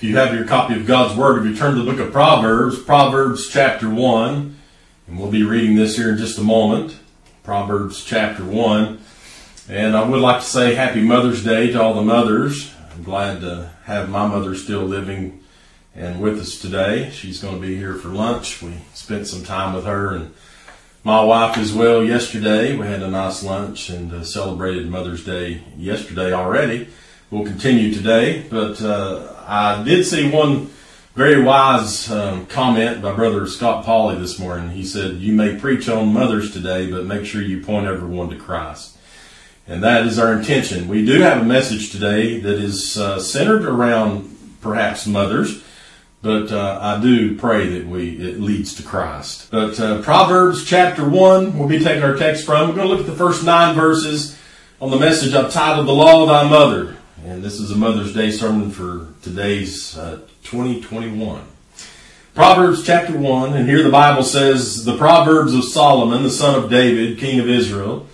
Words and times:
If 0.00 0.04
you 0.04 0.16
have 0.16 0.32
your 0.32 0.46
copy 0.46 0.76
of 0.76 0.86
God's 0.86 1.14
Word, 1.14 1.42
if 1.42 1.44
you 1.44 1.54
turn 1.54 1.74
to 1.74 1.82
the 1.82 1.90
book 1.92 2.00
of 2.00 2.10
Proverbs, 2.10 2.78
Proverbs 2.78 3.50
chapter 3.50 3.90
1, 3.90 4.56
and 5.06 5.18
we'll 5.18 5.30
be 5.30 5.42
reading 5.42 5.76
this 5.76 5.94
here 5.94 6.12
in 6.12 6.16
just 6.16 6.38
a 6.38 6.42
moment. 6.42 6.98
Proverbs 7.42 8.02
chapter 8.02 8.42
1. 8.42 8.98
And 9.68 9.94
I 9.94 10.08
would 10.08 10.22
like 10.22 10.40
to 10.40 10.46
say 10.46 10.74
happy 10.74 11.02
Mother's 11.02 11.44
Day 11.44 11.70
to 11.72 11.82
all 11.82 11.92
the 11.92 12.00
mothers. 12.00 12.74
I'm 12.94 13.02
glad 13.02 13.42
to 13.42 13.72
have 13.84 14.08
my 14.08 14.26
mother 14.26 14.54
still 14.54 14.84
living 14.84 15.44
and 15.94 16.18
with 16.18 16.40
us 16.40 16.58
today. 16.58 17.10
She's 17.10 17.42
going 17.42 17.60
to 17.60 17.60
be 17.60 17.76
here 17.76 17.94
for 17.94 18.08
lunch. 18.08 18.62
We 18.62 18.76
spent 18.94 19.26
some 19.26 19.44
time 19.44 19.74
with 19.74 19.84
her 19.84 20.14
and 20.14 20.32
my 21.04 21.22
wife 21.22 21.58
as 21.58 21.74
well 21.74 22.02
yesterday. 22.02 22.74
We 22.74 22.86
had 22.86 23.02
a 23.02 23.10
nice 23.10 23.44
lunch 23.44 23.90
and 23.90 24.10
uh, 24.14 24.24
celebrated 24.24 24.88
Mother's 24.88 25.26
Day 25.26 25.60
yesterday 25.76 26.32
already. 26.32 26.88
We'll 27.30 27.44
continue 27.44 27.92
today, 27.92 28.46
but 28.48 28.80
uh, 28.82 29.36
I 29.50 29.82
did 29.82 30.06
see 30.06 30.30
one 30.30 30.70
very 31.16 31.42
wise 31.42 32.08
um, 32.08 32.46
comment 32.46 33.02
by 33.02 33.12
Brother 33.12 33.48
Scott 33.48 33.84
Pauley 33.84 34.16
this 34.16 34.38
morning. 34.38 34.70
He 34.70 34.84
said, 34.84 35.16
You 35.16 35.32
may 35.32 35.56
preach 35.56 35.88
on 35.88 36.12
mothers 36.12 36.52
today, 36.52 36.88
but 36.88 37.04
make 37.04 37.26
sure 37.26 37.42
you 37.42 37.60
point 37.60 37.88
everyone 37.88 38.30
to 38.30 38.36
Christ. 38.36 38.96
And 39.66 39.82
that 39.82 40.06
is 40.06 40.20
our 40.20 40.32
intention. 40.32 40.86
We 40.86 41.04
do 41.04 41.20
have 41.22 41.42
a 41.42 41.44
message 41.44 41.90
today 41.90 42.38
that 42.38 42.60
is 42.60 42.96
uh, 42.96 43.18
centered 43.18 43.64
around 43.64 44.38
perhaps 44.60 45.04
mothers, 45.04 45.64
but 46.22 46.52
uh, 46.52 46.78
I 46.80 47.02
do 47.02 47.36
pray 47.36 47.66
that 47.70 47.88
we 47.88 48.18
it 48.18 48.38
leads 48.38 48.76
to 48.76 48.84
Christ. 48.84 49.50
But 49.50 49.80
uh, 49.80 50.00
Proverbs 50.02 50.64
chapter 50.64 51.08
1, 51.08 51.58
we'll 51.58 51.66
be 51.66 51.80
taking 51.80 52.04
our 52.04 52.14
text 52.14 52.46
from. 52.46 52.68
We're 52.68 52.76
going 52.76 52.86
to 52.86 52.94
look 52.94 53.00
at 53.00 53.10
the 53.10 53.18
first 53.18 53.42
nine 53.42 53.74
verses 53.74 54.38
on 54.80 54.92
the 54.92 54.98
message 54.98 55.34
I've 55.34 55.52
titled 55.52 55.88
The 55.88 55.92
Law 55.92 56.22
of 56.22 56.28
Thy 56.28 56.48
Mother. 56.48 56.98
And 57.24 57.42
this 57.42 57.60
is 57.60 57.70
a 57.70 57.76
Mother's 57.76 58.14
Day 58.14 58.30
sermon 58.30 58.70
for 58.70 59.08
today's 59.20 59.96
uh, 59.96 60.20
2021. 60.42 61.42
Proverbs 62.34 62.82
chapter 62.82 63.14
1, 63.14 63.52
and 63.52 63.68
here 63.68 63.82
the 63.82 63.90
Bible 63.90 64.22
says, 64.22 64.86
The 64.86 64.96
Proverbs 64.96 65.52
of 65.52 65.64
Solomon, 65.64 66.22
the 66.22 66.30
son 66.30 66.54
of 66.54 66.70
David, 66.70 67.18
king 67.18 67.38
of 67.38 67.46
Israel, 67.46 68.06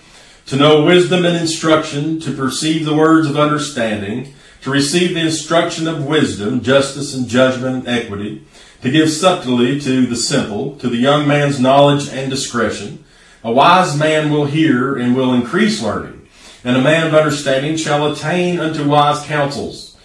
to 0.46 0.56
know 0.56 0.84
wisdom 0.84 1.24
and 1.24 1.36
instruction, 1.36 2.18
to 2.18 2.32
perceive 2.32 2.84
the 2.84 2.96
words 2.96 3.30
of 3.30 3.36
understanding, 3.38 4.34
to 4.62 4.70
receive 4.70 5.14
the 5.14 5.20
instruction 5.20 5.86
of 5.86 6.04
wisdom, 6.04 6.60
justice 6.60 7.14
and 7.14 7.28
judgment 7.28 7.86
and 7.86 7.88
equity, 7.88 8.44
to 8.82 8.90
give 8.90 9.08
subtlety 9.08 9.80
to 9.82 10.04
the 10.06 10.16
simple, 10.16 10.74
to 10.78 10.88
the 10.88 10.96
young 10.96 11.28
man's 11.28 11.60
knowledge 11.60 12.08
and 12.08 12.28
discretion. 12.28 13.04
A 13.44 13.52
wise 13.52 13.96
man 13.96 14.32
will 14.32 14.46
hear 14.46 14.96
and 14.96 15.14
will 15.14 15.32
increase 15.32 15.80
learning 15.80 16.15
and 16.66 16.76
a 16.76 16.82
man 16.82 17.06
of 17.06 17.14
understanding 17.14 17.76
shall 17.76 18.10
attain 18.10 18.58
unto 18.58 18.88
wise 18.88 19.24
counsels. 19.24 19.96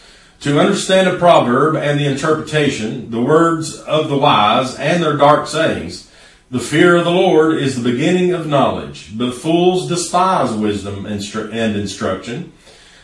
To 0.41 0.59
understand 0.59 1.07
a 1.07 1.17
proverb 1.17 1.75
and 1.75 1.99
the 1.99 2.05
interpretation, 2.05 3.09
the 3.09 3.19
words 3.19 3.79
of 3.79 4.09
the 4.09 4.17
wise 4.17 4.75
and 4.77 5.01
their 5.01 5.17
dark 5.17 5.47
sayings, 5.47 6.07
the 6.51 6.59
fear 6.59 6.97
of 6.97 7.05
the 7.05 7.09
Lord 7.09 7.57
is 7.57 7.81
the 7.81 7.91
beginning 7.91 8.33
of 8.33 8.45
knowledge, 8.45 9.17
but 9.17 9.33
fools 9.33 9.89
despise 9.89 10.51
wisdom 10.51 11.07
and 11.07 11.75
instruction. 11.75 12.53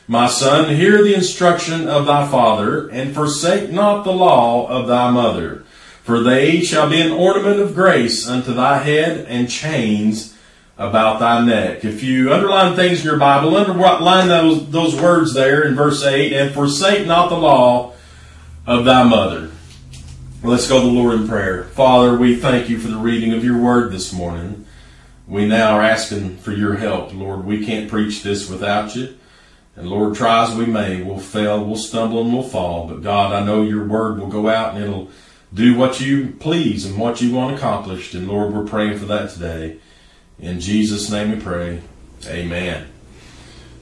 My 0.08 0.28
son, 0.28 0.76
hear 0.76 1.02
the 1.02 1.16
instruction 1.16 1.88
of 1.88 2.06
thy 2.06 2.28
father, 2.28 2.88
and 2.90 3.16
forsake 3.16 3.72
not 3.72 4.04
the 4.04 4.14
law 4.14 4.68
of 4.68 4.88
thy 4.88 5.10
mother, 5.10 5.64
for 6.04 6.20
they 6.20 6.62
shall 6.62 6.88
be 6.92 7.02
an 7.02 7.12
ornament 7.12 7.60
of 7.60 7.74
grace 7.74 8.28
unto 8.28 8.54
thy 8.54 8.78
head 8.78 9.26
and 9.28 9.50
chains 9.50 10.37
about 10.78 11.20
thy 11.20 11.44
neck. 11.44 11.84
If 11.84 12.04
you 12.04 12.32
underline 12.32 12.76
things 12.76 13.00
in 13.00 13.06
your 13.06 13.18
Bible, 13.18 13.56
underline 13.56 14.28
those, 14.28 14.70
those 14.70 14.96
words 14.96 15.34
there 15.34 15.64
in 15.64 15.76
verse 15.76 16.04
8, 16.04 16.34
and 16.34 16.54
forsake 16.54 17.08
not 17.08 17.30
the 17.30 17.38
law 17.38 17.94
of 18.66 18.86
thy 18.86 19.04
mother. 19.04 19.52
let's 20.44 20.68
go 20.68 20.80
to 20.80 20.86
the 20.86 20.92
Lord 20.92 21.22
in 21.22 21.28
prayer. 21.28 21.64
Father, 21.64 22.18
we 22.18 22.36
thank 22.36 22.70
you 22.70 22.78
for 22.78 22.90
the 22.90 22.98
reading 22.98 23.34
of 23.34 23.44
your 23.44 23.58
word 23.58 23.92
this 23.92 24.14
morning. 24.14 24.66
We 25.28 25.48
now 25.48 25.78
are 25.78 25.82
asking 25.82 26.38
for 26.38 26.52
your 26.52 26.76
help, 26.76 27.14
Lord. 27.14 27.44
We 27.46 27.66
can't 27.66 27.90
preach 27.90 28.24
this 28.24 28.50
without 28.50 28.96
you. 28.96 29.18
And 29.76 29.90
Lord, 29.90 30.16
try 30.16 30.44
as 30.44 30.56
we 30.56 30.66
may, 30.66 31.02
we'll 31.02 31.20
fail, 31.20 31.64
we'll 31.64 31.76
stumble, 31.76 32.22
and 32.22 32.34
we'll 32.34 32.44
fall. 32.44 32.88
But 32.88 33.04
God, 33.04 33.34
I 33.34 33.46
know 33.46 33.62
your 33.62 33.86
word 33.86 34.20
will 34.20 34.28
go 34.28 34.50
out 34.50 34.76
and 34.76 34.84
it'll 34.84 35.12
do 35.54 35.78
what 35.78 36.00
you 36.02 36.36
please 36.40 36.86
and 36.86 36.98
what 36.98 37.22
you 37.22 37.34
want 37.34 37.56
accomplished. 37.56 38.14
And 38.14 38.28
Lord, 38.28 38.54
we're 38.54 38.66
praying 38.66 38.98
for 39.00 39.06
that 39.06 39.30
today. 39.32 39.80
In 40.40 40.60
Jesus' 40.60 41.10
name 41.10 41.32
we 41.32 41.40
pray. 41.40 41.82
Amen. 42.28 42.88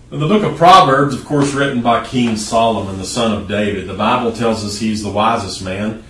The 0.09 0.17
book 0.17 0.43
of 0.43 0.55
Proverbs, 0.55 1.13
of 1.13 1.25
course, 1.25 1.53
written 1.53 1.81
by 1.81 2.05
King 2.05 2.37
Solomon, 2.37 2.97
the 2.97 3.05
son 3.05 3.33
of 3.33 3.49
David. 3.49 3.87
The 3.87 3.93
Bible 3.93 4.31
tells 4.31 4.63
us 4.63 4.79
he's 4.79 5.03
the 5.03 5.11
wisest 5.11 5.61
man 5.61 6.03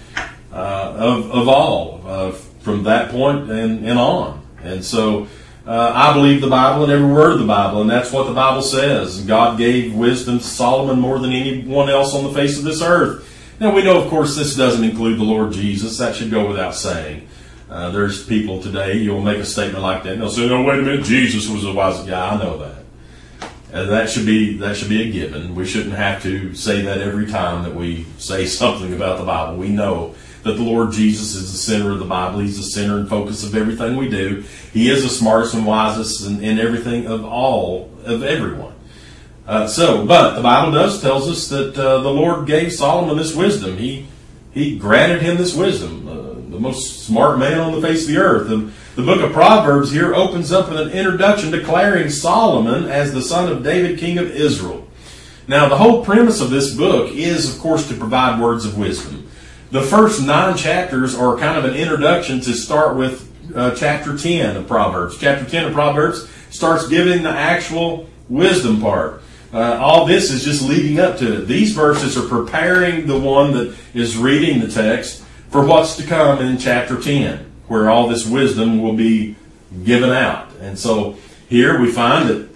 uh, 0.53 0.93
of, 0.97 1.31
of 1.31 1.47
all 1.47 2.03
uh, 2.05 2.31
from 2.31 2.83
that 2.83 3.09
point 3.09 3.49
and, 3.49 3.87
and 3.87 3.97
on. 3.97 4.45
And 4.61 4.85
so 4.85 5.27
uh, 5.65 5.91
I 5.95 6.13
believe 6.13 6.41
the 6.41 6.49
Bible 6.49 6.83
and 6.83 6.91
every 6.91 7.11
word 7.11 7.33
of 7.33 7.39
the 7.39 7.47
Bible, 7.47 7.81
and 7.81 7.89
that's 7.89 8.11
what 8.11 8.27
the 8.27 8.33
Bible 8.33 8.61
says. 8.61 9.21
God 9.21 9.57
gave 9.57 9.95
wisdom 9.95 10.37
to 10.37 10.43
Solomon 10.43 10.99
more 10.99 11.17
than 11.17 11.31
anyone 11.31 11.89
else 11.89 12.13
on 12.13 12.23
the 12.23 12.33
face 12.33 12.59
of 12.59 12.65
this 12.65 12.83
earth. 12.83 13.27
Now 13.59 13.73
we 13.73 13.81
know, 13.81 13.99
of 13.99 14.09
course, 14.11 14.35
this 14.35 14.55
doesn't 14.55 14.83
include 14.83 15.17
the 15.17 15.23
Lord 15.23 15.53
Jesus. 15.53 15.97
That 15.97 16.15
should 16.15 16.29
go 16.29 16.47
without 16.47 16.75
saying. 16.75 17.27
Uh, 17.75 17.89
there's 17.89 18.25
people 18.25 18.61
today, 18.61 18.93
you'll 18.93 19.19
make 19.19 19.37
a 19.37 19.45
statement 19.45 19.83
like 19.83 20.01
that, 20.03 20.13
and 20.13 20.21
they'll 20.21 20.29
say, 20.29 20.47
no, 20.47 20.63
wait 20.63 20.79
a 20.79 20.81
minute, 20.81 21.03
Jesus 21.03 21.49
was 21.49 21.65
a 21.65 21.73
wise 21.73 22.01
guy. 22.07 22.33
I 22.33 22.37
know 22.41 22.57
that. 22.59 22.85
And 23.73 23.89
that 23.89 24.09
should 24.09 24.25
be 24.25 24.57
that 24.59 24.77
should 24.77 24.87
be 24.87 25.01
a 25.01 25.11
given. 25.11 25.55
We 25.55 25.65
shouldn't 25.65 25.95
have 25.95 26.23
to 26.23 26.55
say 26.55 26.83
that 26.83 26.99
every 26.99 27.25
time 27.25 27.63
that 27.63 27.75
we 27.75 28.05
say 28.17 28.45
something 28.61 28.93
about 28.93 29.17
the 29.17 29.25
Bible. 29.25 29.57
We 29.57 29.67
know 29.67 30.15
that 30.43 30.53
the 30.53 30.63
Lord 30.63 30.93
Jesus 30.93 31.35
is 31.35 31.51
the 31.51 31.57
center 31.57 31.91
of 31.91 31.99
the 31.99 32.05
Bible. 32.05 32.39
He's 32.39 32.55
the 32.55 32.63
center 32.63 32.97
and 32.97 33.09
focus 33.09 33.43
of 33.43 33.53
everything 33.53 33.97
we 33.97 34.07
do. 34.07 34.45
He 34.71 34.89
is 34.89 35.03
the 35.03 35.09
smartest 35.09 35.53
and 35.53 35.65
wisest 35.65 36.25
in, 36.25 36.41
in 36.41 36.59
everything 36.59 37.07
of 37.07 37.25
all 37.25 37.91
of 38.05 38.23
everyone. 38.23 38.73
Uh, 39.45 39.67
so, 39.67 40.05
but 40.05 40.35
the 40.35 40.41
Bible 40.41 40.71
does 40.71 41.01
tells 41.01 41.27
us 41.27 41.49
that 41.49 41.77
uh, 41.77 41.99
the 41.99 42.09
Lord 42.09 42.47
gave 42.47 42.71
Solomon 42.71 43.17
this 43.17 43.35
wisdom. 43.35 43.75
He 43.75 44.07
he 44.53 44.79
granted 44.79 45.21
him 45.21 45.35
this 45.35 45.53
wisdom. 45.53 46.05
The 46.55 46.61
most 46.61 47.05
smart 47.05 47.37
man 47.37 47.59
on 47.59 47.73
the 47.73 47.85
face 47.85 48.03
of 48.03 48.07
the 48.07 48.17
earth. 48.17 48.49
And 48.49 48.71
the 48.95 49.03
book 49.03 49.21
of 49.21 49.33
Proverbs 49.33 49.91
here 49.91 50.15
opens 50.15 50.53
up 50.53 50.69
with 50.69 50.79
an 50.79 50.91
introduction 50.91 51.51
declaring 51.51 52.09
Solomon 52.09 52.85
as 52.85 53.13
the 53.13 53.21
son 53.21 53.51
of 53.51 53.61
David, 53.61 53.99
king 53.99 54.17
of 54.17 54.31
Israel. 54.31 54.87
Now, 55.49 55.67
the 55.67 55.75
whole 55.75 56.05
premise 56.05 56.39
of 56.39 56.49
this 56.49 56.73
book 56.73 57.11
is, 57.11 57.53
of 57.53 57.61
course, 57.61 57.89
to 57.89 57.93
provide 57.93 58.39
words 58.39 58.65
of 58.65 58.77
wisdom. 58.77 59.29
The 59.71 59.81
first 59.81 60.23
nine 60.23 60.55
chapters 60.55 61.13
are 61.13 61.37
kind 61.37 61.57
of 61.57 61.65
an 61.65 61.75
introduction 61.75 62.39
to 62.41 62.53
start 62.53 62.95
with 62.95 63.29
uh, 63.53 63.75
chapter 63.75 64.17
10 64.17 64.55
of 64.55 64.65
Proverbs. 64.65 65.17
Chapter 65.17 65.43
10 65.43 65.65
of 65.65 65.73
Proverbs 65.73 66.29
starts 66.51 66.87
giving 66.87 67.21
the 67.23 67.29
actual 67.31 68.07
wisdom 68.29 68.79
part. 68.79 69.21
Uh, 69.53 69.77
all 69.81 70.05
this 70.05 70.31
is 70.31 70.45
just 70.45 70.61
leading 70.61 71.01
up 71.01 71.17
to 71.17 71.41
it. 71.41 71.47
These 71.47 71.73
verses 71.73 72.17
are 72.17 72.27
preparing 72.29 73.07
the 73.07 73.19
one 73.19 73.51
that 73.51 73.75
is 73.93 74.15
reading 74.15 74.61
the 74.61 74.69
text 74.69 75.24
for 75.55 75.65
what's 75.65 75.95
to 75.95 76.03
come 76.05 76.41
in 76.41 76.57
chapter 76.57 76.99
10, 76.99 77.49
where 77.69 77.89
all 77.89 78.09
this 78.09 78.25
wisdom 78.25 78.81
will 78.81 78.91
be 78.91 79.37
given 79.85 80.09
out. 80.09 80.51
And 80.59 80.77
so 80.77 81.15
here 81.47 81.79
we 81.79 81.93
find 81.93 82.27
that 82.27 82.49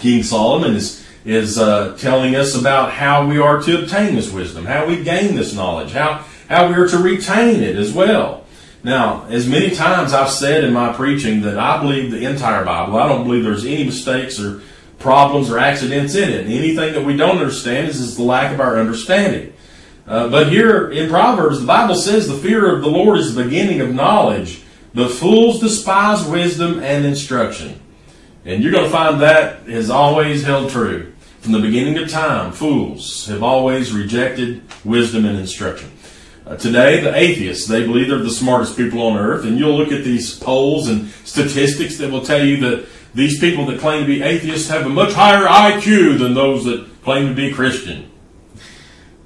King 0.00 0.22
Solomon 0.22 0.74
is, 0.74 1.06
is 1.26 1.58
uh, 1.58 1.94
telling 1.98 2.36
us 2.36 2.54
about 2.54 2.90
how 2.90 3.26
we 3.26 3.38
are 3.38 3.60
to 3.60 3.82
obtain 3.82 4.14
this 4.14 4.32
wisdom, 4.32 4.64
how 4.64 4.86
we 4.86 5.04
gain 5.04 5.36
this 5.36 5.52
knowledge, 5.52 5.92
how, 5.92 6.24
how 6.48 6.68
we 6.68 6.74
are 6.76 6.88
to 6.88 6.96
retain 6.96 7.62
it 7.62 7.76
as 7.76 7.92
well. 7.92 8.46
Now, 8.82 9.26
as 9.26 9.46
many 9.46 9.74
times 9.74 10.14
I've 10.14 10.30
said 10.30 10.64
in 10.64 10.72
my 10.72 10.94
preaching 10.94 11.42
that 11.42 11.58
I 11.58 11.82
believe 11.82 12.10
the 12.10 12.24
entire 12.24 12.64
Bible, 12.64 12.96
I 12.96 13.08
don't 13.08 13.24
believe 13.24 13.44
there's 13.44 13.66
any 13.66 13.84
mistakes 13.84 14.40
or 14.40 14.62
problems 14.98 15.50
or 15.50 15.58
accidents 15.58 16.14
in 16.14 16.30
it. 16.30 16.46
anything 16.46 16.94
that 16.94 17.04
we 17.04 17.14
don't 17.14 17.36
understand 17.36 17.88
is, 17.88 18.00
is 18.00 18.16
the 18.16 18.22
lack 18.22 18.54
of 18.54 18.58
our 18.58 18.78
understanding. 18.78 19.52
Uh, 20.08 20.26
but 20.30 20.48
here 20.48 20.90
in 20.90 21.10
Proverbs, 21.10 21.60
the 21.60 21.66
Bible 21.66 21.94
says 21.94 22.26
the 22.26 22.38
fear 22.38 22.74
of 22.74 22.80
the 22.80 22.88
Lord 22.88 23.18
is 23.18 23.34
the 23.34 23.44
beginning 23.44 23.82
of 23.82 23.94
knowledge, 23.94 24.62
The 24.94 25.06
fools 25.06 25.60
despise 25.60 26.24
wisdom 26.24 26.80
and 26.80 27.04
instruction. 27.04 27.78
And 28.46 28.62
you're 28.62 28.72
going 28.72 28.86
to 28.86 28.90
find 28.90 29.20
that 29.20 29.68
has 29.68 29.90
always 29.90 30.44
held 30.44 30.70
true. 30.70 31.12
From 31.40 31.52
the 31.52 31.60
beginning 31.60 31.98
of 31.98 32.08
time, 32.08 32.52
fools 32.52 33.26
have 33.26 33.42
always 33.42 33.92
rejected 33.92 34.62
wisdom 34.82 35.26
and 35.26 35.38
instruction. 35.38 35.92
Uh, 36.46 36.56
today, 36.56 37.00
the 37.00 37.14
atheists, 37.14 37.68
they 37.68 37.84
believe 37.84 38.08
they're 38.08 38.18
the 38.18 38.30
smartest 38.30 38.78
people 38.78 39.02
on 39.02 39.18
earth, 39.18 39.44
and 39.44 39.58
you'll 39.58 39.76
look 39.76 39.92
at 39.92 40.04
these 40.04 40.38
polls 40.38 40.88
and 40.88 41.10
statistics 41.24 41.98
that 41.98 42.10
will 42.10 42.24
tell 42.24 42.42
you 42.42 42.56
that 42.56 42.86
these 43.14 43.38
people 43.38 43.66
that 43.66 43.78
claim 43.78 44.00
to 44.00 44.06
be 44.06 44.22
atheists 44.22 44.70
have 44.70 44.86
a 44.86 44.88
much 44.88 45.12
higher 45.12 45.46
IQ 45.46 46.18
than 46.18 46.32
those 46.32 46.64
that 46.64 46.88
claim 47.04 47.28
to 47.28 47.34
be 47.34 47.52
Christian. 47.52 48.10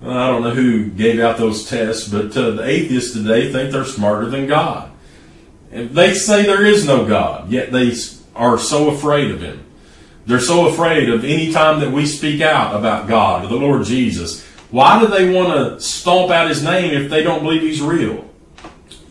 I 0.04 0.26
don't 0.28 0.42
know 0.42 0.50
who 0.50 0.86
gave 0.86 1.20
out 1.20 1.38
those 1.38 1.68
tests, 1.68 2.08
but 2.08 2.36
uh, 2.36 2.50
the 2.52 2.64
atheists 2.64 3.12
today 3.12 3.52
think 3.52 3.72
they're 3.72 3.84
smarter 3.84 4.28
than 4.28 4.46
God. 4.46 4.90
And 5.70 5.90
they 5.90 6.14
say 6.14 6.42
there 6.42 6.66
is 6.66 6.86
no 6.86 7.06
God, 7.06 7.50
yet 7.50 7.72
they 7.72 7.94
are 8.34 8.58
so 8.58 8.90
afraid 8.90 9.30
of 9.30 9.40
Him. 9.40 9.64
They're 10.26 10.40
so 10.40 10.68
afraid 10.68 11.08
of 11.08 11.24
any 11.24 11.52
time 11.52 11.80
that 11.80 11.90
we 11.90 12.06
speak 12.06 12.40
out 12.40 12.76
about 12.76 13.08
God 13.08 13.44
or 13.44 13.48
the 13.48 13.56
Lord 13.56 13.84
Jesus. 13.84 14.44
Why 14.70 15.00
do 15.00 15.06
they 15.06 15.32
want 15.32 15.52
to 15.52 15.80
stomp 15.80 16.30
out 16.30 16.48
his 16.48 16.62
name 16.62 16.94
if 16.94 17.10
they 17.10 17.22
don't 17.22 17.42
believe 17.42 17.62
he's 17.62 17.82
real? 17.82 18.28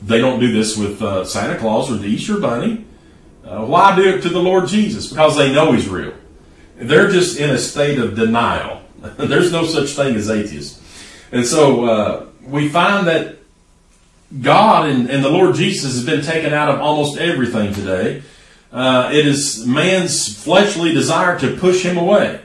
They 0.01 0.19
don't 0.19 0.39
do 0.39 0.51
this 0.51 0.75
with 0.75 1.01
uh, 1.01 1.25
Santa 1.25 1.59
Claus 1.59 1.91
or 1.91 1.97
the 1.97 2.07
Easter 2.07 2.39
Bunny. 2.39 2.85
Uh, 3.45 3.65
why 3.65 3.95
do 3.95 4.03
it 4.03 4.21
to 4.21 4.29
the 4.29 4.39
Lord 4.39 4.67
Jesus? 4.67 5.09
Because 5.09 5.35
they 5.35 5.53
know 5.53 5.71
he's 5.71 5.87
real. 5.87 6.13
They're 6.77 7.09
just 7.09 7.37
in 7.37 7.51
a 7.51 7.59
state 7.59 7.99
of 7.99 8.15
denial. 8.15 8.81
There's 9.17 9.51
no 9.51 9.65
such 9.65 9.89
thing 9.91 10.15
as 10.15 10.29
atheists. 10.29 10.80
And 11.31 11.45
so 11.45 11.85
uh, 11.85 12.25
we 12.45 12.69
find 12.69 13.07
that 13.07 13.37
God 14.41 14.89
and, 14.89 15.09
and, 15.09 15.23
the 15.23 15.29
Lord 15.29 15.55
Jesus 15.55 15.93
has 15.93 16.05
been 16.05 16.23
taken 16.23 16.53
out 16.53 16.69
of 16.69 16.79
almost 16.79 17.19
everything 17.19 17.73
today. 17.73 18.23
Uh, 18.71 19.09
it 19.13 19.25
is 19.25 19.65
man's 19.65 20.41
fleshly 20.41 20.93
desire 20.93 21.37
to 21.39 21.57
push 21.57 21.83
him 21.83 21.97
away. 21.97 22.39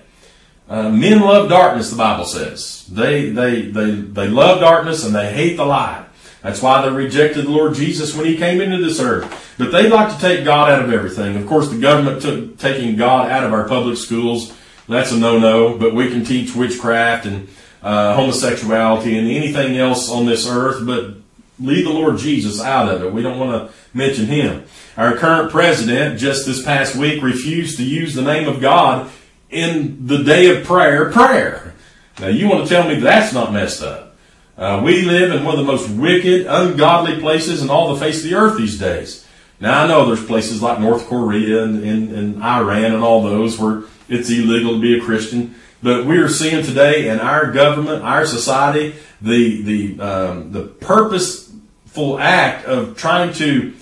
Uh, 0.69 0.91
men 0.91 1.21
love 1.21 1.49
darkness, 1.49 1.91
the 1.91 1.97
Bible 1.97 2.25
says. 2.25 2.87
They, 2.89 3.31
they, 3.31 3.63
they, 3.63 3.93
they 3.93 4.27
love 4.27 4.61
darkness 4.61 5.05
and 5.05 5.15
they 5.15 5.33
hate 5.33 5.57
the 5.57 5.65
light. 5.65 6.07
That's 6.43 6.61
why 6.61 6.83
they 6.83 6.95
rejected 6.95 7.47
the 7.47 7.51
Lord 7.51 7.75
Jesus 7.75 8.17
when 8.17 8.27
he 8.27 8.37
came 8.37 8.61
into 8.61 8.85
this 8.85 9.01
earth. 9.01 9.55
But 9.59 9.71
they'd 9.71 9.89
like 9.89 10.13
to 10.15 10.21
take 10.21 10.45
God 10.45 10.71
out 10.71 10.85
of 10.85 10.93
everything. 10.93 11.37
Of 11.37 11.47
course, 11.47 11.69
the 11.69 11.79
government 11.79 12.23
took 12.23 12.59
taking 12.59 12.97
God 12.97 13.31
out 13.31 13.45
of 13.45 13.53
our 13.53 13.69
public 13.69 13.97
schools. 13.97 14.57
That's 14.89 15.13
a 15.13 15.19
no-no. 15.19 15.79
But 15.79 15.95
we 15.95 16.09
can 16.09 16.25
teach 16.25 16.55
witchcraft 16.55 17.27
and 17.27 17.49
uh, 17.87 18.17
homosexuality 18.17 19.17
and 19.17 19.31
anything 19.31 19.77
else 19.77 20.11
on 20.11 20.27
this 20.27 20.45
earth, 20.49 20.85
but 20.85 21.15
leave 21.61 21.85
the 21.85 21.93
Lord 21.93 22.19
Jesus 22.19 22.61
out 22.61 22.93
of 22.93 23.05
it. 23.05 23.13
We 23.13 23.23
don't 23.23 23.39
want 23.39 23.71
to 23.71 23.77
mention 23.97 24.27
him. 24.27 24.65
Our 24.97 25.15
current 25.15 25.53
president 25.53 26.19
just 26.19 26.47
this 26.47 26.65
past 26.65 26.97
week 26.97 27.23
refused 27.23 27.77
to 27.77 27.85
use 27.85 28.13
the 28.13 28.23
name 28.23 28.49
of 28.49 28.61
God 28.61 29.09
in 29.51 30.05
the 30.09 30.25
day 30.25 30.49
of 30.49 30.67
prayer, 30.67 31.13
prayer. 31.13 31.75
Now 32.19 32.27
you 32.27 32.49
want 32.49 32.67
to 32.67 32.69
tell 32.69 32.89
me 32.89 32.97
that's 32.97 33.33
not 33.33 33.53
messed 33.53 33.85
up. 33.85 34.17
Uh, 34.59 34.83
we 34.85 35.03
live 35.03 35.31
in 35.31 35.45
one 35.45 35.57
of 35.57 35.65
the 35.65 35.73
most 35.73 35.89
wicked, 35.89 36.45
ungodly 36.49 37.21
places 37.21 37.63
in 37.63 37.71
all 37.71 37.95
the 37.95 38.01
face 38.01 38.25
of 38.25 38.31
the 38.31 38.35
earth 38.35 38.59
these 38.59 38.81
days. 38.81 39.25
Now 39.61 39.85
I 39.85 39.87
know 39.87 40.07
there's 40.07 40.27
places 40.27 40.61
like 40.61 40.81
North 40.81 41.07
Korea 41.07 41.63
and, 41.63 41.85
and, 41.85 42.11
and 42.11 42.43
Iran 42.43 42.95
and 42.95 43.05
all 43.05 43.23
those 43.23 43.61
where 43.61 43.85
it's 44.09 44.29
illegal 44.29 44.73
to 44.73 44.81
be 44.81 44.99
a 44.99 45.01
Christian. 45.01 45.55
But 45.83 46.07
we 46.07 46.19
are 46.19 46.29
seeing 46.29 46.65
today 46.65 47.09
in 47.09 47.21
our 47.21 47.53
government, 47.53 48.03
our 48.03 48.27
society, 48.27 48.95
the 49.21 49.63
the 49.63 50.01
um, 50.01 50.53
the 50.53 50.63
purposeful 50.63 52.19
act 52.19 52.67
of 52.67 52.97
trying 52.97 53.33
to 53.35 53.75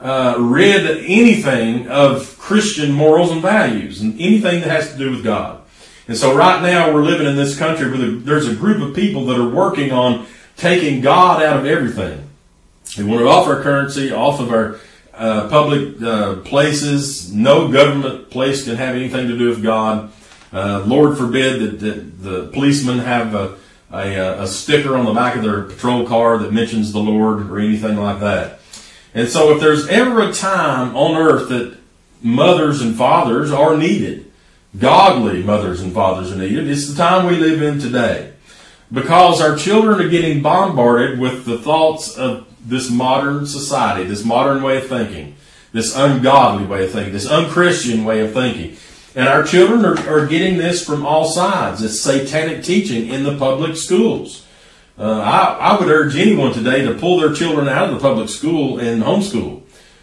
uh, 0.00 0.36
rid 0.38 0.86
anything 1.04 1.88
of 1.88 2.38
Christian 2.38 2.92
morals 2.92 3.30
and 3.30 3.42
values 3.42 4.00
and 4.00 4.14
anything 4.14 4.60
that 4.60 4.70
has 4.70 4.92
to 4.92 4.98
do 4.98 5.10
with 5.10 5.22
God. 5.22 5.62
And 6.08 6.16
so 6.16 6.34
right 6.34 6.62
now 6.62 6.92
we're 6.92 7.04
living 7.04 7.26
in 7.26 7.36
this 7.36 7.56
country 7.58 7.90
where 7.90 8.10
there's 8.10 8.48
a 8.48 8.54
group 8.54 8.80
of 8.82 8.94
people 8.94 9.26
that 9.26 9.38
are 9.38 9.48
working 9.48 9.92
on 9.92 10.26
taking 10.56 11.00
God 11.00 11.42
out 11.42 11.58
of 11.58 11.66
everything. 11.66 12.28
They 12.96 13.04
want 13.04 13.20
it 13.20 13.26
off 13.26 13.46
our 13.46 13.62
currency, 13.62 14.10
off 14.10 14.40
of 14.40 14.50
our 14.50 14.80
uh, 15.14 15.48
public 15.48 16.02
uh, 16.02 16.36
places. 16.36 17.32
No 17.32 17.70
government 17.70 18.30
place 18.30 18.64
can 18.64 18.76
have 18.76 18.96
anything 18.96 19.28
to 19.28 19.38
do 19.38 19.50
with 19.50 19.62
God. 19.62 20.10
Uh, 20.52 20.82
Lord 20.84 21.16
forbid 21.16 21.60
that, 21.60 21.80
that, 21.80 22.22
the 22.22 22.46
policemen 22.48 22.98
have 22.98 23.34
a, 23.34 23.56
a, 23.92 24.42
a 24.42 24.46
sticker 24.46 24.96
on 24.96 25.04
the 25.04 25.14
back 25.14 25.36
of 25.36 25.42
their 25.42 25.62
patrol 25.62 26.06
car 26.06 26.38
that 26.38 26.52
mentions 26.52 26.92
the 26.92 26.98
Lord 26.98 27.50
or 27.50 27.58
anything 27.58 27.96
like 27.96 28.20
that. 28.20 28.60
And 29.14 29.28
so 29.28 29.54
if 29.54 29.60
there's 29.60 29.88
ever 29.88 30.28
a 30.28 30.32
time 30.32 30.96
on 30.96 31.16
earth 31.16 31.48
that 31.48 31.76
mothers 32.22 32.80
and 32.80 32.96
fathers 32.96 33.50
are 33.50 33.76
needed, 33.76 34.30
godly 34.78 35.42
mothers 35.42 35.80
and 35.80 35.92
fathers 35.92 36.32
are 36.32 36.36
needed, 36.36 36.68
it's 36.68 36.88
the 36.88 36.96
time 36.96 37.26
we 37.26 37.36
live 37.36 37.62
in 37.62 37.80
today. 37.80 38.32
Because 38.92 39.40
our 39.40 39.56
children 39.56 40.00
are 40.00 40.08
getting 40.08 40.42
bombarded 40.42 41.18
with 41.18 41.44
the 41.44 41.58
thoughts 41.58 42.16
of 42.16 42.46
this 42.64 42.90
modern 42.90 43.46
society, 43.46 44.04
this 44.04 44.24
modern 44.24 44.62
way 44.62 44.78
of 44.78 44.88
thinking, 44.88 45.36
this 45.72 45.96
ungodly 45.96 46.66
way 46.66 46.84
of 46.84 46.90
thinking, 46.90 47.12
this 47.12 47.30
unchristian 47.30 48.04
way 48.04 48.20
of 48.20 48.32
thinking. 48.32 48.76
And 49.14 49.28
our 49.28 49.42
children 49.42 49.84
are, 49.84 49.98
are 50.08 50.26
getting 50.26 50.56
this 50.56 50.84
from 50.84 51.04
all 51.04 51.28
sides. 51.28 51.82
It's 51.82 52.00
satanic 52.00 52.62
teaching 52.62 53.08
in 53.08 53.24
the 53.24 53.36
public 53.36 53.76
schools. 53.76 54.46
Uh, 54.98 55.20
I, 55.20 55.70
I, 55.70 55.80
would 55.80 55.88
urge 55.88 56.14
anyone 56.16 56.52
today 56.52 56.84
to 56.84 56.94
pull 56.94 57.20
their 57.20 57.32
children 57.32 57.68
out 57.68 57.88
of 57.88 57.94
the 57.94 58.00
public 58.00 58.28
school 58.28 58.78
and 58.78 59.02
homeschool. 59.02 59.62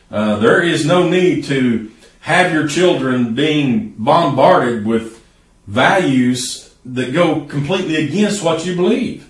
Uh, 0.09 0.37
there 0.37 0.61
is 0.61 0.85
no 0.85 1.07
need 1.07 1.45
to 1.45 1.91
have 2.21 2.51
your 2.51 2.67
children 2.67 3.35
being 3.35 3.93
bombarded 3.97 4.85
with 4.85 5.23
values 5.67 6.73
that 6.83 7.13
go 7.13 7.41
completely 7.45 7.95
against 7.95 8.43
what 8.43 8.65
you 8.65 8.75
believe. 8.75 9.29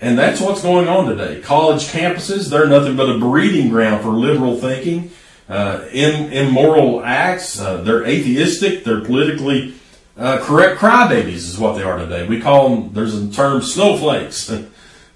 And 0.00 0.18
that's 0.18 0.40
what's 0.40 0.62
going 0.62 0.88
on 0.88 1.06
today. 1.06 1.40
College 1.40 1.84
campuses, 1.84 2.50
they're 2.50 2.66
nothing 2.66 2.96
but 2.96 3.08
a 3.08 3.18
breeding 3.18 3.70
ground 3.70 4.02
for 4.02 4.10
liberal 4.10 4.56
thinking, 4.58 5.10
uh, 5.48 5.84
immoral 5.92 7.02
acts. 7.04 7.60
Uh, 7.60 7.82
they're 7.82 8.06
atheistic. 8.06 8.84
They're 8.84 9.04
politically 9.04 9.74
uh, 10.16 10.38
correct 10.42 10.78
crybabies 10.78 11.48
is 11.48 11.58
what 11.58 11.76
they 11.76 11.82
are 11.82 11.98
today. 11.98 12.26
We 12.26 12.40
call 12.40 12.68
them, 12.68 12.92
there's 12.92 13.14
a 13.14 13.30
term, 13.30 13.62
snowflakes. 13.62 14.52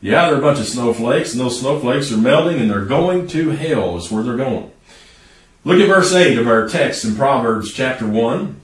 Yeah, 0.03 0.29
they're 0.29 0.39
a 0.39 0.43
bunch 0.43 0.61
of 0.61 0.67
snowflakes, 0.67 1.33
and 1.33 1.41
those 1.41 1.59
snowflakes 1.59 2.13
are 2.13 2.19
melting 2.19 2.61
and 2.61 2.71
they're 2.71 2.85
going 2.85 3.27
to 3.29 3.51
hell, 3.51 3.97
is 3.97 4.11
where 4.11 4.23
they're 4.23 4.37
going. 4.37 4.71
Look 5.65 5.81
at 5.81 5.89
verse 5.89 6.13
8 6.13 6.39
of 6.39 6.47
our 6.47 6.69
text 6.69 7.05
in 7.05 7.17
Proverbs 7.17 7.73
chapter 7.73 8.07
1. 8.07 8.61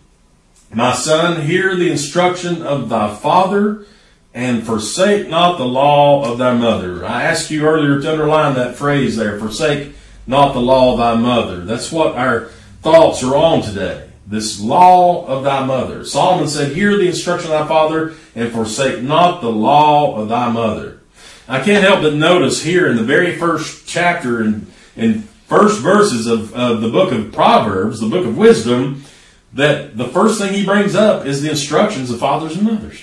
My 0.74 0.92
son, 0.92 1.42
hear 1.46 1.74
the 1.74 1.90
instruction 1.90 2.62
of 2.62 2.90
thy 2.90 3.14
father, 3.16 3.86
and 4.34 4.64
forsake 4.64 5.28
not 5.28 5.56
the 5.56 5.64
law 5.64 6.30
of 6.30 6.38
thy 6.38 6.54
mother. 6.54 7.04
I 7.04 7.24
asked 7.24 7.50
you 7.50 7.66
earlier 7.66 8.00
to 8.00 8.12
underline 8.12 8.54
that 8.54 8.76
phrase 8.76 9.16
there, 9.16 9.38
forsake 9.38 9.94
not 10.26 10.52
the 10.52 10.60
law 10.60 10.92
of 10.92 10.98
thy 10.98 11.14
mother. 11.14 11.64
That's 11.64 11.90
what 11.90 12.14
our 12.16 12.46
thoughts 12.82 13.22
are 13.22 13.36
on 13.36 13.62
today. 13.62 14.10
This 14.26 14.60
law 14.60 15.26
of 15.26 15.44
thy 15.44 15.64
mother. 15.64 16.04
Solomon 16.04 16.48
said, 16.48 16.72
Hear 16.72 16.96
the 16.96 17.08
instruction 17.08 17.50
of 17.50 17.58
thy 17.58 17.68
father, 17.68 18.14
and 18.34 18.52
forsake 18.52 19.02
not 19.02 19.40
the 19.40 19.50
law 19.50 20.16
of 20.16 20.28
thy 20.28 20.50
mother. 20.50 21.00
I 21.48 21.60
can't 21.60 21.84
help 21.84 22.02
but 22.02 22.14
notice 22.14 22.62
here 22.62 22.88
in 22.88 22.96
the 22.96 23.02
very 23.02 23.36
first 23.36 23.86
chapter 23.86 24.40
and 24.40 24.70
in 24.96 25.22
first 25.46 25.80
verses 25.80 26.26
of, 26.26 26.54
of 26.54 26.80
the 26.80 26.88
book 26.88 27.12
of 27.12 27.32
Proverbs, 27.32 28.00
the 28.00 28.08
book 28.08 28.24
of 28.24 28.38
wisdom, 28.38 29.04
that 29.52 29.98
the 29.98 30.08
first 30.08 30.40
thing 30.40 30.54
he 30.54 30.64
brings 30.64 30.94
up 30.94 31.26
is 31.26 31.42
the 31.42 31.50
instructions 31.50 32.10
of 32.10 32.20
fathers 32.20 32.56
and 32.56 32.64
mothers. 32.64 33.02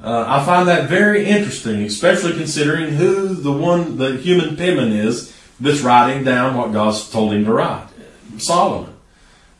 Uh, 0.00 0.24
I 0.28 0.44
find 0.44 0.68
that 0.68 0.88
very 0.88 1.26
interesting, 1.26 1.82
especially 1.82 2.32
considering 2.34 2.90
who 2.90 3.34
the 3.34 3.50
one, 3.50 3.96
the 3.96 4.16
human 4.18 4.56
penman 4.56 4.92
is 4.92 5.34
that's 5.60 5.80
writing 5.80 6.24
down 6.24 6.56
what 6.56 6.72
God's 6.72 7.10
told 7.10 7.32
him 7.32 7.44
to 7.44 7.52
write. 7.52 7.88
Solomon. 8.38 8.94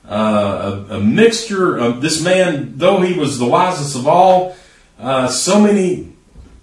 Uh, 0.09 0.85
a, 0.89 0.95
a, 0.95 1.01
mixture 1.01 1.77
of 1.77 2.01
this 2.01 2.23
man, 2.23 2.79
though 2.79 3.03
he 3.03 3.19
was 3.19 3.39
the 3.39 3.45
wisest 3.45 3.95
of 3.95 4.09
all, 4.09 4.57
uh, 4.99 5.29
so 5.29 5.61
many 5.61 6.11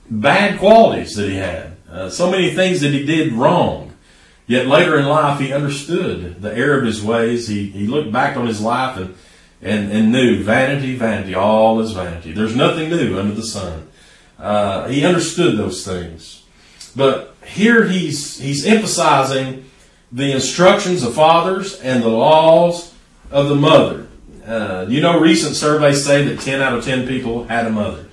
bad 0.10 0.58
qualities 0.58 1.16
that 1.16 1.30
he 1.30 1.36
had, 1.36 1.78
uh, 1.92 2.10
so 2.10 2.32
many 2.32 2.56
things 2.56 2.82
that 2.82 2.92
he 2.92 3.06
did 3.06 3.34
wrong. 3.34 3.94
Yet 4.48 4.66
later 4.66 4.98
in 4.98 5.06
life, 5.06 5.40
he 5.40 5.54
understood 5.54 6.42
the 6.42 6.56
error 6.56 6.80
of 6.80 6.86
his 6.86 7.04
ways. 7.04 7.48
He, 7.48 7.68
he 7.68 7.86
looked 7.86 8.12
back 8.12 8.36
on 8.36 8.48
his 8.48 8.62
life 8.62 8.98
and, 8.98 9.16
and, 9.62 9.92
and 9.92 10.12
knew 10.12 10.44
vanity, 10.44 10.96
vanity, 10.96 11.36
all 11.36 11.80
is 11.82 11.92
vanity. 11.92 12.32
There's 12.32 12.56
nothing 12.56 12.90
new 12.90 13.20
under 13.20 13.34
the 13.36 13.44
sun. 13.44 13.90
Uh, 14.40 14.88
he 14.88 15.06
understood 15.06 15.58
those 15.58 15.86
things. 15.86 16.44
But 16.96 17.35
here 17.46 17.88
he's, 17.88 18.40
he's 18.40 18.66
emphasizing 18.66 19.66
the 20.12 20.32
instructions 20.32 21.04
of 21.04 21.14
fathers 21.14 21.80
and 21.82 22.04
the 22.04 22.10
laws 22.10 22.94
of 23.32 23.50
the 23.50 23.56
mother. 23.56 24.08
Uh, 24.46 24.86
you 24.88 25.02
know, 25.02 25.20
recent 25.20 25.56
surveys 25.56 26.06
say 26.06 26.24
that 26.24 26.40
10 26.40 26.62
out 26.62 26.78
of 26.78 26.86
10 26.86 27.08
people 27.08 27.46
had 27.46 27.66
a 27.66 27.70
mother. 27.70 28.06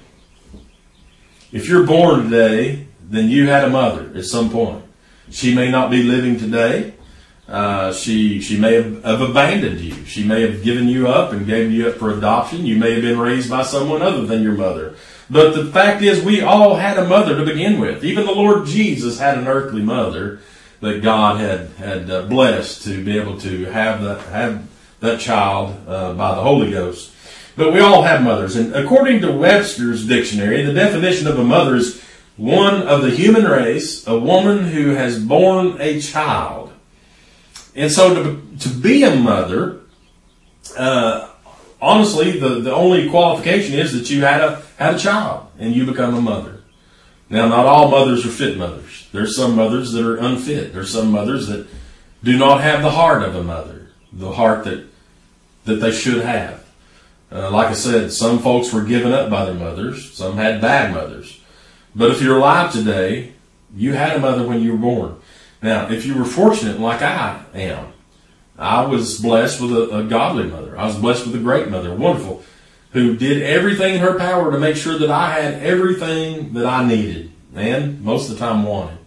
If 1.52 1.68
you're 1.68 1.86
born 1.86 2.24
today, 2.24 2.86
then 3.02 3.28
you 3.28 3.48
had 3.48 3.64
a 3.64 3.70
mother 3.70 4.10
at 4.16 4.24
some 4.24 4.50
point. 4.50 4.84
She 5.30 5.54
may 5.54 5.70
not 5.70 5.90
be 5.90 6.02
living 6.02 6.38
today. 6.38 6.94
Uh, 7.46 7.92
she 7.92 8.40
she 8.40 8.58
may 8.58 8.74
have, 8.74 9.04
have, 9.04 9.20
abandoned 9.20 9.80
you. 9.80 9.92
She 10.06 10.24
may 10.24 10.40
have 10.42 10.62
given 10.62 10.88
you 10.88 11.08
up 11.08 11.32
and 11.32 11.46
gave 11.46 11.70
you 11.70 11.88
up 11.88 11.96
for 11.96 12.16
adoption. 12.16 12.64
You 12.64 12.76
may 12.76 12.92
have 12.92 13.02
been 13.02 13.18
raised 13.18 13.50
by 13.50 13.62
someone 13.62 14.00
other 14.00 14.24
than 14.24 14.42
your 14.42 14.54
mother. 14.54 14.94
But 15.30 15.54
the 15.54 15.66
fact 15.66 16.02
is, 16.02 16.22
we 16.22 16.40
all 16.40 16.76
had 16.76 16.98
a 16.98 17.06
mother 17.06 17.36
to 17.36 17.44
begin 17.44 17.80
with. 17.80 18.04
Even 18.04 18.26
the 18.26 18.32
Lord 18.32 18.66
Jesus 18.66 19.18
had 19.18 19.38
an 19.38 19.48
earthly 19.48 19.82
mother 19.82 20.40
that 20.80 21.02
God 21.02 21.40
had 21.40 21.68
had 21.78 22.10
uh, 22.10 22.22
blessed 22.22 22.82
to 22.84 23.02
be 23.04 23.18
able 23.18 23.38
to 23.40 23.64
have 23.66 24.02
that 24.02 24.20
have 24.26 24.68
that 25.00 25.20
child 25.20 25.76
uh, 25.88 26.12
by 26.14 26.34
the 26.34 26.42
Holy 26.42 26.70
Ghost. 26.70 27.12
But 27.56 27.72
we 27.72 27.80
all 27.80 28.02
have 28.02 28.22
mothers. 28.22 28.56
And 28.56 28.74
according 28.74 29.20
to 29.22 29.32
Webster's 29.32 30.06
dictionary, 30.06 30.62
the 30.62 30.72
definition 30.72 31.26
of 31.26 31.38
a 31.38 31.44
mother 31.44 31.76
is 31.76 32.02
one 32.36 32.82
of 32.82 33.02
the 33.02 33.10
human 33.10 33.44
race, 33.44 34.06
a 34.06 34.18
woman 34.18 34.64
who 34.64 34.90
has 34.90 35.22
borne 35.22 35.76
a 35.80 36.00
child. 36.00 36.72
And 37.74 37.90
so 37.92 38.14
to, 38.14 38.58
to 38.60 38.68
be 38.68 39.02
a 39.02 39.14
mother, 39.14 39.80
uh, 40.76 41.28
honestly, 41.82 42.38
the, 42.38 42.60
the 42.60 42.72
only 42.72 43.10
qualification 43.10 43.74
is 43.74 43.92
that 43.92 44.08
you 44.08 44.22
had 44.22 44.40
a, 44.40 44.62
had 44.78 44.94
a 44.94 44.98
child 44.98 45.48
and 45.58 45.74
you 45.74 45.84
become 45.84 46.14
a 46.14 46.20
mother. 46.20 46.60
Now, 47.28 47.48
not 47.48 47.66
all 47.66 47.90
mothers 47.90 48.24
are 48.24 48.30
fit 48.30 48.56
mothers. 48.56 49.08
There's 49.12 49.36
some 49.36 49.56
mothers 49.56 49.92
that 49.92 50.06
are 50.06 50.16
unfit. 50.16 50.72
There's 50.72 50.92
some 50.92 51.10
mothers 51.10 51.48
that 51.48 51.66
do 52.22 52.38
not 52.38 52.60
have 52.60 52.82
the 52.82 52.90
heart 52.90 53.22
of 53.22 53.34
a 53.34 53.42
mother, 53.42 53.88
the 54.12 54.32
heart 54.32 54.64
that 54.64 54.86
that 55.64 55.76
they 55.76 55.92
should 55.92 56.22
have. 56.24 56.64
Uh, 57.30 57.50
like 57.50 57.68
I 57.68 57.74
said, 57.74 58.12
some 58.12 58.40
folks 58.40 58.72
were 58.72 58.82
given 58.82 59.12
up 59.12 59.30
by 59.30 59.44
their 59.44 59.54
mothers. 59.54 60.12
Some 60.12 60.36
had 60.36 60.60
bad 60.60 60.92
mothers. 60.92 61.40
But 61.94 62.10
if 62.10 62.20
you're 62.20 62.38
alive 62.38 62.72
today, 62.72 63.32
you 63.74 63.92
had 63.92 64.16
a 64.16 64.20
mother 64.20 64.46
when 64.46 64.60
you 64.60 64.72
were 64.72 64.78
born. 64.78 65.20
Now, 65.62 65.88
if 65.88 66.04
you 66.04 66.18
were 66.18 66.24
fortunate, 66.24 66.80
like 66.80 67.00
I 67.00 67.42
am, 67.54 67.91
I 68.62 68.86
was 68.86 69.20
blessed 69.20 69.60
with 69.60 69.72
a, 69.72 69.98
a 69.98 70.04
godly 70.04 70.44
mother. 70.44 70.78
I 70.78 70.86
was 70.86 70.96
blessed 70.96 71.26
with 71.26 71.34
a 71.34 71.40
great 71.40 71.68
mother, 71.68 71.94
wonderful, 71.94 72.44
who 72.92 73.16
did 73.16 73.42
everything 73.42 73.94
in 73.94 74.00
her 74.00 74.18
power 74.18 74.50
to 74.52 74.58
make 74.58 74.76
sure 74.76 74.96
that 74.98 75.10
I 75.10 75.40
had 75.40 75.62
everything 75.62 76.52
that 76.54 76.66
I 76.66 76.86
needed 76.86 77.32
and 77.54 78.02
most 78.02 78.30
of 78.30 78.38
the 78.38 78.44
time 78.44 78.62
wanted. 78.64 78.98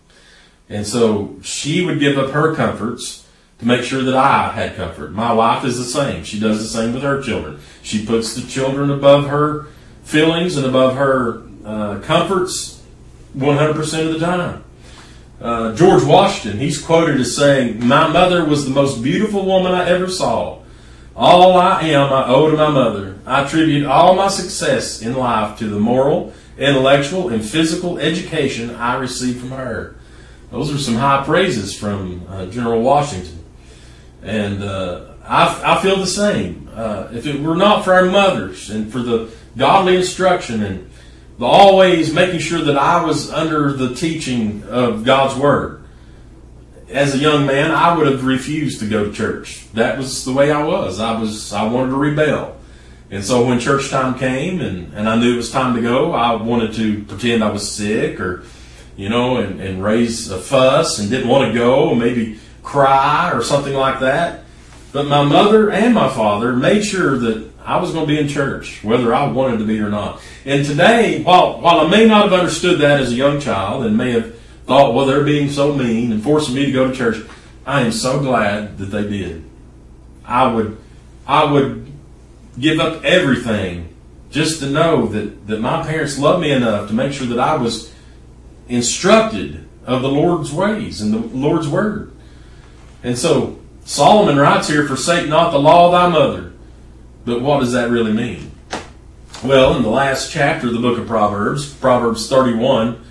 And 0.69 0.85
so 0.85 1.37
she 1.41 1.85
would 1.85 1.99
give 1.99 2.17
up 2.17 2.31
her 2.31 2.53
comforts 2.55 3.25
to 3.59 3.65
make 3.65 3.83
sure 3.83 4.03
that 4.03 4.15
I 4.15 4.51
had 4.51 4.75
comfort. 4.75 5.13
My 5.13 5.31
wife 5.31 5.63
is 5.63 5.77
the 5.77 5.85
same. 5.85 6.23
She 6.23 6.39
does 6.39 6.59
the 6.59 6.67
same 6.67 6.93
with 6.93 7.03
her 7.03 7.21
children. 7.21 7.59
She 7.81 8.05
puts 8.05 8.35
the 8.35 8.47
children 8.47 8.91
above 8.91 9.27
her 9.27 9.67
feelings 10.03 10.57
and 10.57 10.65
above 10.65 10.97
her 10.97 11.43
uh, 11.63 11.99
comforts 12.01 12.83
100% 13.37 14.05
of 14.05 14.13
the 14.13 14.19
time. 14.19 14.64
Uh, 15.41 15.75
George 15.75 16.03
Washington, 16.03 16.59
he's 16.59 16.81
quoted 16.81 17.19
as 17.19 17.35
saying, 17.35 17.85
My 17.85 18.07
mother 18.07 18.45
was 18.45 18.65
the 18.65 18.71
most 18.71 19.03
beautiful 19.03 19.45
woman 19.45 19.73
I 19.73 19.89
ever 19.89 20.09
saw. 20.09 20.61
All 21.15 21.57
I 21.57 21.81
am, 21.81 22.11
I 22.11 22.27
owe 22.27 22.49
to 22.49 22.57
my 22.57 22.69
mother. 22.69 23.17
I 23.25 23.43
attribute 23.43 23.85
all 23.85 24.15
my 24.15 24.27
success 24.27 25.01
in 25.01 25.13
life 25.13 25.57
to 25.59 25.67
the 25.67 25.79
moral, 25.79 26.33
intellectual, 26.57 27.29
and 27.29 27.43
physical 27.43 27.99
education 27.99 28.75
I 28.75 28.95
received 28.95 29.39
from 29.39 29.51
her. 29.51 29.95
Those 30.51 30.73
are 30.73 30.77
some 30.77 30.95
high 30.95 31.23
praises 31.25 31.77
from 31.77 32.25
uh, 32.29 32.45
General 32.47 32.81
Washington. 32.81 33.43
And 34.23 34.63
uh, 34.63 35.13
I, 35.23 35.77
I, 35.77 35.81
feel 35.81 35.97
the 35.97 36.07
same. 36.07 36.69
Uh, 36.73 37.09
if 37.11 37.25
it 37.25 37.41
were 37.41 37.55
not 37.55 37.83
for 37.83 37.93
our 37.93 38.05
mothers 38.05 38.69
and 38.69 38.91
for 38.91 38.99
the 38.99 39.31
godly 39.57 39.95
instruction 39.95 40.63
and 40.63 40.89
the 41.37 41.45
always 41.45 42.13
making 42.13 42.39
sure 42.39 42.61
that 42.61 42.77
I 42.77 43.03
was 43.03 43.31
under 43.31 43.73
the 43.73 43.93
teaching 43.93 44.63
of 44.63 45.03
God's 45.03 45.37
Word, 45.39 45.83
as 46.89 47.13
a 47.13 47.17
young 47.17 47.45
man, 47.45 47.71
I 47.71 47.97
would 47.97 48.07
have 48.07 48.25
refused 48.25 48.79
to 48.79 48.87
go 48.87 49.05
to 49.05 49.11
church. 49.11 49.71
That 49.73 49.97
was 49.97 50.23
the 50.23 50.33
way 50.33 50.51
I 50.51 50.63
was. 50.63 50.99
I 50.99 51.19
was 51.19 51.51
I 51.51 51.63
wanted 51.63 51.91
to 51.91 51.97
rebel. 51.97 52.55
And 53.11 53.23
so 53.23 53.45
when 53.45 53.59
church 53.59 53.89
time 53.89 54.17
came 54.17 54.61
and, 54.61 54.93
and 54.93 55.07
I 55.07 55.19
knew 55.19 55.33
it 55.33 55.37
was 55.37 55.51
time 55.51 55.75
to 55.75 55.81
go, 55.81 56.11
I 56.13 56.35
wanted 56.35 56.73
to 56.75 57.03
pretend 57.03 57.43
I 57.43 57.51
was 57.51 57.69
sick 57.69 58.19
or, 58.19 58.43
you 58.95 59.09
know, 59.09 59.37
and, 59.37 59.61
and 59.61 59.83
raise 59.83 60.31
a 60.31 60.39
fuss 60.39 60.99
and 60.99 61.09
didn't 61.09 61.27
want 61.27 61.51
to 61.51 61.57
go, 61.57 61.93
maybe 61.93 62.39
cry 62.63 63.31
or 63.31 63.43
something 63.43 63.73
like 63.73 63.99
that. 63.99 64.44
But 64.95 65.07
my 65.07 65.25
mother 65.25 65.69
and 65.71 65.93
my 65.93 66.07
father 66.07 66.55
made 66.55 66.85
sure 66.85 67.17
that 67.17 67.51
I 67.65 67.81
was 67.81 67.91
going 67.91 68.07
to 68.07 68.13
be 68.13 68.17
in 68.17 68.29
church, 68.29 68.81
whether 68.81 69.13
I 69.13 69.27
wanted 69.27 69.57
to 69.57 69.65
be 69.65 69.77
or 69.81 69.89
not. 69.89 70.21
And 70.45 70.65
today, 70.65 71.21
while, 71.21 71.59
while 71.59 71.81
I 71.81 71.89
may 71.89 72.05
not 72.05 72.23
have 72.23 72.39
understood 72.39 72.79
that 72.79 73.01
as 73.01 73.11
a 73.11 73.15
young 73.15 73.41
child 73.41 73.85
and 73.85 73.97
may 73.97 74.11
have 74.11 74.39
thought, 74.65 74.93
well, 74.93 75.05
they're 75.05 75.25
being 75.25 75.49
so 75.49 75.75
mean 75.75 76.13
and 76.13 76.23
forcing 76.23 76.55
me 76.55 76.67
to 76.67 76.71
go 76.71 76.89
to 76.89 76.95
church, 76.95 77.21
I 77.65 77.81
am 77.81 77.91
so 77.91 78.21
glad 78.21 78.77
that 78.77 78.85
they 78.85 79.03
did. 79.03 79.43
I 80.23 80.47
would, 80.47 80.77
I 81.27 81.43
would 81.43 81.91
give 82.57 82.79
up 82.79 83.03
everything 83.03 83.93
just 84.31 84.61
to 84.61 84.69
know 84.69 85.07
that, 85.07 85.47
that 85.47 85.59
my 85.59 85.85
parents 85.85 86.17
loved 86.17 86.41
me 86.41 86.51
enough 86.51 86.87
to 86.87 86.93
make 86.93 87.11
sure 87.11 87.27
that 87.27 87.39
I 87.39 87.57
was 87.57 87.93
instructed 88.69 89.67
of 89.85 90.03
the 90.03 90.07
Lord's 90.09 90.53
ways 90.53 91.01
and 91.01 91.13
the 91.13 91.17
Lord's 91.17 91.67
word. 91.67 92.13
And 93.03 93.17
so 93.17 93.59
Solomon 93.85 94.37
writes 94.37 94.67
here, 94.67 94.87
forsake 94.87 95.29
not 95.29 95.51
the 95.51 95.59
law 95.59 95.85
of 95.85 95.91
thy 95.91 96.09
mother. 96.09 96.51
But 97.23 97.41
what 97.41 97.59
does 97.59 97.71
that 97.73 97.89
really 97.89 98.11
mean? 98.11 98.51
Well, 99.43 99.75
in 99.77 99.83
the 99.83 99.89
last 99.89 100.31
chapter 100.31 100.67
of 100.67 100.73
the 100.73 100.79
book 100.79 100.97
of 100.97 101.07
Proverbs, 101.07 101.71
Proverbs 101.71 102.27
31, 102.27 103.03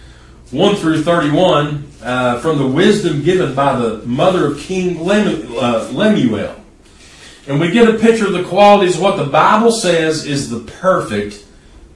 1 0.51 0.77
through 0.77 1.03
31, 1.03 1.87
uh, 2.03 2.41
from 2.41 2.59
the 2.59 2.67
wisdom 2.67 3.23
given 3.23 3.55
by 3.55 3.77
the 3.77 3.99
mother 3.99 4.49
of 4.49 4.59
King 4.59 4.99
uh, 5.09 5.89
Lemuel. 5.93 6.57
And 7.47 7.61
we 7.61 7.71
get 7.71 7.89
a 7.89 7.99
picture 7.99 8.27
of 8.27 8.33
the 8.33 8.43
qualities 8.43 8.99
what 8.99 9.17
the 9.17 9.27
Bible 9.27 9.71
says 9.71 10.27
is 10.27 10.51
the 10.51 10.61
perfect 10.61 11.45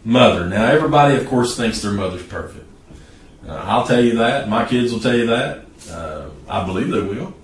mother. 0.05 0.47
Now, 0.47 0.67
everybody, 0.67 1.17
of 1.17 1.27
course, 1.27 1.57
thinks 1.57 1.83
their 1.83 1.93
mother's 1.93 2.23
perfect. 2.23 2.67
Uh, 3.47 3.55
I'll 3.55 3.87
tell 3.87 4.03
you 4.03 4.19
that. 4.19 4.49
My 4.49 4.65
kids 4.67 4.93
will 4.93 5.01
tell 5.01 5.17
you 5.17 5.27
that. 5.27 5.65
Uh, 5.91 6.29
I 6.49 6.65
believe 6.65 6.91
they 6.91 7.01
will. 7.01 7.35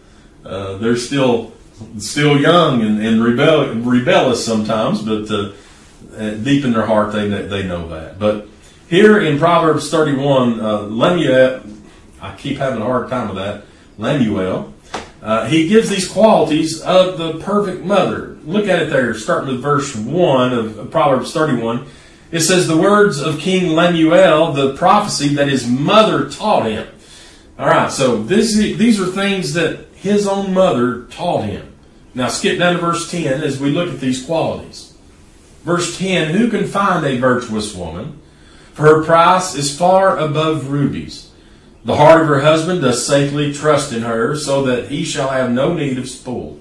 Uh, 0.45 0.77
they're 0.79 0.97
still 0.97 1.53
still 1.99 2.41
young 2.41 2.83
and, 2.83 3.05
and 3.05 3.25
rebel, 3.25 3.75
rebellious 3.75 4.45
sometimes, 4.45 5.03
but 5.03 5.31
uh, 5.31 6.35
deep 6.35 6.65
in 6.65 6.73
their 6.73 6.87
heart, 6.87 7.13
they 7.13 7.29
they 7.29 7.63
know 7.67 7.89
that. 7.89 8.19
But 8.19 8.49
here 8.89 9.19
in 9.19 9.39
Proverbs 9.39 9.91
31, 9.91 10.61
uh, 10.61 10.79
Lemuel, 10.83 11.63
I 12.21 12.35
keep 12.37 12.59
having 12.59 12.81
a 12.81 12.85
hard 12.85 13.09
time 13.09 13.29
with 13.29 13.39
that, 13.39 13.65
Lemuel, 13.99 14.75
uh, 15.25 15.47
he 15.47 15.69
gives 15.69 15.89
these 15.89 16.07
qualities 16.07 16.83
of 16.83 17.17
the 17.17 17.39
perfect 17.41 17.83
mother. 17.83 18.37
Look 18.45 18.69
at 18.69 18.83
it 18.83 18.91
there, 18.91 19.15
starting 19.15 19.49
with 19.49 19.63
verse 19.63 19.97
1 19.97 20.53
of 20.53 20.91
Proverbs 20.91 21.33
31. 21.33 21.87
It 22.31 22.41
says, 22.41 22.69
The 22.69 22.77
words 22.77 23.23
of 23.23 23.39
King 23.39 23.75
Lemuel, 23.75 24.53
the 24.53 24.75
prophecy 24.77 25.35
that 25.37 25.49
his 25.49 25.67
mother 25.67 26.29
taught 26.29 26.67
him. 26.67 26.87
All 27.59 27.67
right, 27.67 27.91
so 27.91 28.23
this, 28.23 28.55
these 28.55 29.01
are 29.01 29.07
things 29.07 29.55
that 29.55 29.94
his 30.05 30.29
own 30.29 30.53
mother 30.53 31.05
taught 31.05 31.45
him. 31.45 31.73
Now 32.15 32.29
skip 32.29 32.59
down 32.59 32.75
to 32.75 32.79
verse 32.79 33.11
10 33.11 33.43
as 33.43 33.59
we 33.59 33.71
look 33.71 33.89
at 33.89 34.01
these 34.01 34.25
qualities. 34.25 34.93
Verse 35.65 35.97
10 35.99 36.35
Who 36.35 36.51
can 36.51 36.67
find 36.67 37.07
a 37.07 37.19
virtuous 37.19 37.75
woman? 37.75 38.21
For 38.75 38.83
her 38.83 39.03
price 39.03 39.55
is 39.55 39.77
far 39.77 40.19
above 40.19 40.71
rubies. 40.71 41.31
The 41.87 41.97
heart 41.97 42.21
of 42.21 42.29
her 42.29 42.41
husband 42.41 42.83
does 42.83 43.07
safely 43.07 43.53
trust 43.55 43.95
in 43.95 44.03
her, 44.03 44.37
so 44.37 44.63
that 44.65 44.91
he 44.91 45.05
shall 45.05 45.31
have 45.31 45.51
no 45.51 45.73
need 45.73 45.99
of 45.99 46.09
spoil. 46.09 46.61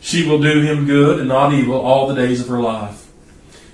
She 0.00 0.26
will 0.26 0.40
do 0.40 0.60
him 0.60 0.84
good 0.84 1.18
and 1.18 1.28
not 1.28 1.54
evil 1.54 1.80
all 1.80 2.06
the 2.06 2.14
days 2.14 2.40
of 2.42 2.48
her 2.48 2.60
life. 2.60 3.10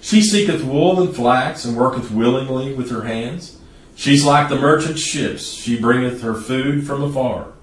She 0.00 0.22
seeketh 0.22 0.62
wool 0.62 1.02
and 1.02 1.14
flax, 1.14 1.64
and 1.64 1.76
worketh 1.76 2.12
willingly 2.12 2.72
with 2.74 2.90
her 2.90 3.02
hands. 3.02 3.58
She's 3.96 4.24
like 4.24 4.48
the 4.48 4.56
merchant 4.56 5.00
ships, 5.00 5.50
she 5.50 5.80
bringeth 5.80 6.22
her 6.22 6.34
food 6.34 6.86
from 6.86 7.02
afar. 7.02 7.53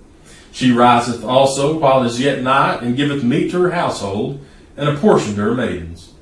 She 0.51 0.71
riseth 0.71 1.23
also 1.23 1.77
while 1.77 2.03
it 2.03 2.07
is 2.07 2.19
yet 2.19 2.43
night, 2.43 2.81
and 2.81 2.97
giveth 2.97 3.23
meat 3.23 3.51
to 3.51 3.61
her 3.61 3.71
household, 3.71 4.39
and 4.75 4.89
a 4.89 4.97
portion 4.97 5.35
to 5.35 5.41
her 5.41 5.55
maidens. 5.55 6.13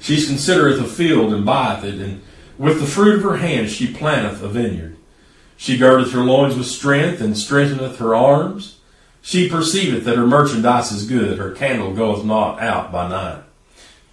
She 0.00 0.24
considereth 0.24 0.80
a 0.80 0.84
field, 0.84 1.32
and 1.32 1.44
buyeth 1.44 1.84
it, 1.84 2.00
and 2.00 2.22
with 2.58 2.80
the 2.80 2.86
fruit 2.86 3.16
of 3.16 3.22
her 3.22 3.38
hands 3.38 3.72
she 3.72 3.92
planteth 3.92 4.42
a 4.42 4.48
vineyard. 4.48 4.96
She 5.56 5.76
girdeth 5.76 6.12
her 6.12 6.20
loins 6.20 6.56
with 6.56 6.66
strength, 6.66 7.20
and 7.20 7.36
strengtheneth 7.36 7.98
her 7.98 8.14
arms. 8.14 8.78
She 9.22 9.48
perceiveth 9.48 10.04
that 10.04 10.16
her 10.16 10.26
merchandise 10.26 10.92
is 10.92 11.06
good, 11.06 11.38
her 11.38 11.50
candle 11.50 11.92
goeth 11.92 12.24
not 12.24 12.60
out 12.60 12.92
by 12.92 13.08
night. 13.08 13.42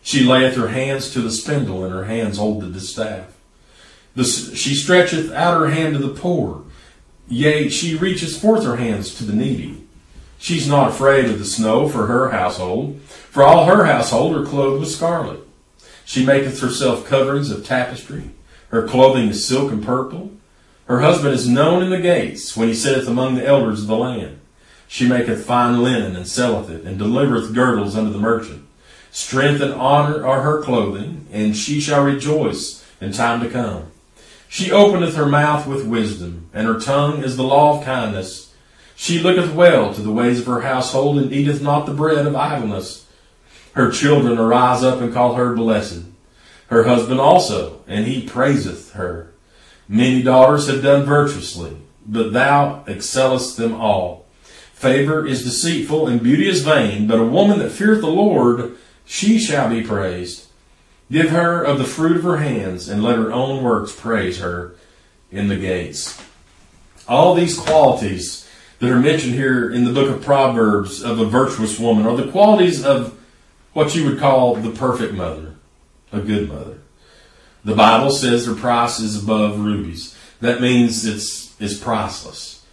She 0.01 0.24
layeth 0.24 0.55
her 0.55 0.70
hands 0.70 1.12
to 1.13 1.22
the 1.22 1.32
spindle, 1.32 1.84
and 1.84 1.93
her 1.93 2.05
hands 2.05 2.38
hold 2.38 2.62
the 2.62 2.67
distaff. 2.67 3.38
She 4.17 4.74
stretcheth 4.75 5.32
out 5.32 5.60
her 5.60 5.70
hand 5.70 5.93
to 5.93 6.00
the 6.00 6.13
poor, 6.13 6.63
yea, 7.27 7.70
she 7.70 7.96
reaches 7.96 8.39
forth 8.39 8.63
her 8.63 8.77
hands 8.77 9.15
to 9.15 9.24
the 9.24 9.34
needy. 9.34 9.84
She's 10.38 10.68
not 10.68 10.89
afraid 10.89 11.25
of 11.25 11.39
the 11.39 11.46
snow 11.46 11.88
for 11.88 12.08
her 12.08 12.32
household, 12.32 13.00
for 13.01 13.44
all 13.44 13.65
her 13.65 13.86
household 13.86 14.36
are 14.36 14.46
clothed 14.46 14.82
with 14.82 14.92
scarlet. 14.92 15.39
She 16.06 16.25
maketh 16.25 16.60
herself 16.60 17.08
coverings 17.08 17.50
of 17.50 17.65
tapestry. 17.65 18.32
Her 18.68 18.88
clothing 18.88 19.30
is 19.30 19.48
silk 19.48 19.72
and 19.72 19.84
purple. 19.84 20.32
Her 20.86 21.00
husband 21.00 21.34
is 21.34 21.48
known 21.48 21.82
in 21.82 21.92
the 21.92 22.01
gates 22.01 22.58
when 22.58 22.68
he 22.68 22.74
sitteth 22.74 23.08
among 23.08 23.36
the 23.36 23.46
elders 23.46 23.82
of 23.82 23.88
the 23.88 23.96
land. 23.96 24.42
She 24.88 25.08
maketh 25.08 25.46
fine 25.46 25.82
linen 25.82 26.15
and 26.15 26.27
selleth 26.27 26.70
it, 26.70 26.84
and 26.84 27.00
delivereth 27.00 27.53
girdles 27.53 27.96
unto 27.96 28.12
the 28.12 28.20
merchant. 28.20 28.65
Strength 29.12 29.62
and 29.62 29.74
honor 29.74 30.25
are 30.25 30.42
her 30.42 30.62
clothing, 30.62 31.25
and 31.32 31.56
she 31.56 31.80
shall 31.80 32.03
rejoice 32.03 32.86
in 33.00 33.13
time 33.13 33.39
to 33.42 33.50
come. 33.50 33.93
She 34.54 34.70
openeth 34.70 35.16
her 35.16 35.26
mouth 35.26 35.66
with 35.66 35.88
wisdom, 35.88 36.48
and 36.54 36.68
her 36.68 36.80
tongue 36.80 37.24
is 37.24 37.38
the 37.38 37.44
law 37.44 37.80
of 37.80 37.86
kindness. 37.86 38.54
She 38.96 39.18
looketh 39.18 39.52
well 39.52 39.92
to 39.96 40.00
the 40.00 40.12
ways 40.12 40.42
of 40.42 40.46
her 40.46 40.62
household, 40.62 41.18
and 41.18 41.34
eateth 41.34 41.60
not 41.60 41.88
the 41.88 41.92
bread 41.92 42.28
of 42.28 42.36
idleness. 42.36 43.08
Her 43.72 43.90
children 43.90 44.38
arise 44.38 44.84
up 44.84 45.02
and 45.02 45.12
call 45.12 45.34
her 45.34 45.56
blessed. 45.56 46.04
Her 46.68 46.84
husband 46.84 47.20
also, 47.20 47.82
and 47.88 48.06
he 48.06 48.28
praiseth 48.28 48.92
her. 48.92 49.34
Many 49.90 50.22
daughters 50.22 50.68
have 50.68 50.84
done 50.84 51.04
virtuously, 51.04 51.76
but 52.06 52.32
thou 52.32 52.84
excellest 52.88 53.58
them 53.58 53.74
all. 53.74 54.28
Favor 54.76 55.26
is 55.26 55.44
deceitful 55.44 56.08
and 56.08 56.22
beauty 56.22 56.48
is 56.48 56.62
vain, 56.62 57.08
but 57.08 57.20
a 57.20 57.26
woman 57.26 57.58
that 57.58 57.72
feareth 57.72 58.02
the 58.02 58.08
Lord, 58.08 58.78
she 59.04 59.40
shall 59.40 59.68
be 59.68 59.82
praised. 59.82 60.46
Give 61.13 61.29
her 61.29 61.62
of 61.62 61.77
the 61.77 61.84
fruit 61.84 62.17
of 62.17 62.24
her 62.24 62.38
hands, 62.38 62.89
and 62.89 63.03
let 63.03 63.17
her 63.17 63.32
own 63.32 63.63
works 63.63 63.96
praise 63.96 64.39
her. 64.39 64.75
in 65.32 65.48
the 65.48 65.55
gates. 65.55 66.20
All 67.08 67.36
these 67.36 67.60
qualities 67.60 68.50
that 68.79 68.89
are 68.89 69.00
mentioned 69.00 69.36
here 69.36 69.70
in 69.70 69.84
the 69.84 69.93
book 69.93 70.10
of 70.10 70.24
Proverbs 70.24 71.03
of 71.03 71.20
a 71.20 71.25
virtuous 71.25 71.79
woman 71.79 72.08
are 72.08 72.17
the 72.17 72.32
qualities 72.32 72.84
of 72.84 73.20
what 73.74 73.93
you 73.96 74.05
would 74.05 74.20
call 74.20 74.55
the 74.55 74.72
perfect 74.72 75.13
mother, 75.13 75.53
a 76.12 76.20
good 76.20 76.50
mother. 76.50 76.79
The 77.63 77.75
Bible 77.75 78.12
says 78.12 78.46
her 78.46 78.55
price 78.55 79.00
is 79.00 79.24
above 79.24 79.60
rubies. 79.60 80.17
That 80.41 80.62
means 80.62 81.05
it's 81.05 81.60
it's 81.62 81.77
priceless. 81.77 82.65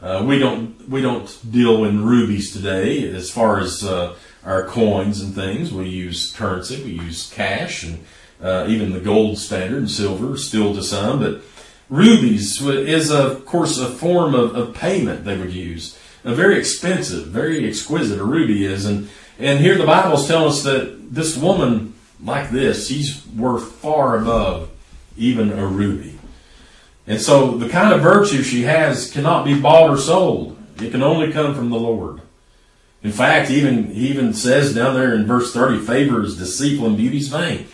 Uh, 0.00 0.22
we 0.26 0.38
don't 0.38 0.88
we 0.88 1.00
don't 1.00 1.28
deal 1.50 1.84
in 1.84 2.04
rubies 2.04 2.52
today 2.52 3.08
as 3.08 3.30
far 3.30 3.58
as 3.58 3.82
uh, 3.82 4.14
our 4.46 4.64
coins 4.64 5.20
and 5.20 5.34
things. 5.34 5.72
We 5.72 5.88
use 5.88 6.32
currency, 6.32 6.82
we 6.82 6.92
use 6.92 7.30
cash, 7.30 7.82
and 7.82 8.04
uh, 8.40 8.66
even 8.68 8.92
the 8.92 9.00
gold 9.00 9.38
standard 9.38 9.78
and 9.78 9.90
silver 9.90 10.36
still 10.38 10.74
to 10.74 10.82
some. 10.82 11.18
But 11.18 11.42
rubies 11.90 12.62
is 12.62 13.10
of 13.10 13.44
course 13.44 13.78
a 13.78 13.86
form 13.86 14.34
of, 14.34 14.54
of 14.54 14.74
payment 14.74 15.24
they 15.24 15.36
would 15.36 15.52
use. 15.52 15.98
A 16.24 16.34
very 16.34 16.58
expensive, 16.58 17.26
very 17.26 17.68
exquisite 17.68 18.18
a 18.18 18.24
ruby 18.24 18.64
is, 18.64 18.86
and 18.86 19.08
and 19.38 19.60
here 19.60 19.76
the 19.76 19.84
Bible 19.84 20.16
is 20.16 20.26
telling 20.26 20.48
us 20.48 20.62
that 20.62 21.12
this 21.14 21.36
woman 21.36 21.94
like 22.22 22.50
this, 22.50 22.88
she's 22.88 23.26
worth 23.26 23.72
far 23.72 24.16
above 24.16 24.70
even 25.16 25.52
a 25.52 25.66
ruby. 25.66 26.18
And 27.06 27.20
so 27.20 27.56
the 27.56 27.68
kind 27.68 27.92
of 27.92 28.00
virtue 28.00 28.42
she 28.42 28.62
has 28.62 29.10
cannot 29.10 29.44
be 29.44 29.58
bought 29.58 29.90
or 29.90 29.98
sold. 29.98 30.56
It 30.78 30.90
can 30.90 31.02
only 31.02 31.32
come 31.32 31.54
from 31.54 31.70
the 31.70 31.78
Lord. 31.78 32.20
In 33.06 33.12
fact, 33.12 33.52
even 33.52 33.94
he 33.94 34.08
even 34.08 34.34
says 34.34 34.74
down 34.74 34.96
there 34.96 35.14
in 35.14 35.28
verse 35.28 35.52
30, 35.52 35.86
favor 35.86 36.24
is 36.24 36.36
deceitful 36.36 36.88
and 36.88 36.96
beauty's 36.96 37.28
vain. 37.28 37.68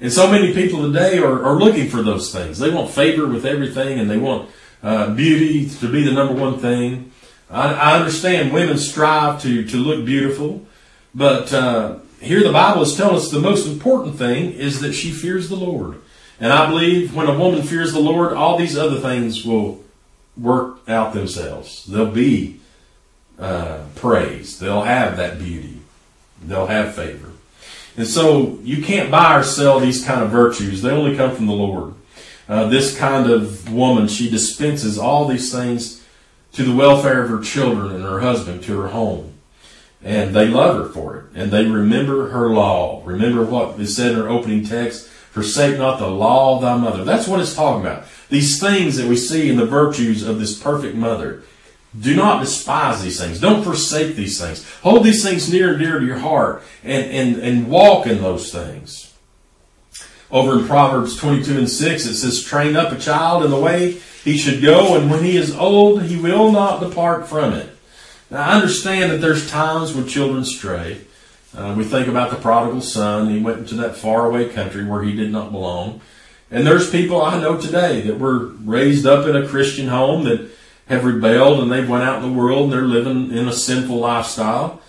And 0.00 0.10
so 0.10 0.30
many 0.32 0.54
people 0.54 0.90
today 0.90 1.18
are, 1.18 1.44
are 1.44 1.56
looking 1.56 1.90
for 1.90 2.02
those 2.02 2.32
things. 2.32 2.58
They 2.58 2.70
want 2.70 2.90
favor 2.90 3.26
with 3.26 3.44
everything 3.44 4.00
and 4.00 4.08
they 4.08 4.16
want 4.16 4.48
uh, 4.82 5.12
beauty 5.12 5.68
to 5.68 5.92
be 5.92 6.02
the 6.02 6.12
number 6.12 6.32
one 6.32 6.60
thing. 6.60 7.12
I, 7.50 7.74
I, 7.74 7.98
understand 7.98 8.54
women 8.54 8.78
strive 8.78 9.42
to, 9.42 9.68
to 9.68 9.76
look 9.76 10.06
beautiful, 10.06 10.66
but 11.14 11.52
uh, 11.52 11.98
here 12.22 12.42
the 12.42 12.50
Bible 12.50 12.80
is 12.80 12.96
telling 12.96 13.16
us 13.16 13.30
the 13.30 13.38
most 13.38 13.66
important 13.66 14.16
thing 14.16 14.52
is 14.52 14.80
that 14.80 14.94
she 14.94 15.10
fears 15.10 15.50
the 15.50 15.56
Lord. 15.56 16.00
And 16.40 16.54
I 16.54 16.70
believe 16.70 17.14
when 17.14 17.26
a 17.26 17.38
woman 17.38 17.64
fears 17.64 17.92
the 17.92 18.00
Lord, 18.00 18.32
all 18.32 18.56
these 18.56 18.78
other 18.78 18.98
things 18.98 19.44
will 19.44 19.84
work 20.38 20.78
out 20.88 21.12
themselves. 21.12 21.84
They'll 21.84 22.10
be 22.10 22.59
uh, 23.40 23.84
praised. 23.94 24.60
They'll 24.60 24.82
have 24.82 25.16
that 25.16 25.38
beauty. 25.38 25.80
They'll 26.42 26.66
have 26.66 26.94
favor. 26.94 27.30
And 27.96 28.06
so 28.06 28.58
you 28.62 28.82
can't 28.82 29.10
buy 29.10 29.38
or 29.38 29.42
sell 29.42 29.80
these 29.80 30.04
kind 30.04 30.22
of 30.22 30.30
virtues. 30.30 30.82
They 30.82 30.90
only 30.90 31.16
come 31.16 31.34
from 31.34 31.46
the 31.46 31.52
Lord. 31.52 31.94
Uh, 32.48 32.68
this 32.68 32.96
kind 32.96 33.30
of 33.30 33.72
woman, 33.72 34.08
she 34.08 34.30
dispenses 34.30 34.98
all 34.98 35.26
these 35.26 35.52
things 35.52 36.04
to 36.52 36.62
the 36.62 36.74
welfare 36.74 37.22
of 37.22 37.30
her 37.30 37.40
children 37.40 37.92
and 37.92 38.02
her 38.02 38.20
husband, 38.20 38.62
to 38.64 38.78
her 38.80 38.88
home. 38.88 39.34
And 40.02 40.34
they 40.34 40.48
love 40.48 40.76
her 40.76 40.92
for 40.92 41.16
it. 41.16 41.24
And 41.34 41.50
they 41.50 41.64
remember 41.66 42.30
her 42.30 42.50
law. 42.50 43.02
Remember 43.04 43.44
what 43.44 43.78
is 43.78 43.94
said 43.94 44.12
in 44.12 44.18
her 44.18 44.28
opening 44.28 44.64
text 44.64 45.10
Forsake 45.30 45.78
not 45.78 46.00
the 46.00 46.08
law 46.08 46.56
of 46.56 46.62
thy 46.62 46.76
mother. 46.76 47.04
That's 47.04 47.28
what 47.28 47.38
it's 47.38 47.54
talking 47.54 47.86
about. 47.86 48.04
These 48.30 48.60
things 48.60 48.96
that 48.96 49.06
we 49.06 49.16
see 49.16 49.48
in 49.48 49.56
the 49.56 49.64
virtues 49.64 50.26
of 50.26 50.40
this 50.40 50.60
perfect 50.60 50.96
mother. 50.96 51.44
Do 51.98 52.14
not 52.14 52.40
despise 52.40 53.02
these 53.02 53.18
things. 53.18 53.40
Don't 53.40 53.64
forsake 53.64 54.14
these 54.14 54.40
things. 54.40 54.68
Hold 54.82 55.04
these 55.04 55.24
things 55.24 55.52
near 55.52 55.70
and 55.70 55.78
dear 55.78 55.98
to 55.98 56.06
your 56.06 56.18
heart 56.18 56.62
and, 56.84 57.10
and, 57.10 57.42
and 57.42 57.68
walk 57.68 58.06
in 58.06 58.22
those 58.22 58.52
things. 58.52 59.12
Over 60.30 60.60
in 60.60 60.66
Proverbs 60.66 61.16
22 61.16 61.58
and 61.58 61.68
6, 61.68 62.06
it 62.06 62.14
says, 62.14 62.44
Train 62.44 62.76
up 62.76 62.92
a 62.92 62.98
child 62.98 63.44
in 63.44 63.50
the 63.50 63.58
way 63.58 63.98
he 64.22 64.38
should 64.38 64.62
go, 64.62 64.96
and 64.96 65.10
when 65.10 65.24
he 65.24 65.36
is 65.36 65.56
old, 65.56 66.04
he 66.04 66.16
will 66.16 66.52
not 66.52 66.80
depart 66.80 67.28
from 67.28 67.54
it. 67.54 67.68
Now, 68.30 68.42
I 68.42 68.54
understand 68.54 69.10
that 69.10 69.20
there's 69.20 69.50
times 69.50 69.92
when 69.92 70.06
children 70.06 70.44
stray. 70.44 71.00
Uh, 71.56 71.74
we 71.76 71.82
think 71.82 72.06
about 72.06 72.30
the 72.30 72.36
prodigal 72.36 72.80
son. 72.80 73.28
He 73.28 73.40
went 73.40 73.58
into 73.58 73.74
that 73.76 73.96
faraway 73.96 74.48
country 74.48 74.84
where 74.84 75.02
he 75.02 75.16
did 75.16 75.32
not 75.32 75.50
belong. 75.50 76.00
And 76.50 76.64
there's 76.64 76.90
people 76.90 77.20
I 77.20 77.40
know 77.40 77.60
today 77.60 78.02
that 78.02 78.20
were 78.20 78.46
raised 78.46 79.06
up 79.06 79.26
in 79.26 79.34
a 79.34 79.48
Christian 79.48 79.88
home 79.88 80.24
that 80.24 80.48
have 80.90 81.04
rebelled 81.04 81.60
and 81.60 81.70
they've 81.70 81.88
went 81.88 82.02
out 82.02 82.22
in 82.22 82.28
the 82.28 82.38
world 82.38 82.64
and 82.64 82.72
they're 82.72 82.82
living 82.82 83.30
in 83.30 83.48
a 83.48 83.52
sinful 83.52 83.96
lifestyle. 83.96 84.82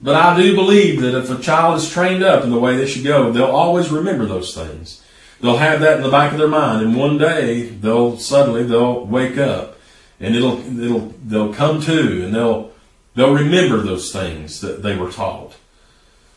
But 0.00 0.16
I 0.16 0.36
do 0.36 0.56
believe 0.56 1.00
that 1.02 1.16
if 1.16 1.30
a 1.30 1.40
child 1.40 1.76
is 1.78 1.88
trained 1.88 2.24
up 2.24 2.42
in 2.42 2.50
the 2.50 2.58
way 2.58 2.74
they 2.74 2.86
should 2.86 3.04
go, 3.04 3.30
they'll 3.30 3.44
always 3.44 3.90
remember 3.90 4.26
those 4.26 4.54
things. 4.54 5.04
They'll 5.40 5.58
have 5.58 5.80
that 5.80 5.98
in 5.98 6.02
the 6.02 6.10
back 6.10 6.32
of 6.32 6.38
their 6.38 6.48
mind, 6.48 6.84
and 6.84 6.96
one 6.96 7.18
day 7.18 7.64
they'll 7.64 8.16
suddenly 8.16 8.62
they'll 8.62 9.04
wake 9.04 9.38
up, 9.38 9.76
and 10.20 10.34
it'll 10.36 10.58
it'll 10.80 11.14
they'll 11.24 11.52
come 11.52 11.80
to, 11.82 12.24
and 12.24 12.34
they'll 12.34 12.72
they'll 13.14 13.34
remember 13.34 13.78
those 13.78 14.12
things 14.12 14.60
that 14.60 14.82
they 14.82 14.96
were 14.96 15.10
taught. 15.10 15.56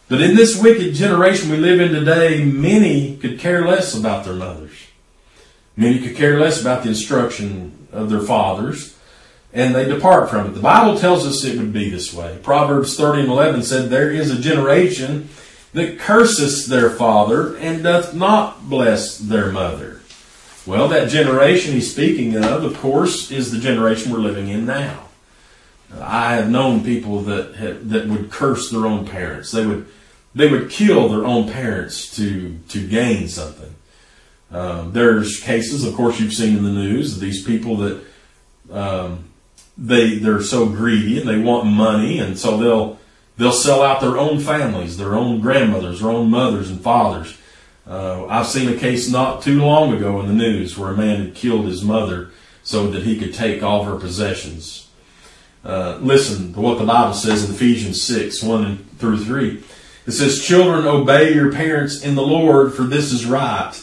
But 0.09 0.21
in 0.21 0.35
this 0.35 0.59
wicked 0.61 0.95
generation 0.95 1.51
we 1.51 1.57
live 1.57 1.79
in 1.79 1.91
today, 1.91 2.43
many 2.43 3.17
could 3.17 3.39
care 3.39 3.65
less 3.65 3.95
about 3.95 4.25
their 4.25 4.33
mothers. 4.33 4.73
Many 5.77 5.99
could 5.99 6.15
care 6.15 6.39
less 6.39 6.59
about 6.59 6.83
the 6.83 6.89
instruction 6.89 7.87
of 7.91 8.09
their 8.09 8.21
fathers, 8.21 8.94
and 9.55 9.73
they 9.73 9.85
depart 9.85 10.29
from 10.29 10.47
it. 10.47 10.49
The 10.49 10.59
Bible 10.59 10.99
tells 10.99 11.25
us 11.25 11.45
it 11.45 11.57
would 11.57 11.71
be 11.71 11.89
this 11.89 12.13
way. 12.13 12.37
Proverbs 12.43 12.97
30 12.97 13.21
and 13.21 13.31
11 13.31 13.63
said, 13.63 13.89
There 13.89 14.11
is 14.11 14.29
a 14.29 14.39
generation 14.39 15.29
that 15.71 15.97
curses 15.97 16.67
their 16.67 16.89
father 16.89 17.55
and 17.57 17.81
doth 17.81 18.13
not 18.13 18.69
bless 18.69 19.17
their 19.17 19.53
mother. 19.53 20.01
Well, 20.65 20.89
that 20.89 21.09
generation 21.09 21.73
he's 21.73 21.89
speaking 21.89 22.35
of, 22.35 22.65
of 22.65 22.77
course, 22.77 23.31
is 23.31 23.51
the 23.51 23.59
generation 23.59 24.11
we're 24.11 24.19
living 24.19 24.49
in 24.49 24.65
now. 24.65 25.05
I 26.01 26.33
have 26.33 26.49
known 26.49 26.83
people 26.83 27.21
that 27.21 27.89
that 27.89 28.07
would 28.07 28.31
curse 28.31 28.69
their 28.69 28.85
own 28.85 29.07
parents. 29.07 29.51
They 29.51 29.65
would 29.65 29.87
they 30.33 30.49
would 30.49 30.69
kill 30.69 31.07
their 31.07 31.23
own 31.23 31.49
parents 31.49 32.13
to 32.17 32.59
to 32.69 32.85
gain 32.85 33.29
something. 33.29 33.73
Um, 34.51 34.91
there's 34.91 35.39
cases, 35.39 35.85
of 35.85 35.95
course, 35.95 36.19
you've 36.19 36.33
seen 36.33 36.57
in 36.57 36.63
the 36.63 36.71
news 36.71 37.19
these 37.19 37.43
people 37.45 37.77
that 37.77 38.03
um, 38.71 39.25
they 39.77 40.17
they're 40.17 40.41
so 40.41 40.67
greedy 40.67 41.19
and 41.19 41.27
they 41.27 41.39
want 41.39 41.67
money, 41.67 42.19
and 42.19 42.37
so 42.37 42.57
they'll 42.57 42.99
they'll 43.37 43.51
sell 43.51 43.81
out 43.81 44.01
their 44.01 44.17
own 44.17 44.39
families, 44.39 44.97
their 44.97 45.15
own 45.15 45.41
grandmothers, 45.41 46.01
their 46.01 46.11
own 46.11 46.29
mothers 46.29 46.69
and 46.69 46.81
fathers. 46.81 47.37
Uh, 47.87 48.25
I've 48.25 48.47
seen 48.47 48.69
a 48.69 48.77
case 48.77 49.09
not 49.09 49.43
too 49.43 49.61
long 49.61 49.93
ago 49.93 50.19
in 50.19 50.27
the 50.27 50.33
news 50.33 50.77
where 50.77 50.91
a 50.91 50.97
man 50.97 51.21
had 51.21 51.35
killed 51.35 51.65
his 51.65 51.83
mother 51.83 52.31
so 52.63 52.89
that 52.89 53.03
he 53.03 53.19
could 53.19 53.33
take 53.33 53.61
all 53.61 53.81
of 53.81 53.87
her 53.87 53.99
possessions. 53.99 54.89
Uh, 55.63 55.97
listen 56.01 56.53
to 56.53 56.59
what 56.59 56.79
the 56.79 56.85
Bible 56.85 57.13
says 57.13 57.47
in 57.47 57.53
Ephesians 57.53 58.01
6 58.03 58.41
1 58.41 58.77
through 58.97 59.23
3. 59.23 59.63
It 60.07 60.11
says, 60.11 60.43
Children, 60.43 60.85
obey 60.85 61.33
your 61.33 61.51
parents 61.51 62.03
in 62.03 62.15
the 62.15 62.21
Lord, 62.21 62.73
for 62.73 62.83
this 62.83 63.11
is 63.11 63.25
right. 63.25 63.73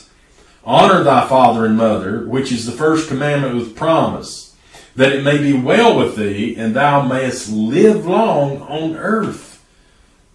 Honor 0.64 1.02
thy 1.02 1.26
father 1.26 1.66
and 1.66 1.76
mother, 1.76 2.24
which 2.26 2.52
is 2.52 2.66
the 2.66 2.72
first 2.72 3.08
commandment 3.08 3.56
with 3.56 3.74
promise, 3.74 4.51
that 4.94 5.12
it 5.12 5.24
may 5.24 5.38
be 5.38 5.52
well 5.52 5.98
with 5.98 6.16
thee, 6.16 6.54
and 6.56 6.74
thou 6.74 7.02
mayest 7.02 7.50
live 7.50 8.06
long 8.06 8.60
on 8.62 8.96
earth. 8.96 9.64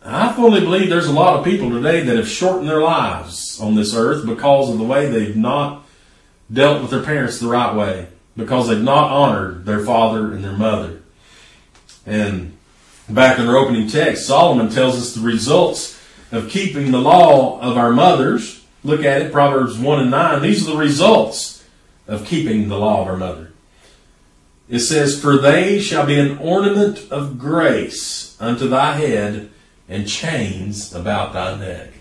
I 0.03 0.31
fully 0.33 0.61
believe 0.61 0.89
there's 0.89 1.07
a 1.07 1.13
lot 1.13 1.37
of 1.37 1.45
people 1.45 1.69
today 1.69 2.01
that 2.01 2.15
have 2.15 2.29
shortened 2.29 2.69
their 2.69 2.81
lives 2.81 3.59
on 3.59 3.75
this 3.75 3.93
earth 3.93 4.25
because 4.25 4.69
of 4.69 4.77
the 4.77 4.83
way 4.83 5.09
they've 5.09 5.35
not 5.35 5.85
dealt 6.51 6.81
with 6.81 6.91
their 6.91 7.03
parents 7.03 7.39
the 7.39 7.47
right 7.47 7.75
way, 7.75 8.07
because 8.35 8.67
they've 8.67 8.81
not 8.81 9.11
honored 9.11 9.65
their 9.65 9.83
father 9.83 10.31
and 10.31 10.43
their 10.43 10.53
mother. 10.53 11.01
And 12.05 12.57
back 13.09 13.37
in 13.37 13.47
our 13.47 13.57
opening 13.57 13.89
text, 13.89 14.25
Solomon 14.25 14.69
tells 14.69 14.95
us 14.95 15.13
the 15.13 15.21
results 15.21 16.01
of 16.31 16.49
keeping 16.49 16.91
the 16.91 17.01
law 17.01 17.59
of 17.59 17.77
our 17.77 17.91
mothers. 17.91 18.65
Look 18.83 19.03
at 19.03 19.21
it, 19.21 19.31
Proverbs 19.31 19.77
1 19.77 19.99
and 19.99 20.11
9. 20.11 20.41
These 20.41 20.67
are 20.67 20.71
the 20.71 20.77
results 20.77 21.65
of 22.07 22.25
keeping 22.25 22.69
the 22.69 22.77
law 22.77 23.01
of 23.01 23.07
our 23.07 23.17
mother. 23.17 23.46
It 24.69 24.79
says, 24.79 25.19
For 25.19 25.37
they 25.37 25.79
shall 25.79 26.05
be 26.05 26.19
an 26.19 26.37
ornament 26.39 27.07
of 27.09 27.39
grace 27.39 28.35
unto 28.39 28.67
thy 28.67 28.93
head 28.93 29.49
and 29.87 30.07
chains 30.07 30.93
about 30.93 31.33
thy 31.33 31.57
neck. 31.57 31.93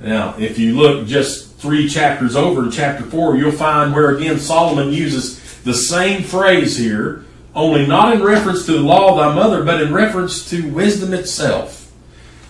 Now, 0.00 0.34
if 0.36 0.58
you 0.58 0.76
look 0.76 1.06
just 1.06 1.56
three 1.56 1.88
chapters 1.88 2.34
over 2.34 2.64
in 2.64 2.70
chapter 2.70 3.04
4, 3.04 3.36
you'll 3.36 3.52
find 3.52 3.94
where 3.94 4.16
again 4.16 4.38
Solomon 4.38 4.92
uses 4.92 5.40
the 5.62 5.74
same 5.74 6.22
phrase 6.22 6.76
here 6.76 7.24
only 7.54 7.86
not 7.86 8.12
in 8.14 8.22
reference 8.22 8.66
to 8.66 8.72
the 8.72 8.80
law 8.80 9.12
of 9.12 9.18
thy 9.18 9.34
mother, 9.34 9.62
but 9.62 9.80
in 9.80 9.94
reference 9.94 10.48
to 10.50 10.68
wisdom 10.70 11.14
itself. 11.14 11.92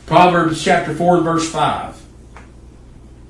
Proverbs 0.07 0.65
chapter 0.65 0.95
4 0.95 1.21
verse 1.21 1.51
5. 1.51 2.03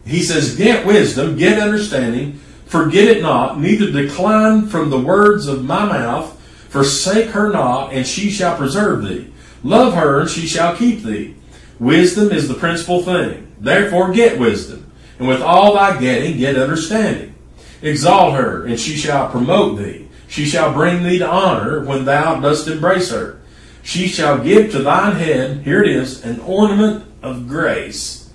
He 0.07 0.23
says, 0.23 0.57
Get 0.57 0.87
wisdom, 0.87 1.37
get 1.37 1.59
understanding, 1.59 2.41
forget 2.75 3.07
it 3.07 3.23
not, 3.23 3.61
neither 3.61 3.93
decline 3.93 4.67
from 4.67 4.91
the 4.91 4.99
words 4.99 5.47
of 5.47 5.65
my 5.65 5.85
mouth, 5.85 6.37
forsake 6.71 7.31
her 7.31 7.53
not, 7.53 7.93
and 7.93 8.05
she 8.05 8.31
shall 8.31 8.57
preserve 8.57 9.05
thee. 9.05 9.33
Love 9.63 9.95
her, 9.95 10.19
and 10.19 10.29
she 10.29 10.45
shall 10.45 10.77
keep 10.77 11.05
thee. 11.05 11.37
Wisdom 11.79 12.33
is 12.33 12.49
the 12.49 12.55
principal 12.55 13.01
thing. 13.01 13.47
Therefore 13.61 14.11
get 14.11 14.41
wisdom, 14.41 14.91
and 15.21 15.29
with 15.29 15.41
all 15.41 15.75
thy 15.75 16.01
getting, 16.01 16.37
get 16.37 16.57
understanding. 16.57 17.37
exalt 17.81 18.35
her, 18.35 18.65
and 18.65 18.81
she 18.81 18.97
shall 18.97 19.29
promote 19.29 19.79
thee. 19.79 20.09
She 20.27 20.45
shall 20.45 20.73
bring 20.73 21.05
thee 21.05 21.19
to 21.19 21.29
honor 21.29 21.85
when 21.85 22.05
thou 22.05 22.41
dost 22.41 22.67
embrace 22.67 23.11
her. 23.13 23.39
She 23.85 24.09
shall 24.09 24.43
give 24.43 24.73
to 24.73 24.81
thine 24.81 25.15
head, 25.15 25.59
here 25.59 25.81
it 25.81 25.91
is, 25.91 26.25
an 26.25 26.41
ornament 26.41 27.05
of 27.23 27.47
grace. 27.47 28.33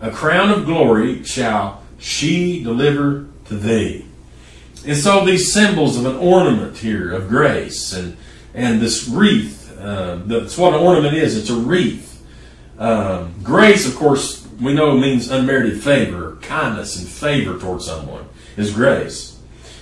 A 0.00 0.12
crown 0.12 0.50
of 0.50 0.66
glory 0.66 1.24
shall 1.24 1.82
she 1.98 2.62
deliver 2.62 3.29
to 3.50 3.56
thee. 3.56 4.06
And 4.86 4.96
so 4.96 5.26
these 5.26 5.52
symbols 5.52 5.98
of 5.98 6.06
an 6.06 6.16
ornament 6.16 6.78
here 6.78 7.12
of 7.12 7.28
grace 7.28 7.92
and, 7.92 8.16
and 8.54 8.80
this 8.80 9.06
wreath, 9.06 9.78
uh, 9.78 10.20
that's 10.24 10.56
what 10.56 10.72
an 10.72 10.80
ornament 10.80 11.14
is. 11.14 11.36
It's 11.36 11.50
a 11.50 11.56
wreath. 11.56 12.24
Um, 12.78 13.34
grace, 13.42 13.86
of 13.86 13.94
course, 13.94 14.48
we 14.58 14.72
know 14.72 14.96
means 14.96 15.30
unmerited 15.30 15.82
favor, 15.82 16.38
kindness 16.40 16.98
and 16.98 17.06
favor 17.06 17.58
towards 17.58 17.84
someone 17.84 18.26
is 18.56 18.72
grace. 18.72 19.38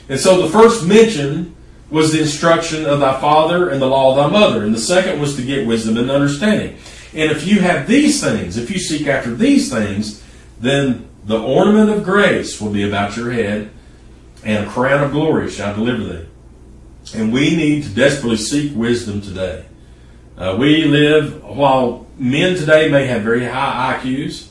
And 0.09 0.19
so 0.19 0.43
the 0.43 0.51
first 0.51 0.87
mention 0.87 1.55
was 1.91 2.13
the 2.13 2.21
instruction 2.21 2.85
of 2.85 3.01
thy 3.01 3.21
father 3.21 3.71
and 3.71 3.81
the 3.81 3.87
law 3.87 4.11
of 4.11 4.17
thy 4.17 4.39
mother. 4.39 4.65
And 4.65 4.75
the 4.75 4.81
second 4.81 5.21
was 5.21 5.37
to 5.37 5.43
get 5.43 5.67
wisdom 5.67 5.97
and 5.97 6.11
understanding. 6.11 6.77
And 7.15 7.31
if 7.31 7.47
you 7.47 7.61
have 7.61 7.87
these 7.87 8.23
things, 8.23 8.57
if 8.57 8.71
you 8.71 8.79
seek 8.79 9.07
after 9.07 9.35
these 9.35 9.71
things, 9.71 10.23
then 10.61 11.08
the 11.25 11.41
ornament 11.41 11.91
of 11.91 12.05
grace 12.05 12.61
will 12.61 12.71
be 12.71 12.87
about 12.87 13.17
your 13.17 13.33
head, 13.33 13.71
and 14.45 14.67
a 14.67 14.71
crown 14.71 15.03
of 15.03 15.13
glory 15.13 15.51
shall 15.51 15.75
deliver 15.75 16.05
thee. 16.05 16.27
And 17.15 17.33
we 17.33 17.57
need 17.57 17.85
to 17.85 17.91
desperately 17.91 18.37
seek 18.37 18.77
wisdom 18.77 19.21
today. 19.21 19.67
Uh, 20.37 20.57
we 20.59 20.85
live, 20.85 21.43
while 21.43 22.07
men 22.19 22.55
today 22.57 22.89
may 22.91 23.07
have 23.07 23.23
very 23.23 23.45
high 23.45 23.99
IQs, 23.99 24.49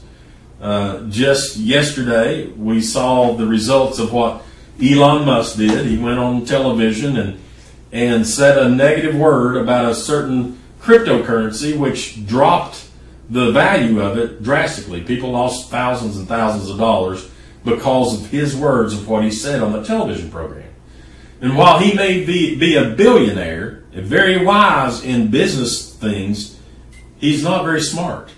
uh, 0.59 1.03
just 1.07 1.57
yesterday 1.57 2.47
we 2.47 2.81
saw 2.81 3.33
the 3.33 3.45
results 3.45 3.99
of 3.99 4.11
what 4.11 4.43
Elon 4.81 5.25
Musk 5.25 5.57
did. 5.57 5.85
He 5.85 5.97
went 5.97 6.19
on 6.19 6.45
television 6.45 7.17
and 7.17 7.39
and 7.91 8.27
said 8.27 8.57
a 8.57 8.69
negative 8.69 9.15
word 9.15 9.55
about 9.55 9.89
a 9.89 9.95
certain 9.95 10.59
cryptocurrency, 10.81 11.77
which 11.77 12.25
dropped 12.25 12.86
the 13.29 13.51
value 13.51 14.01
of 14.01 14.17
it 14.17 14.41
drastically. 14.41 15.01
People 15.01 15.31
lost 15.31 15.69
thousands 15.69 16.17
and 16.17 16.27
thousands 16.27 16.69
of 16.69 16.77
dollars 16.77 17.29
because 17.65 18.21
of 18.21 18.29
his 18.29 18.55
words 18.55 18.93
of 18.93 19.07
what 19.07 19.23
he 19.23 19.31
said 19.31 19.61
on 19.61 19.73
the 19.73 19.83
television 19.83 20.31
program. 20.31 20.69
And 21.41 21.55
while 21.55 21.79
he 21.79 21.93
may 21.93 22.23
be, 22.23 22.55
be 22.55 22.75
a 22.75 22.89
billionaire 22.89 23.83
and 23.93 24.05
very 24.05 24.43
wise 24.43 25.03
in 25.03 25.29
business 25.29 25.93
things, 25.93 26.57
he's 27.17 27.43
not 27.43 27.63
very 27.63 27.81
smart. 27.81 28.31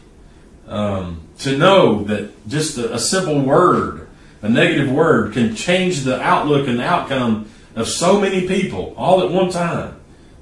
Um, 0.68 1.22
to 1.40 1.58
know 1.58 2.04
that 2.04 2.48
just 2.48 2.78
a, 2.78 2.96
a 2.96 3.00
simple 3.00 3.42
word, 3.42 4.08
a 4.42 4.50
negative 4.50 4.92
word, 4.92 5.34
can 5.34 5.56
change 5.56 6.02
the 6.02 6.22
outlook 6.22 6.68
and 6.68 6.82
outcome 6.82 7.50
of 7.76 7.88
so 7.88 8.20
many 8.20 8.48
people 8.48 8.94
all 8.98 9.22
at 9.24 9.32
one 9.32 9.50
time, 9.50 10.00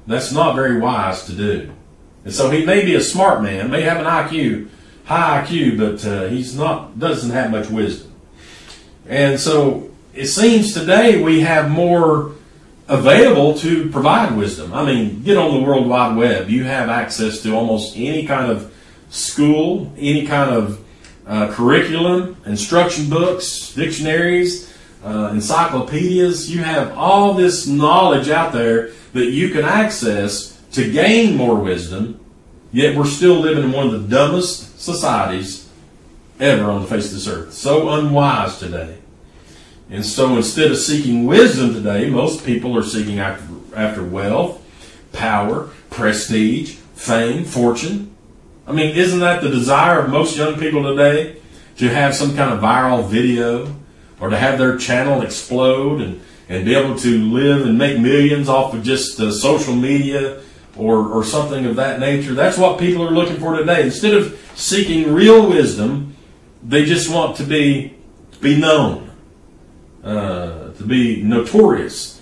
that's 0.07 0.31
not 0.31 0.55
very 0.55 0.79
wise 0.79 1.25
to 1.25 1.33
do. 1.33 1.73
And 2.27 2.35
so 2.35 2.51
he 2.51 2.65
may 2.65 2.83
be 2.83 2.93
a 2.93 2.99
smart 2.99 3.41
man, 3.41 3.71
may 3.71 3.83
have 3.83 3.99
an 3.99 4.03
IQ, 4.03 4.67
high 5.05 5.45
IQ, 5.45 5.77
but 5.77 6.05
uh, 6.05 6.27
he's 6.27 6.57
not 6.57 6.99
doesn't 6.99 7.31
have 7.31 7.51
much 7.51 7.69
wisdom. 7.69 8.11
And 9.07 9.39
so 9.39 9.91
it 10.13 10.25
seems 10.25 10.73
today 10.73 11.23
we 11.23 11.39
have 11.39 11.71
more 11.71 12.33
available 12.89 13.57
to 13.59 13.89
provide 13.91 14.35
wisdom. 14.35 14.73
I 14.73 14.83
mean, 14.83 15.23
get 15.23 15.37
on 15.37 15.53
the 15.53 15.65
World 15.65 15.87
Wide 15.87 16.17
Web. 16.17 16.49
You 16.49 16.65
have 16.65 16.89
access 16.89 17.41
to 17.43 17.55
almost 17.55 17.95
any 17.95 18.25
kind 18.25 18.51
of 18.51 18.75
school, 19.09 19.93
any 19.97 20.27
kind 20.27 20.53
of 20.53 20.85
uh, 21.25 21.53
curriculum, 21.53 22.35
instruction 22.45 23.09
books, 23.09 23.73
dictionaries, 23.73 24.77
uh, 25.01 25.29
encyclopedias. 25.31 26.53
You 26.53 26.61
have 26.61 26.91
all 26.97 27.35
this 27.35 27.67
knowledge 27.67 28.27
out 28.27 28.51
there 28.51 28.91
that 29.13 29.27
you 29.27 29.51
can 29.51 29.63
access 29.63 30.56
to 30.77 30.91
gain 30.91 31.35
more 31.35 31.55
wisdom, 31.55 32.19
yet 32.71 32.95
we're 32.95 33.03
still 33.03 33.39
living 33.39 33.63
in 33.63 33.71
one 33.71 33.87
of 33.87 33.93
the 33.93 34.15
dumbest 34.15 34.79
societies 34.79 35.67
ever 36.39 36.65
on 36.65 36.83
the 36.83 36.87
face 36.87 37.07
of 37.07 37.13
this 37.13 37.27
earth. 37.27 37.51
So 37.51 37.89
unwise 37.89 38.59
today. 38.59 38.99
And 39.89 40.05
so 40.05 40.37
instead 40.37 40.69
of 40.69 40.77
seeking 40.77 41.25
wisdom 41.25 41.73
today, 41.73 42.11
most 42.11 42.45
people 42.45 42.77
are 42.77 42.83
seeking 42.83 43.17
after, 43.17 43.47
after 43.75 44.03
wealth, 44.03 44.63
power, 45.13 45.71
prestige, 45.89 46.75
fame, 46.93 47.43
fortune. 47.43 48.15
I 48.67 48.71
mean, 48.71 48.95
isn't 48.95 49.21
that 49.21 49.41
the 49.41 49.49
desire 49.49 50.01
of 50.01 50.11
most 50.11 50.37
young 50.37 50.59
people 50.59 50.83
today? 50.83 51.37
To 51.77 51.89
have 51.89 52.13
some 52.13 52.35
kind 52.35 52.53
of 52.53 52.59
viral 52.59 53.07
video 53.07 53.75
or 54.19 54.29
to 54.29 54.37
have 54.37 54.59
their 54.59 54.77
channel 54.77 55.23
explode 55.23 56.01
and, 56.01 56.21
and 56.49 56.65
be 56.65 56.75
able 56.75 56.99
to 56.99 57.23
live 57.23 57.65
and 57.65 57.79
make 57.79 57.99
millions 57.99 58.47
off 58.47 58.75
of 58.75 58.83
just 58.83 59.19
uh, 59.19 59.31
social 59.31 59.73
media 59.73 60.41
or, 60.77 61.07
or 61.07 61.23
something 61.23 61.65
of 61.65 61.75
that 61.75 61.99
nature. 61.99 62.33
That's 62.33 62.57
what 62.57 62.79
people 62.79 63.07
are 63.07 63.11
looking 63.11 63.37
for 63.37 63.57
today. 63.57 63.83
Instead 63.83 64.13
of 64.13 64.39
seeking 64.55 65.13
real 65.13 65.47
wisdom, 65.47 66.15
they 66.63 66.85
just 66.85 67.09
want 67.09 67.37
to 67.37 67.43
be, 67.43 67.95
be 68.41 68.59
known, 68.59 69.11
uh, 70.03 70.71
to 70.73 70.83
be 70.83 71.21
notorious. 71.23 72.21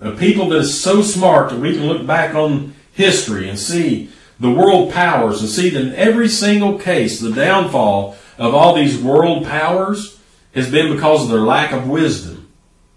A 0.00 0.12
people 0.12 0.48
that 0.50 0.58
is 0.58 0.80
so 0.80 1.02
smart 1.02 1.50
that 1.50 1.60
we 1.60 1.72
can 1.72 1.86
look 1.86 2.06
back 2.06 2.34
on 2.34 2.74
history 2.92 3.48
and 3.48 3.58
see 3.58 4.10
the 4.38 4.50
world 4.50 4.92
powers 4.92 5.40
and 5.40 5.48
see 5.48 5.70
that 5.70 5.80
in 5.80 5.94
every 5.94 6.28
single 6.28 6.78
case, 6.78 7.20
the 7.20 7.32
downfall 7.32 8.16
of 8.38 8.54
all 8.54 8.74
these 8.74 9.00
world 9.00 9.44
powers 9.46 10.18
has 10.54 10.70
been 10.70 10.92
because 10.92 11.24
of 11.24 11.30
their 11.30 11.40
lack 11.40 11.72
of 11.72 11.88
wisdom, 11.88 12.50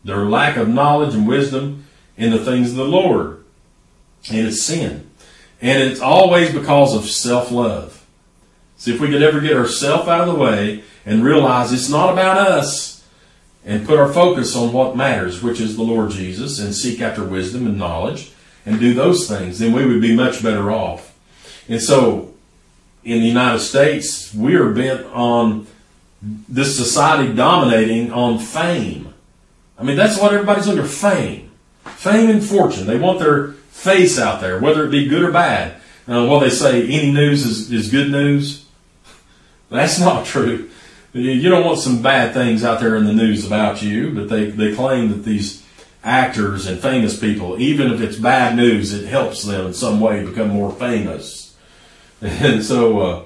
their 0.03 0.25
lack 0.25 0.57
of 0.57 0.67
knowledge 0.67 1.13
and 1.13 1.27
wisdom 1.27 1.85
in 2.17 2.31
the 2.31 2.43
things 2.43 2.71
of 2.71 2.77
the 2.77 2.83
Lord. 2.83 3.38
And 4.29 4.47
it's 4.47 4.63
sin. 4.63 5.09
And 5.61 5.83
it's 5.83 6.01
always 6.01 6.53
because 6.53 6.95
of 6.95 7.05
self 7.09 7.51
love. 7.51 8.05
See, 8.77 8.93
if 8.93 9.01
we 9.01 9.09
could 9.09 9.21
ever 9.21 9.41
get 9.41 9.57
ourselves 9.57 10.07
out 10.07 10.27
of 10.27 10.33
the 10.33 10.39
way 10.39 10.83
and 11.05 11.23
realize 11.23 11.73
it's 11.73 11.89
not 11.89 12.13
about 12.13 12.37
us 12.37 13.05
and 13.65 13.85
put 13.85 13.99
our 13.99 14.11
focus 14.11 14.55
on 14.55 14.71
what 14.71 14.95
matters, 14.95 15.43
which 15.43 15.59
is 15.59 15.75
the 15.75 15.83
Lord 15.83 16.11
Jesus, 16.11 16.59
and 16.59 16.73
seek 16.73 17.01
after 17.01 17.23
wisdom 17.23 17.67
and 17.67 17.77
knowledge 17.77 18.31
and 18.65 18.79
do 18.79 18.93
those 18.93 19.27
things, 19.27 19.59
then 19.59 19.73
we 19.73 19.85
would 19.85 20.01
be 20.01 20.15
much 20.15 20.41
better 20.41 20.71
off. 20.71 21.17
And 21.67 21.81
so 21.81 22.33
in 23.03 23.19
the 23.19 23.27
United 23.27 23.59
States, 23.59 24.33
we 24.33 24.55
are 24.55 24.71
bent 24.71 25.05
on 25.07 25.67
this 26.21 26.77
society 26.77 27.33
dominating 27.33 28.11
on 28.11 28.39
fame. 28.39 29.13
I 29.77 29.83
mean, 29.83 29.95
that's 29.95 30.19
what 30.19 30.33
everybody's 30.33 30.67
under 30.67 30.83
fame. 30.83 31.51
Fame 31.85 32.29
and 32.29 32.43
fortune. 32.43 32.87
They 32.87 32.97
want 32.97 33.19
their 33.19 33.55
face 33.79 34.19
out 34.19 34.41
there, 34.41 34.59
whether 34.59 34.85
it 34.85 34.91
be 34.91 35.07
good 35.07 35.23
or 35.23 35.31
bad. 35.31 35.75
Uh, 36.07 36.25
well, 36.27 36.39
they 36.39 36.49
say 36.49 36.87
any 36.87 37.11
news 37.11 37.45
is, 37.45 37.71
is 37.71 37.89
good 37.89 38.11
news. 38.11 38.65
That's 39.69 39.99
not 39.99 40.25
true. 40.33 40.69
You 41.13 41.49
don't 41.49 41.65
want 41.65 41.79
some 41.79 42.01
bad 42.03 42.33
things 42.33 42.63
out 42.63 42.79
there 42.79 42.95
in 42.95 43.05
the 43.05 43.13
news 43.13 43.45
about 43.45 43.81
you, 43.81 44.13
but 44.13 44.29
they, 44.29 44.45
they 44.51 44.75
claim 44.75 45.09
that 45.09 45.23
these 45.25 45.65
actors 46.03 46.67
and 46.67 46.79
famous 46.79 47.19
people, 47.19 47.59
even 47.59 47.91
if 47.91 47.99
it's 47.99 48.17
bad 48.17 48.55
news, 48.55 48.93
it 48.93 49.07
helps 49.07 49.43
them 49.43 49.67
in 49.67 49.73
some 49.73 49.99
way 49.99 50.23
become 50.23 50.49
more 50.49 50.71
famous. 50.71 51.47
And 52.21 52.65
so 52.65 52.99
uh, 52.99 53.25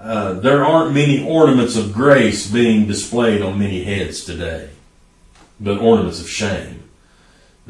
uh, 0.00 0.32
there 0.32 0.64
aren't 0.64 0.92
many 0.92 1.24
ornaments 1.24 1.76
of 1.76 1.92
grace 1.92 2.50
being 2.50 2.88
displayed 2.88 3.40
on 3.40 3.60
many 3.60 3.84
heads 3.84 4.24
today, 4.24 4.70
but 5.60 5.78
ornaments 5.78 6.20
of 6.20 6.28
shame. 6.28 6.79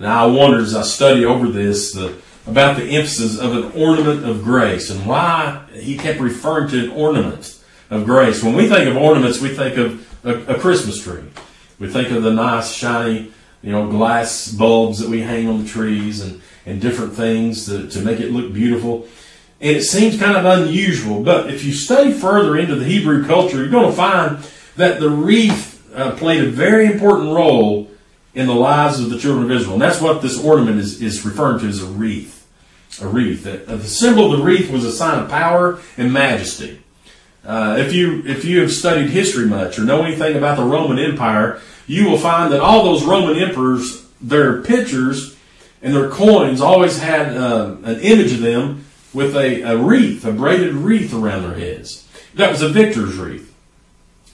Now 0.00 0.24
I 0.24 0.26
wonder 0.32 0.60
as 0.60 0.74
I 0.74 0.80
study 0.80 1.26
over 1.26 1.46
this 1.46 1.92
the, 1.92 2.16
about 2.46 2.78
the 2.78 2.84
emphasis 2.84 3.38
of 3.38 3.54
an 3.54 3.70
ornament 3.72 4.24
of 4.24 4.42
grace 4.42 4.88
and 4.88 5.04
why 5.04 5.62
he 5.74 5.98
kept 5.98 6.20
referring 6.20 6.70
to 6.70 6.84
an 6.84 6.90
ornament 6.92 7.62
of 7.90 8.06
grace. 8.06 8.42
When 8.42 8.54
we 8.54 8.66
think 8.66 8.88
of 8.88 8.96
ornaments, 8.96 9.42
we 9.42 9.50
think 9.50 9.76
of 9.76 10.24
a, 10.24 10.54
a 10.54 10.58
Christmas 10.58 11.02
tree. 11.02 11.22
We 11.78 11.88
think 11.88 12.10
of 12.12 12.22
the 12.22 12.32
nice, 12.32 12.72
shiny, 12.72 13.30
you 13.60 13.72
know, 13.72 13.90
glass 13.90 14.50
bulbs 14.50 15.00
that 15.00 15.10
we 15.10 15.20
hang 15.20 15.48
on 15.48 15.64
the 15.64 15.68
trees 15.68 16.22
and, 16.22 16.40
and 16.64 16.80
different 16.80 17.12
things 17.12 17.66
to, 17.66 17.86
to 17.88 18.00
make 18.00 18.20
it 18.20 18.30
look 18.30 18.54
beautiful. 18.54 19.06
And 19.60 19.76
it 19.76 19.82
seems 19.82 20.18
kind 20.18 20.34
of 20.34 20.46
unusual, 20.46 21.22
but 21.22 21.52
if 21.52 21.62
you 21.62 21.74
study 21.74 22.14
further 22.14 22.56
into 22.56 22.74
the 22.74 22.86
Hebrew 22.86 23.26
culture, 23.26 23.58
you're 23.58 23.68
going 23.68 23.90
to 23.90 23.96
find 23.96 24.38
that 24.76 24.98
the 24.98 25.10
wreath 25.10 25.94
uh, 25.94 26.12
played 26.12 26.42
a 26.42 26.50
very 26.50 26.86
important 26.86 27.34
role 27.34 27.89
in 28.35 28.47
the 28.47 28.55
lives 28.55 29.01
of 29.01 29.11
the 29.11 29.19
children 29.19 29.45
of 29.45 29.51
Israel. 29.51 29.75
And 29.75 29.83
that's 29.83 30.01
what 30.01 30.23
this 30.23 30.43
ornament 30.43 30.79
is, 30.79 31.03
is 31.03 31.25
referring 31.25 31.61
to 31.61 31.66
as 31.66 31.83
a 31.83 31.87
wreath. 31.87 32.47
A 33.01 33.07
wreath. 33.07 33.45
The 33.45 33.85
symbol 33.85 34.33
of 34.33 34.38
the 34.38 34.45
wreath 34.45 34.71
was 34.71 34.85
a 34.85 34.93
sign 34.93 35.23
of 35.23 35.31
power 35.31 35.81
and 35.97 36.12
majesty. 36.12 36.83
Uh, 37.45 37.77
if 37.79 37.93
you 37.93 38.23
if 38.27 38.45
you 38.45 38.61
have 38.61 38.71
studied 38.71 39.09
history 39.09 39.47
much 39.47 39.79
or 39.79 39.85
know 39.85 40.03
anything 40.03 40.37
about 40.37 40.59
the 40.59 40.64
Roman 40.64 40.99
Empire, 40.99 41.61
you 41.87 42.09
will 42.09 42.19
find 42.19 42.53
that 42.53 42.61
all 42.61 42.85
those 42.85 43.05
Roman 43.05 43.37
emperors, 43.37 44.07
their 44.21 44.61
pictures 44.61 45.37
and 45.83 45.95
their 45.95 46.11
coins 46.11 46.61
always 46.61 46.99
had 46.99 47.35
uh, 47.37 47.77
an 47.85 48.01
image 48.01 48.33
of 48.33 48.40
them 48.40 48.85
with 49.14 49.35
a, 49.35 49.62
a 49.62 49.77
wreath, 49.77 50.25
a 50.25 50.33
braided 50.33 50.75
wreath 50.75 51.14
around 51.14 51.43
their 51.43 51.59
heads. 51.59 52.07
That 52.35 52.51
was 52.51 52.62
a 52.62 52.69
victor's 52.69 53.16
wreath. 53.16 53.55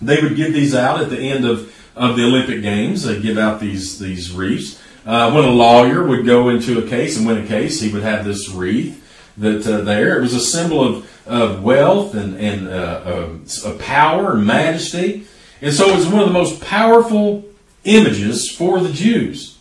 They 0.03 0.21
would 0.21 0.37
give 0.37 0.53
these 0.53 0.75
out 0.75 1.01
at 1.01 1.09
the 1.09 1.19
end 1.19 1.45
of 1.45 1.73
of 1.97 2.17
the 2.17 2.25
Olympic 2.25 2.63
Games. 2.63 3.03
They 3.03 3.21
give 3.21 3.39
out 3.39 3.59
these 3.59 3.99
these 3.99 4.31
wreaths. 4.31 4.81
Uh, 5.05 5.33
when 5.33 5.45
a 5.45 5.51
lawyer 5.51 6.05
would 6.05 6.27
go 6.27 6.49
into 6.49 6.85
a 6.85 6.89
case 6.89 7.17
and 7.17 7.27
win 7.27 7.39
a 7.39 7.47
case, 7.47 7.81
he 7.81 7.93
would 7.93 8.03
have 8.03 8.25
this 8.25 8.49
wreath 8.51 9.03
that 9.37 9.67
uh, 9.67 9.81
there. 9.83 10.19
It 10.19 10.23
was 10.23 10.35
a 10.35 10.41
symbol 10.41 10.83
of, 10.83 11.27
of 11.27 11.63
wealth 11.63 12.15
and, 12.15 12.37
and 12.37 12.69
uh, 12.69 13.75
power 13.79 14.33
and 14.33 14.47
majesty. 14.47 15.27
And 15.63 15.73
so 15.73 15.89
it 15.89 15.97
was 15.97 16.09
one 16.09 16.23
of 16.23 16.27
the 16.27 16.33
most 16.33 16.61
powerful 16.61 17.45
images 17.85 18.51
for 18.51 18.81
the 18.81 18.93
Jews. 18.93 19.59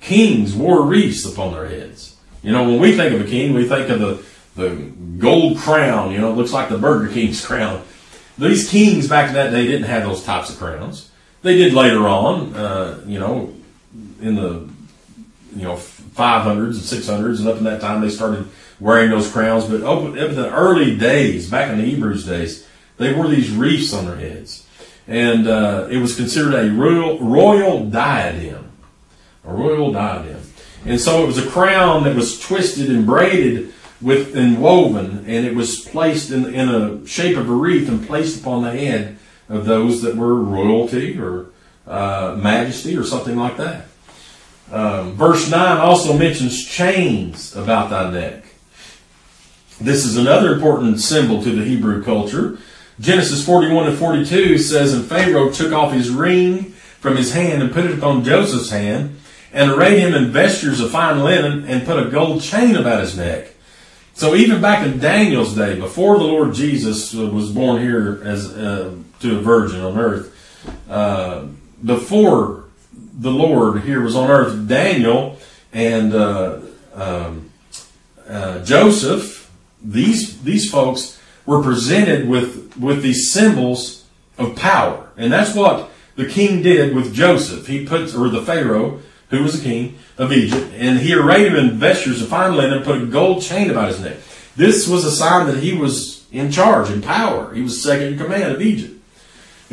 Kings 0.00 0.54
wore 0.54 0.84
wreaths 0.84 1.24
upon 1.24 1.52
their 1.52 1.68
heads. 1.68 2.16
You 2.42 2.52
know, 2.52 2.68
when 2.68 2.78
we 2.78 2.96
think 2.96 3.14
of 3.14 3.26
a 3.26 3.28
king, 3.28 3.54
we 3.54 3.66
think 3.66 3.88
of 3.88 4.00
the, 4.00 4.24
the 4.54 4.74
gold 5.18 5.58
crown. 5.58 6.12
You 6.12 6.18
know, 6.18 6.30
it 6.30 6.36
looks 6.36 6.52
like 6.52 6.68
the 6.68 6.78
Burger 6.78 7.12
King's 7.12 7.44
crown. 7.46 7.82
These 8.38 8.68
kings 8.70 9.08
back 9.08 9.28
in 9.28 9.34
that 9.34 9.50
day 9.50 9.66
didn't 9.66 9.88
have 9.88 10.02
those 10.02 10.22
types 10.22 10.50
of 10.50 10.58
crowns. 10.58 11.10
They 11.44 11.58
did 11.58 11.74
later 11.74 12.08
on, 12.08 12.56
uh, 12.56 13.00
you 13.04 13.18
know, 13.18 13.52
in 14.22 14.34
the 14.34 14.66
you 15.54 15.62
know 15.62 15.76
500s 15.76 16.56
and 16.56 16.74
600s, 16.74 17.40
and 17.40 17.48
up 17.48 17.58
in 17.58 17.64
that 17.64 17.82
time 17.82 18.00
they 18.00 18.08
started 18.08 18.48
wearing 18.80 19.10
those 19.10 19.30
crowns. 19.30 19.66
But 19.66 19.82
up 19.82 20.04
in 20.04 20.34
the 20.36 20.50
early 20.50 20.96
days, 20.96 21.50
back 21.50 21.70
in 21.70 21.76
the 21.76 21.84
Hebrews 21.84 22.24
days, 22.24 22.66
they 22.96 23.12
wore 23.12 23.28
these 23.28 23.50
wreaths 23.50 23.92
on 23.92 24.06
their 24.06 24.16
heads, 24.16 24.66
and 25.06 25.46
uh, 25.46 25.86
it 25.90 25.98
was 25.98 26.16
considered 26.16 26.54
a 26.54 26.70
royal 26.70 27.20
royal 27.20 27.90
diadem, 27.90 28.72
a 29.44 29.52
royal 29.52 29.92
diadem. 29.92 30.40
And 30.86 30.98
so 30.98 31.24
it 31.24 31.26
was 31.26 31.36
a 31.36 31.46
crown 31.46 32.04
that 32.04 32.16
was 32.16 32.40
twisted 32.40 32.88
and 32.88 33.04
braided 33.04 33.70
with 34.00 34.34
and 34.34 34.62
woven, 34.62 35.26
and 35.26 35.44
it 35.44 35.54
was 35.54 35.80
placed 35.80 36.30
in, 36.30 36.54
in 36.54 36.70
a 36.70 37.06
shape 37.06 37.36
of 37.36 37.50
a 37.50 37.52
wreath 37.52 37.86
and 37.86 38.06
placed 38.06 38.40
upon 38.40 38.62
the 38.62 38.70
head 38.70 39.18
of 39.48 39.66
those 39.66 40.02
that 40.02 40.16
were 40.16 40.34
royalty 40.34 41.18
or 41.18 41.46
uh, 41.86 42.38
majesty 42.40 42.96
or 42.96 43.04
something 43.04 43.36
like 43.36 43.56
that. 43.56 43.86
Um, 44.72 45.12
verse 45.12 45.50
9 45.50 45.78
also 45.78 46.16
mentions 46.16 46.64
chains 46.64 47.54
about 47.54 47.90
thy 47.90 48.10
neck. 48.10 48.44
This 49.80 50.04
is 50.04 50.16
another 50.16 50.54
important 50.54 51.00
symbol 51.00 51.42
to 51.42 51.50
the 51.50 51.64
Hebrew 51.64 52.02
culture. 52.02 52.58
Genesis 53.00 53.44
41 53.44 53.88
and 53.88 53.98
42 53.98 54.58
says, 54.58 54.94
And 54.94 55.04
Pharaoh 55.04 55.50
took 55.50 55.72
off 55.72 55.92
his 55.92 56.10
ring 56.10 56.70
from 57.00 57.16
his 57.16 57.32
hand 57.32 57.62
and 57.62 57.72
put 57.72 57.84
it 57.84 57.98
upon 57.98 58.24
Joseph's 58.24 58.70
hand, 58.70 59.20
and 59.52 59.70
arrayed 59.70 59.98
him 59.98 60.14
in 60.14 60.32
vestures 60.32 60.80
of 60.80 60.90
fine 60.90 61.22
linen, 61.22 61.64
and 61.66 61.84
put 61.84 62.04
a 62.04 62.10
gold 62.10 62.40
chain 62.42 62.76
about 62.76 63.00
his 63.00 63.16
neck. 63.16 63.48
So 64.14 64.34
even 64.36 64.62
back 64.62 64.86
in 64.86 65.00
Daniel's 65.00 65.54
day, 65.54 65.78
before 65.78 66.18
the 66.18 66.24
Lord 66.24 66.54
Jesus 66.54 67.12
was 67.12 67.50
born 67.50 67.82
here 67.82 68.22
as 68.24 68.56
uh, 68.56 68.94
to 69.24 69.38
a 69.38 69.40
virgin 69.40 69.80
on 69.80 69.98
earth, 69.98 70.30
uh, 70.88 71.46
before 71.82 72.64
the 72.92 73.30
Lord 73.30 73.82
here 73.82 74.02
was 74.02 74.14
on 74.14 74.30
earth, 74.30 74.68
Daniel 74.68 75.38
and 75.72 76.14
uh, 76.14 76.60
um, 76.94 77.50
uh, 78.28 78.62
Joseph, 78.64 79.50
these 79.82 80.42
these 80.42 80.70
folks 80.70 81.20
were 81.46 81.62
presented 81.62 82.28
with 82.28 82.76
with 82.76 83.02
these 83.02 83.32
symbols 83.32 84.04
of 84.38 84.56
power, 84.56 85.10
and 85.16 85.32
that's 85.32 85.54
what 85.54 85.90
the 86.16 86.26
king 86.26 86.62
did 86.62 86.94
with 86.94 87.14
Joseph. 87.14 87.66
He 87.66 87.86
put 87.86 88.14
or 88.14 88.28
the 88.28 88.42
Pharaoh 88.42 89.00
who 89.30 89.42
was 89.42 89.60
the 89.60 89.68
king 89.68 89.98
of 90.18 90.32
Egypt, 90.32 90.70
and 90.76 90.98
he 90.98 91.14
arrayed 91.14 91.46
him 91.46 91.56
in 91.56 91.78
vestures 91.78 92.22
of 92.22 92.28
fine 92.28 92.54
linen 92.54 92.74
and 92.74 92.84
put 92.84 93.02
a 93.02 93.06
gold 93.06 93.42
chain 93.42 93.70
about 93.70 93.88
his 93.88 94.00
neck. 94.00 94.18
This 94.54 94.86
was 94.86 95.04
a 95.04 95.10
sign 95.10 95.46
that 95.46 95.62
he 95.62 95.72
was 95.72 96.26
in 96.30 96.52
charge, 96.52 96.90
in 96.90 97.02
power. 97.02 97.52
He 97.54 97.62
was 97.62 97.82
second 97.82 98.08
in 98.08 98.18
command 98.18 98.52
of 98.52 98.62
Egypt. 98.62 98.93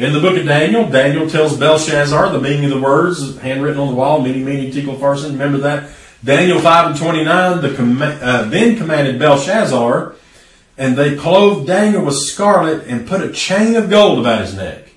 In 0.01 0.13
the 0.13 0.19
book 0.19 0.35
of 0.35 0.47
Daniel, 0.47 0.89
Daniel 0.89 1.29
tells 1.29 1.55
Belshazzar 1.57 2.31
the 2.31 2.41
meaning 2.41 2.65
of 2.65 2.71
the 2.71 2.81
words 2.81 3.37
handwritten 3.37 3.79
on 3.79 3.89
the 3.89 3.93
wall, 3.93 4.19
mene, 4.19 4.71
tekel, 4.71 4.95
parsin. 4.95 5.33
Remember 5.33 5.59
that? 5.59 5.91
Daniel 6.23 6.59
5 6.59 6.87
and 6.87 6.97
29, 6.97 7.61
the 7.61 7.75
com- 7.75 8.01
uh, 8.01 8.45
then 8.45 8.77
commanded 8.77 9.19
Belshazzar, 9.19 10.15
and 10.75 10.97
they 10.97 11.15
clothed 11.15 11.67
Daniel 11.67 12.03
with 12.03 12.15
scarlet 12.15 12.87
and 12.87 13.07
put 13.07 13.21
a 13.21 13.31
chain 13.31 13.75
of 13.75 13.91
gold 13.91 14.17
about 14.17 14.41
his 14.41 14.55
neck 14.55 14.91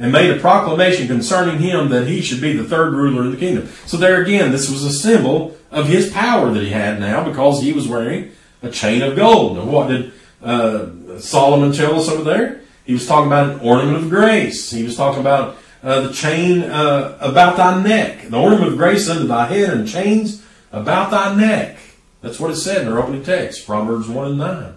and 0.00 0.10
made 0.10 0.32
a 0.32 0.40
proclamation 0.40 1.06
concerning 1.06 1.58
him 1.58 1.88
that 1.90 2.08
he 2.08 2.20
should 2.20 2.40
be 2.40 2.52
the 2.52 2.64
third 2.64 2.92
ruler 2.92 3.26
of 3.26 3.30
the 3.30 3.38
kingdom. 3.38 3.68
So 3.86 3.98
there 3.98 4.20
again, 4.20 4.50
this 4.50 4.68
was 4.68 4.82
a 4.82 4.90
symbol 4.90 5.56
of 5.70 5.86
his 5.86 6.10
power 6.12 6.50
that 6.50 6.60
he 6.64 6.70
had 6.70 6.98
now 6.98 7.22
because 7.22 7.62
he 7.62 7.72
was 7.72 7.86
wearing 7.86 8.32
a 8.64 8.70
chain 8.72 9.00
of 9.02 9.14
gold. 9.14 9.58
Now 9.58 9.64
what 9.66 9.86
did 9.86 10.12
uh, 10.42 11.20
Solomon 11.20 11.70
tell 11.70 12.00
us 12.00 12.08
over 12.08 12.24
there? 12.24 12.60
He 12.84 12.92
was 12.92 13.06
talking 13.06 13.26
about 13.26 13.50
an 13.50 13.60
ornament 13.60 13.96
of 13.96 14.10
grace. 14.10 14.70
He 14.70 14.82
was 14.82 14.96
talking 14.96 15.20
about 15.20 15.56
uh, 15.82 16.02
the 16.02 16.12
chain 16.12 16.62
uh, 16.62 17.16
about 17.20 17.56
thy 17.56 17.82
neck, 17.82 18.28
the 18.28 18.38
ornament 18.38 18.72
of 18.72 18.78
grace 18.78 19.08
under 19.08 19.26
thy 19.26 19.46
head, 19.46 19.70
and 19.70 19.88
chains 19.88 20.44
about 20.72 21.10
thy 21.10 21.34
neck. 21.34 21.78
That's 22.20 22.38
what 22.38 22.50
it 22.50 22.56
said 22.56 22.82
in 22.82 22.92
our 22.92 22.98
opening 22.98 23.22
text, 23.22 23.66
Proverbs 23.66 24.08
1 24.08 24.26
and 24.28 24.38
9. 24.38 24.74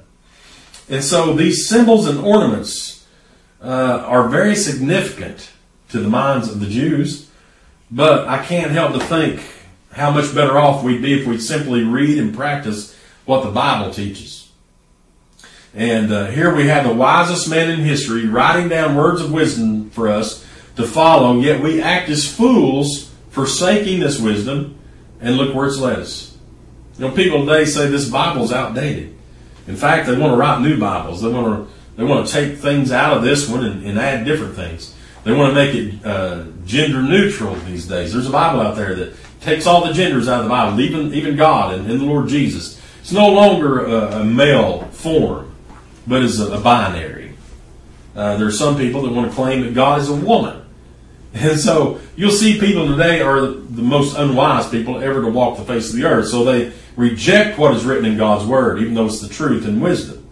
And 0.89 1.03
so 1.03 1.33
these 1.33 1.67
symbols 1.67 2.07
and 2.07 2.19
ornaments 2.19 3.05
uh, 3.61 4.03
are 4.05 4.29
very 4.29 4.55
significant 4.55 5.51
to 5.89 5.99
the 5.99 6.09
minds 6.09 6.49
of 6.49 6.59
the 6.59 6.67
Jews, 6.67 7.29
but 7.91 8.27
I 8.27 8.43
can't 8.43 8.71
help 8.71 8.93
to 8.93 8.99
think 8.99 9.41
how 9.91 10.11
much 10.11 10.33
better 10.33 10.57
off 10.57 10.83
we'd 10.83 11.01
be 11.01 11.19
if 11.19 11.27
we 11.27 11.37
simply 11.37 11.83
read 11.83 12.17
and 12.17 12.35
practice 12.35 12.97
what 13.25 13.43
the 13.43 13.51
Bible 13.51 13.93
teaches. 13.93 14.42
And 15.73 16.12
uh, 16.12 16.27
here 16.27 16.53
we 16.55 16.67
have 16.67 16.88
the 16.88 16.93
wisest 16.93 17.49
man 17.49 17.69
in 17.69 17.79
history 17.79 18.27
writing 18.27 18.69
down 18.69 18.95
words 18.95 19.21
of 19.21 19.31
wisdom 19.31 19.89
for 19.89 20.07
us 20.07 20.45
to 20.75 20.86
follow, 20.86 21.39
yet 21.39 21.62
we 21.62 21.81
act 21.81 22.09
as 22.09 22.31
fools 22.31 23.12
forsaking 23.29 23.99
this 23.99 24.19
wisdom, 24.19 24.77
and 25.19 25.38
look 25.38 25.55
where 25.55 25.65
it's 25.65 25.79
led 25.79 25.99
us. 25.99 26.38
You 26.97 27.07
know, 27.07 27.15
people 27.15 27.45
today 27.45 27.65
say 27.65 27.89
this 27.89 28.07
Bible's 28.09 28.51
outdated. 28.51 29.15
In 29.67 29.75
fact, 29.75 30.07
they 30.07 30.15
want 30.17 30.33
to 30.33 30.38
write 30.38 30.62
new 30.62 30.79
Bibles. 30.79 31.21
They 31.21 31.29
want 31.29 31.67
to 31.67 31.73
they 31.95 32.03
want 32.03 32.27
to 32.27 32.33
take 32.33 32.57
things 32.57 32.91
out 32.91 33.15
of 33.15 33.23
this 33.23 33.47
one 33.47 33.63
and, 33.63 33.86
and 33.86 33.99
add 33.99 34.25
different 34.25 34.55
things. 34.55 34.95
They 35.23 35.31
want 35.31 35.51
to 35.51 35.55
make 35.55 35.75
it 35.75 36.05
uh, 36.05 36.45
gender 36.65 37.01
neutral 37.01 37.55
these 37.55 37.88
days. 37.88 38.13
There's 38.13 38.27
a 38.27 38.31
Bible 38.31 38.62
out 38.62 38.75
there 38.75 38.93
that 38.95 39.15
takes 39.41 39.65
all 39.65 39.86
the 39.86 39.93
genders 39.93 40.27
out 40.27 40.39
of 40.39 40.45
the 40.45 40.49
Bible, 40.49 40.79
even 40.81 41.13
even 41.13 41.36
God 41.36 41.73
and, 41.73 41.89
and 41.89 41.99
the 41.99 42.05
Lord 42.05 42.27
Jesus. 42.27 42.79
It's 43.01 43.12
no 43.12 43.29
longer 43.29 43.86
a, 43.86 44.21
a 44.21 44.23
male 44.23 44.83
form, 44.89 45.42
but 46.05 46.23
is 46.23 46.39
a, 46.39 46.59
binary. 46.59 47.33
Uh, 48.15 48.37
there 48.37 48.47
are 48.47 48.51
some 48.51 48.77
people 48.77 49.01
that 49.03 49.11
want 49.11 49.29
to 49.29 49.35
claim 49.35 49.61
that 49.61 49.73
God 49.73 50.01
is 50.01 50.09
a 50.09 50.15
woman. 50.15 50.59
And 51.35 51.59
so 51.59 51.99
you'll 52.15 52.29
see 52.29 52.59
people 52.59 52.85
today 52.85 53.19
are 53.19 53.47
the 53.47 53.81
most 53.81 54.15
unwise 54.15 54.69
people 54.69 55.01
ever 55.01 55.19
to 55.23 55.29
walk 55.29 55.57
the 55.57 55.65
face 55.65 55.89
of 55.89 55.95
the 55.95 56.05
earth. 56.05 56.27
So 56.27 56.43
they 56.43 56.71
reject 56.95 57.57
what 57.57 57.73
is 57.73 57.85
written 57.85 58.05
in 58.05 58.17
God's 58.17 58.45
Word, 58.45 58.79
even 58.79 58.93
though 58.93 59.07
it's 59.07 59.19
the 59.19 59.27
truth 59.27 59.65
and 59.65 59.81
wisdom. 59.81 60.29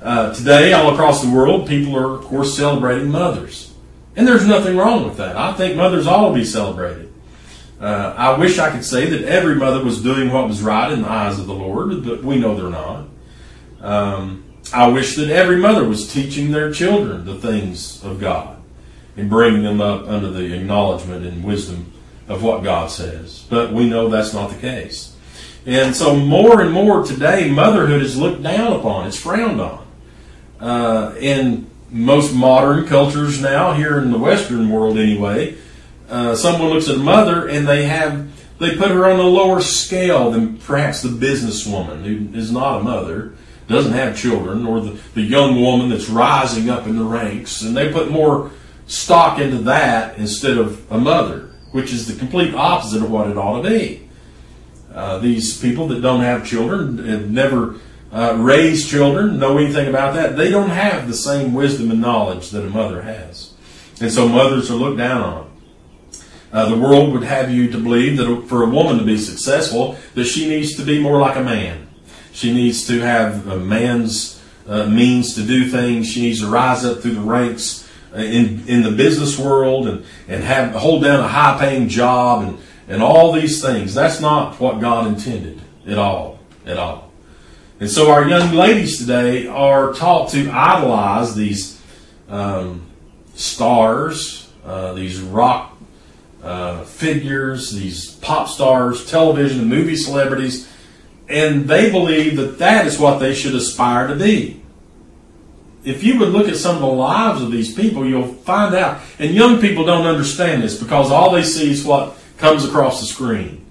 Uh, 0.00 0.32
today, 0.32 0.72
all 0.72 0.92
across 0.92 1.22
the 1.22 1.30
world, 1.30 1.66
people 1.66 1.96
are, 1.96 2.14
of 2.14 2.24
course, 2.24 2.56
celebrating 2.56 3.10
mothers. 3.10 3.74
And 4.14 4.28
there's 4.28 4.46
nothing 4.46 4.76
wrong 4.76 5.04
with 5.04 5.16
that. 5.16 5.36
I 5.36 5.54
think 5.54 5.76
mothers 5.76 6.06
ought 6.06 6.28
to 6.28 6.34
be 6.34 6.44
celebrated. 6.44 7.12
Uh, 7.80 8.14
I 8.16 8.38
wish 8.38 8.58
I 8.58 8.70
could 8.70 8.84
say 8.84 9.06
that 9.06 9.24
every 9.24 9.54
mother 9.54 9.82
was 9.82 10.02
doing 10.02 10.32
what 10.32 10.48
was 10.48 10.62
right 10.62 10.90
in 10.90 11.02
the 11.02 11.10
eyes 11.10 11.38
of 11.38 11.46
the 11.46 11.54
Lord, 11.54 12.04
but 12.04 12.24
we 12.24 12.38
know 12.38 12.56
they're 12.56 12.70
not. 12.70 13.08
Um, 13.80 14.44
I 14.72 14.88
wish 14.88 15.16
that 15.16 15.30
every 15.30 15.56
mother 15.56 15.84
was 15.84 16.12
teaching 16.12 16.50
their 16.50 16.72
children 16.72 17.24
the 17.24 17.36
things 17.36 18.02
of 18.04 18.20
God 18.20 18.56
and 19.16 19.28
bringing 19.28 19.62
them 19.62 19.80
up 19.80 20.06
under 20.06 20.30
the 20.30 20.54
acknowledgement 20.54 21.26
and 21.26 21.44
wisdom 21.44 21.92
of 22.28 22.42
what 22.42 22.62
God 22.62 22.90
says. 22.90 23.44
But 23.48 23.72
we 23.72 23.88
know 23.88 24.08
that's 24.08 24.34
not 24.34 24.50
the 24.50 24.58
case. 24.58 25.14
And 25.66 25.94
so 25.94 26.14
more 26.16 26.60
and 26.60 26.72
more 26.72 27.04
today, 27.04 27.50
motherhood 27.50 28.02
is 28.02 28.16
looked 28.16 28.42
down 28.42 28.72
upon. 28.72 29.06
It's 29.06 29.18
frowned 29.18 29.60
on 29.60 29.88
uh, 30.60 31.14
in 31.18 31.70
most 31.90 32.34
modern 32.34 32.86
cultures 32.86 33.40
now, 33.40 33.72
here 33.72 33.98
in 33.98 34.10
the 34.10 34.18
Western 34.18 34.68
world 34.68 34.98
anyway, 34.98 35.56
uh, 36.08 36.34
someone 36.34 36.70
looks 36.70 36.88
at 36.88 36.96
a 36.96 36.98
mother 36.98 37.48
and 37.48 37.66
they 37.66 37.84
have 37.84 38.28
they 38.58 38.76
put 38.76 38.90
her 38.90 39.06
on 39.06 39.20
a 39.20 39.24
lower 39.24 39.60
scale 39.60 40.32
than 40.32 40.58
perhaps 40.58 41.02
the 41.02 41.08
businesswoman 41.08 42.02
who 42.02 42.36
is 42.36 42.50
not 42.50 42.80
a 42.80 42.82
mother, 42.82 43.34
doesn't 43.68 43.92
have 43.92 44.16
children, 44.18 44.66
or 44.66 44.80
the, 44.80 44.98
the 45.14 45.22
young 45.22 45.60
woman 45.60 45.90
that's 45.90 46.08
rising 46.08 46.70
up 46.70 46.86
in 46.86 46.96
the 46.96 47.04
ranks, 47.04 47.62
and 47.62 47.76
they 47.76 47.92
put 47.92 48.10
more 48.10 48.50
stock 48.86 49.38
into 49.38 49.58
that 49.58 50.18
instead 50.18 50.56
of 50.56 50.90
a 50.90 50.98
mother, 50.98 51.50
which 51.72 51.92
is 51.92 52.06
the 52.06 52.18
complete 52.18 52.54
opposite 52.54 53.02
of 53.02 53.10
what 53.10 53.28
it 53.28 53.36
ought 53.36 53.62
to 53.62 53.68
be. 53.68 54.08
Uh, 54.92 55.18
these 55.18 55.60
people 55.60 55.86
that 55.88 56.00
don't 56.00 56.22
have 56.22 56.46
children 56.46 56.98
have 57.06 57.30
never 57.30 57.76
uh, 58.10 58.34
raise 58.38 58.88
children, 58.88 59.38
know 59.38 59.58
anything 59.58 59.86
about 59.86 60.14
that, 60.14 60.36
they 60.36 60.50
don't 60.50 60.70
have 60.70 61.06
the 61.06 61.14
same 61.14 61.52
wisdom 61.52 61.90
and 61.90 62.00
knowledge 62.00 62.50
that 62.50 62.64
a 62.64 62.70
mother 62.70 63.02
has. 63.02 63.52
And 64.00 64.10
so 64.10 64.28
mothers 64.28 64.70
are 64.70 64.74
looked 64.74 64.98
down 64.98 65.22
on. 65.22 65.50
Uh, 66.50 66.70
the 66.70 66.78
world 66.78 67.12
would 67.12 67.24
have 67.24 67.50
you 67.50 67.70
to 67.70 67.78
believe 67.78 68.16
that 68.16 68.46
for 68.48 68.62
a 68.62 68.68
woman 68.68 68.98
to 68.98 69.04
be 69.04 69.18
successful, 69.18 69.98
that 70.14 70.24
she 70.24 70.48
needs 70.48 70.74
to 70.76 70.82
be 70.82 70.98
more 70.98 71.20
like 71.20 71.36
a 71.36 71.42
man. 71.42 71.87
She 72.38 72.52
needs 72.52 72.86
to 72.86 73.00
have 73.00 73.48
a 73.48 73.58
man's 73.58 74.40
uh, 74.64 74.86
means 74.86 75.34
to 75.34 75.42
do 75.42 75.68
things. 75.68 76.06
She 76.06 76.20
needs 76.20 76.38
to 76.38 76.46
rise 76.46 76.84
up 76.84 77.00
through 77.00 77.14
the 77.14 77.20
ranks 77.20 77.84
in 78.14 78.62
in 78.68 78.82
the 78.84 78.92
business 78.92 79.36
world 79.36 79.88
and 79.88 80.04
and 80.28 80.44
have 80.44 80.72
hold 80.72 81.02
down 81.02 81.18
a 81.18 81.26
high 81.26 81.58
paying 81.58 81.88
job 81.88 82.44
and 82.44 82.58
and 82.86 83.02
all 83.02 83.32
these 83.32 83.60
things. 83.60 83.92
That's 83.92 84.20
not 84.20 84.60
what 84.60 84.80
God 84.80 85.08
intended 85.08 85.60
at 85.84 85.98
all, 85.98 86.38
at 86.64 86.76
all. 86.76 87.10
And 87.80 87.90
so 87.90 88.12
our 88.12 88.28
young 88.28 88.54
ladies 88.54 88.98
today 88.98 89.48
are 89.48 89.92
taught 89.94 90.30
to 90.30 90.48
idolize 90.48 91.34
these 91.34 91.82
um, 92.28 92.86
stars, 93.34 94.48
uh, 94.64 94.92
these 94.92 95.20
rock 95.20 95.76
uh, 96.44 96.84
figures, 96.84 97.72
these 97.72 98.12
pop 98.12 98.48
stars, 98.48 99.10
television 99.10 99.58
and 99.58 99.68
movie 99.68 99.96
celebrities, 99.96 100.68
and 101.28 101.68
they 101.68 101.90
believe 101.90 102.36
that 102.36 102.58
that 102.58 102.86
is 102.86 102.98
what 102.98 103.18
they 103.18 103.34
should 103.34 103.54
aspire 103.54 104.08
to 104.08 104.16
be. 104.16 104.62
If 105.84 106.02
you 106.02 106.18
would 106.18 106.30
look 106.30 106.48
at 106.48 106.56
some 106.56 106.76
of 106.76 106.80
the 106.82 106.86
lives 106.86 107.42
of 107.42 107.52
these 107.52 107.74
people, 107.74 108.06
you'll 108.06 108.34
find 108.34 108.74
out. 108.74 109.00
And 109.18 109.34
young 109.34 109.60
people 109.60 109.84
don't 109.84 110.06
understand 110.06 110.62
this 110.62 110.80
because 110.80 111.10
all 111.10 111.32
they 111.32 111.44
see 111.44 111.70
is 111.70 111.84
what 111.84 112.18
comes 112.36 112.64
across 112.64 113.00
the 113.00 113.06
screen. 113.06 113.64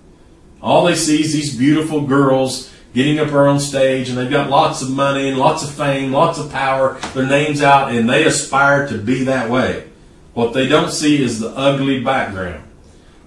All 0.61 0.85
they 0.85 0.95
see 0.95 1.21
is 1.21 1.33
these 1.33 1.55
beautiful 1.55 2.01
girls 2.01 2.73
getting 2.93 3.19
up 3.19 3.31
on 3.31 3.59
stage 3.59 4.09
and 4.09 4.17
they've 4.17 4.29
got 4.29 4.49
lots 4.49 4.81
of 4.81 4.89
money 4.89 5.29
and 5.29 5.37
lots 5.37 5.63
of 5.63 5.71
fame, 5.71 6.11
lots 6.11 6.39
of 6.39 6.51
power, 6.51 6.99
their 7.13 7.27
names 7.27 7.61
out, 7.61 7.91
and 7.91 8.09
they 8.09 8.25
aspire 8.25 8.87
to 8.87 8.97
be 8.97 9.25
that 9.25 9.49
way. 9.49 9.87
What 10.33 10.53
they 10.53 10.67
don't 10.67 10.91
see 10.91 11.21
is 11.21 11.39
the 11.39 11.49
ugly 11.49 12.03
background. 12.03 12.63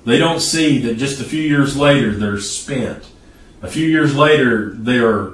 They 0.04 0.18
don't 0.18 0.40
see 0.40 0.78
that 0.82 0.96
just 0.96 1.20
a 1.20 1.24
few 1.24 1.42
years 1.42 1.76
later 1.76 2.12
they're 2.12 2.40
spent. 2.40 3.04
A 3.62 3.68
few 3.68 3.86
years 3.86 4.14
later 4.16 4.70
they're 4.74 5.32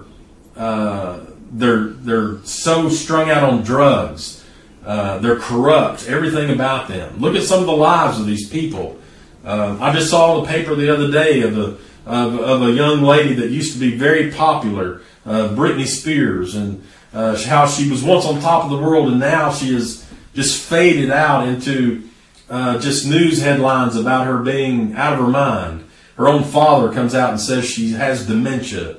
uh, 0.56 1.20
they're 1.52 1.88
they're 1.88 2.38
so 2.44 2.88
strung 2.88 3.30
out 3.30 3.44
on 3.44 3.62
drugs. 3.62 4.44
Uh, 4.84 5.18
they're 5.18 5.38
corrupt. 5.38 6.08
Everything 6.08 6.50
about 6.50 6.88
them. 6.88 7.18
Look 7.18 7.34
at 7.34 7.42
some 7.42 7.60
of 7.60 7.66
the 7.66 7.76
lives 7.76 8.20
of 8.20 8.26
these 8.26 8.48
people. 8.48 8.98
Uh, 9.44 9.76
I 9.80 9.92
just 9.92 10.10
saw 10.10 10.40
the 10.40 10.46
paper 10.46 10.74
the 10.74 10.92
other 10.92 11.10
day 11.10 11.42
of 11.42 11.54
the 11.54 11.78
of, 12.06 12.38
of 12.38 12.62
a 12.62 12.70
young 12.70 13.02
lady 13.02 13.34
that 13.34 13.50
used 13.50 13.72
to 13.72 13.80
be 13.80 13.96
very 13.96 14.30
popular, 14.30 15.02
uh, 15.24 15.48
Britney 15.48 15.86
Spears, 15.86 16.54
and 16.54 16.84
uh, 17.12 17.36
how 17.44 17.66
she 17.66 17.90
was 17.90 18.02
once 18.02 18.24
on 18.24 18.40
top 18.40 18.64
of 18.64 18.70
the 18.70 18.76
world 18.76 19.08
and 19.08 19.18
now 19.18 19.52
she 19.52 19.74
is 19.74 20.06
just 20.34 20.62
faded 20.62 21.10
out 21.10 21.48
into 21.48 22.08
uh, 22.50 22.78
just 22.78 23.08
news 23.08 23.40
headlines 23.40 23.96
about 23.96 24.26
her 24.26 24.38
being 24.38 24.94
out 24.94 25.14
of 25.14 25.18
her 25.18 25.28
mind. 25.28 25.85
Her 26.16 26.28
own 26.28 26.44
father 26.44 26.92
comes 26.92 27.14
out 27.14 27.30
and 27.30 27.40
says 27.40 27.64
she 27.64 27.92
has 27.92 28.26
dementia. 28.26 28.96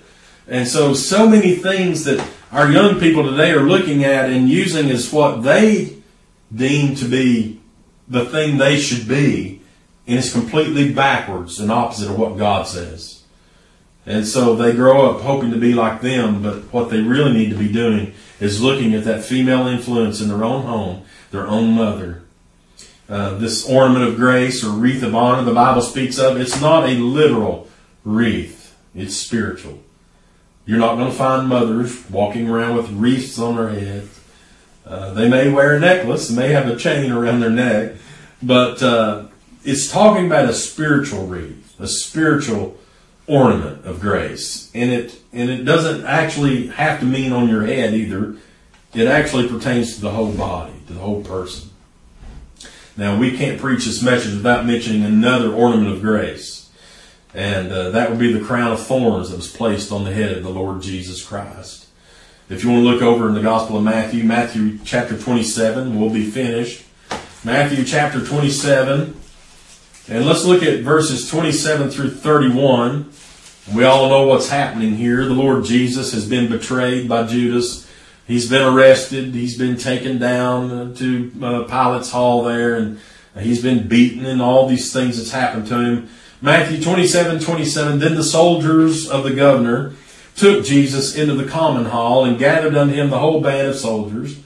And 0.47 0.67
so, 0.67 0.93
so 0.93 1.27
many 1.27 1.55
things 1.55 2.03
that 2.05 2.25
our 2.51 2.71
young 2.71 2.99
people 2.99 3.23
today 3.23 3.51
are 3.51 3.63
looking 3.63 4.03
at 4.03 4.29
and 4.29 4.47
using 4.47 4.89
as 4.89 5.11
what 5.11 5.43
they 5.43 5.97
deem 6.53 6.95
to 6.95 7.05
be 7.05 7.59
the 8.07 8.25
thing 8.25 8.57
they 8.57 8.79
should 8.79 9.07
be 9.07 9.57
and 10.07 10.17
it's 10.17 10.31
completely 10.31 10.93
backwards 10.93 11.59
and 11.59 11.69
opposite 11.69 12.09
of 12.09 12.17
what 12.17 12.37
God 12.37 12.65
says. 12.65 13.23
And 14.05 14.25
so 14.25 14.55
they 14.55 14.71
grow 14.71 15.11
up 15.11 15.21
hoping 15.21 15.51
to 15.51 15.57
be 15.57 15.73
like 15.73 15.99
them, 15.99 16.41
but 16.41 16.71
what 16.71 16.89
they 16.89 17.01
really 17.01 17.33
need 17.33 17.49
to 17.49 17.57
be 17.57 17.71
doing 17.71 18.13
is 18.39 18.61
looking 18.61 18.93
at 18.93 19.03
that 19.03 19.25
female 19.25 19.67
influence 19.67 20.21
in 20.21 20.29
their 20.29 20.45
own 20.45 20.63
home, 20.63 21.03
their 21.31 21.45
own 21.45 21.73
mother. 21.73 22.23
Uh, 23.09 23.37
this 23.37 23.67
ornament 23.69 24.05
of 24.05 24.17
grace 24.17 24.63
or 24.63 24.71
wreath 24.71 25.01
of 25.01 25.15
honor 25.15 25.43
the 25.43 25.53
Bible 25.53 25.81
speaks 25.81 26.17
of, 26.17 26.39
it's 26.39 26.59
not 26.59 26.89
a 26.89 26.93
literal 26.93 27.67
wreath, 28.03 28.75
it's 28.93 29.15
spiritual. 29.15 29.79
You're 30.65 30.79
not 30.79 30.95
going 30.95 31.09
to 31.09 31.17
find 31.17 31.47
mothers 31.47 32.09
walking 32.09 32.49
around 32.49 32.75
with 32.75 32.91
wreaths 32.91 33.39
on 33.39 33.55
their 33.55 33.69
head. 33.69 34.09
Uh, 34.85 35.13
they 35.13 35.29
may 35.29 35.49
wear 35.49 35.75
a 35.75 35.79
necklace, 35.79 36.29
may 36.29 36.49
have 36.49 36.67
a 36.67 36.75
chain 36.75 37.11
around 37.11 37.39
their 37.39 37.49
neck, 37.49 37.95
but 38.41 38.83
uh, 38.83 39.27
it's 39.63 39.89
talking 39.89 40.25
about 40.25 40.49
a 40.49 40.53
spiritual 40.53 41.27
wreath, 41.27 41.79
a 41.79 41.87
spiritual 41.87 42.77
ornament 43.25 43.85
of 43.85 44.01
grace. 44.01 44.69
And 44.73 44.91
it 44.91 45.19
and 45.31 45.49
it 45.49 45.63
doesn't 45.63 46.05
actually 46.05 46.67
have 46.67 46.99
to 46.99 47.05
mean 47.05 47.31
on 47.31 47.49
your 47.49 47.65
head 47.65 47.93
either. 47.93 48.35
It 48.93 49.07
actually 49.07 49.47
pertains 49.47 49.95
to 49.95 50.01
the 50.01 50.11
whole 50.11 50.31
body, 50.31 50.73
to 50.87 50.93
the 50.93 50.99
whole 50.99 51.23
person. 51.23 51.69
Now 52.97 53.17
we 53.17 53.37
can't 53.37 53.61
preach 53.61 53.85
this 53.85 54.01
message 54.01 54.33
without 54.33 54.65
mentioning 54.65 55.03
another 55.03 55.53
ornament 55.53 55.93
of 55.93 56.01
grace. 56.01 56.69
And 57.33 57.71
uh, 57.71 57.91
that 57.91 58.09
would 58.09 58.19
be 58.19 58.33
the 58.33 58.43
crown 58.43 58.71
of 58.71 58.85
thorns 58.85 59.29
that 59.29 59.35
was 59.35 59.51
placed 59.51 59.91
on 59.91 60.03
the 60.03 60.13
head 60.13 60.35
of 60.35 60.43
the 60.43 60.49
Lord 60.49 60.81
Jesus 60.81 61.23
Christ. 61.23 61.85
If 62.49 62.63
you 62.63 62.71
want 62.71 62.83
to 62.83 62.89
look 62.89 63.01
over 63.01 63.27
in 63.27 63.35
the 63.35 63.41
Gospel 63.41 63.77
of 63.77 63.83
Matthew, 63.83 64.23
Matthew 64.23 64.79
chapter 64.83 65.17
27, 65.17 65.99
we'll 65.99 66.09
be 66.09 66.29
finished. 66.29 66.85
Matthew 67.43 67.83
chapter 67.83 68.25
27, 68.25 69.15
and 70.09 70.25
let's 70.25 70.45
look 70.45 70.63
at 70.63 70.79
verses 70.79 71.29
27 71.29 71.91
through 71.91 72.11
31. 72.11 73.11
We 73.75 73.83
all 73.83 74.09
know 74.09 74.25
what's 74.25 74.49
happening 74.49 74.95
here. 74.95 75.25
The 75.25 75.33
Lord 75.33 75.65
Jesus 75.65 76.13
has 76.13 76.27
been 76.27 76.49
betrayed 76.49 77.07
by 77.07 77.27
Judas. 77.27 77.86
He's 78.27 78.49
been 78.49 78.61
arrested. 78.61 79.33
He's 79.33 79.57
been 79.57 79.77
taken 79.77 80.19
down 80.19 80.93
to 80.95 81.31
uh, 81.41 81.63
Pilate's 81.63 82.11
hall 82.11 82.43
there, 82.43 82.75
and 82.75 82.99
he's 83.39 83.63
been 83.63 83.87
beaten, 83.87 84.25
and 84.25 84.41
all 84.41 84.67
these 84.67 84.91
things 84.91 85.17
that's 85.17 85.31
happened 85.31 85.67
to 85.67 85.79
him. 85.79 86.09
Matthew 86.41 86.83
27, 86.83 87.39
27. 87.39 87.99
Then 87.99 88.15
the 88.15 88.23
soldiers 88.23 89.09
of 89.09 89.23
the 89.23 89.33
governor 89.33 89.93
took 90.35 90.65
Jesus 90.65 91.15
into 91.15 91.33
the 91.33 91.49
common 91.49 91.85
hall 91.85 92.25
and 92.25 92.37
gathered 92.37 92.75
unto 92.75 92.93
him 92.93 93.09
the 93.09 93.19
whole 93.19 93.41
band 93.41 93.69
of 93.69 93.75
soldiers. 93.75 94.37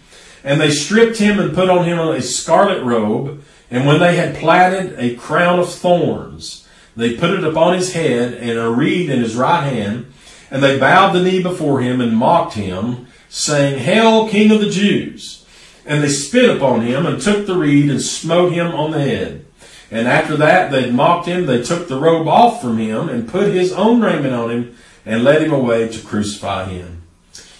And 0.43 0.61
they 0.61 0.71
stripped 0.71 1.17
him 1.17 1.39
and 1.39 1.53
put 1.53 1.69
on 1.69 1.85
him 1.85 1.99
a 1.99 2.21
scarlet 2.21 2.83
robe 2.83 3.43
and 3.71 3.87
when 3.87 3.99
they 3.99 4.17
had 4.17 4.35
platted 4.35 4.99
a 4.99 5.15
crown 5.15 5.57
of 5.57 5.73
thorns, 5.73 6.67
they 6.97 7.15
put 7.15 7.31
it 7.31 7.45
upon 7.45 7.77
his 7.77 7.93
head 7.93 8.33
and 8.33 8.59
a 8.59 8.69
reed 8.69 9.09
in 9.09 9.21
his 9.21 9.33
right 9.33 9.63
hand, 9.63 10.11
and 10.51 10.61
they 10.61 10.77
bowed 10.77 11.13
the 11.13 11.23
knee 11.23 11.41
before 11.41 11.79
him 11.79 12.01
and 12.01 12.15
mocked 12.15 12.55
him, 12.55 13.07
saying, 13.31 13.79
Hail, 13.79 14.27
King 14.27 14.51
of 14.51 14.59
the 14.59 14.69
Jews! 14.69 15.45
And 15.85 16.03
they 16.03 16.09
spit 16.09 16.55
upon 16.55 16.81
him 16.81 17.05
and 17.05 17.19
took 17.19 17.47
the 17.47 17.55
reed 17.55 17.89
and 17.89 18.01
smote 18.01 18.51
him 18.51 18.67
on 18.67 18.91
the 18.91 18.99
head. 18.99 19.45
And 19.89 20.07
after 20.07 20.35
that 20.37 20.69
they 20.69 20.91
mocked 20.91 21.27
him, 21.27 21.45
they 21.45 21.63
took 21.63 21.87
the 21.87 21.99
robe 21.99 22.27
off 22.27 22.61
from 22.61 22.77
him 22.77 23.09
and 23.09 23.27
put 23.27 23.53
his 23.53 23.71
own 23.71 24.01
raiment 24.01 24.33
on 24.33 24.51
him 24.51 24.77
and 25.05 25.23
led 25.23 25.41
him 25.41 25.53
away 25.53 25.87
to 25.87 26.05
crucify 26.05 26.65
him. 26.65 27.01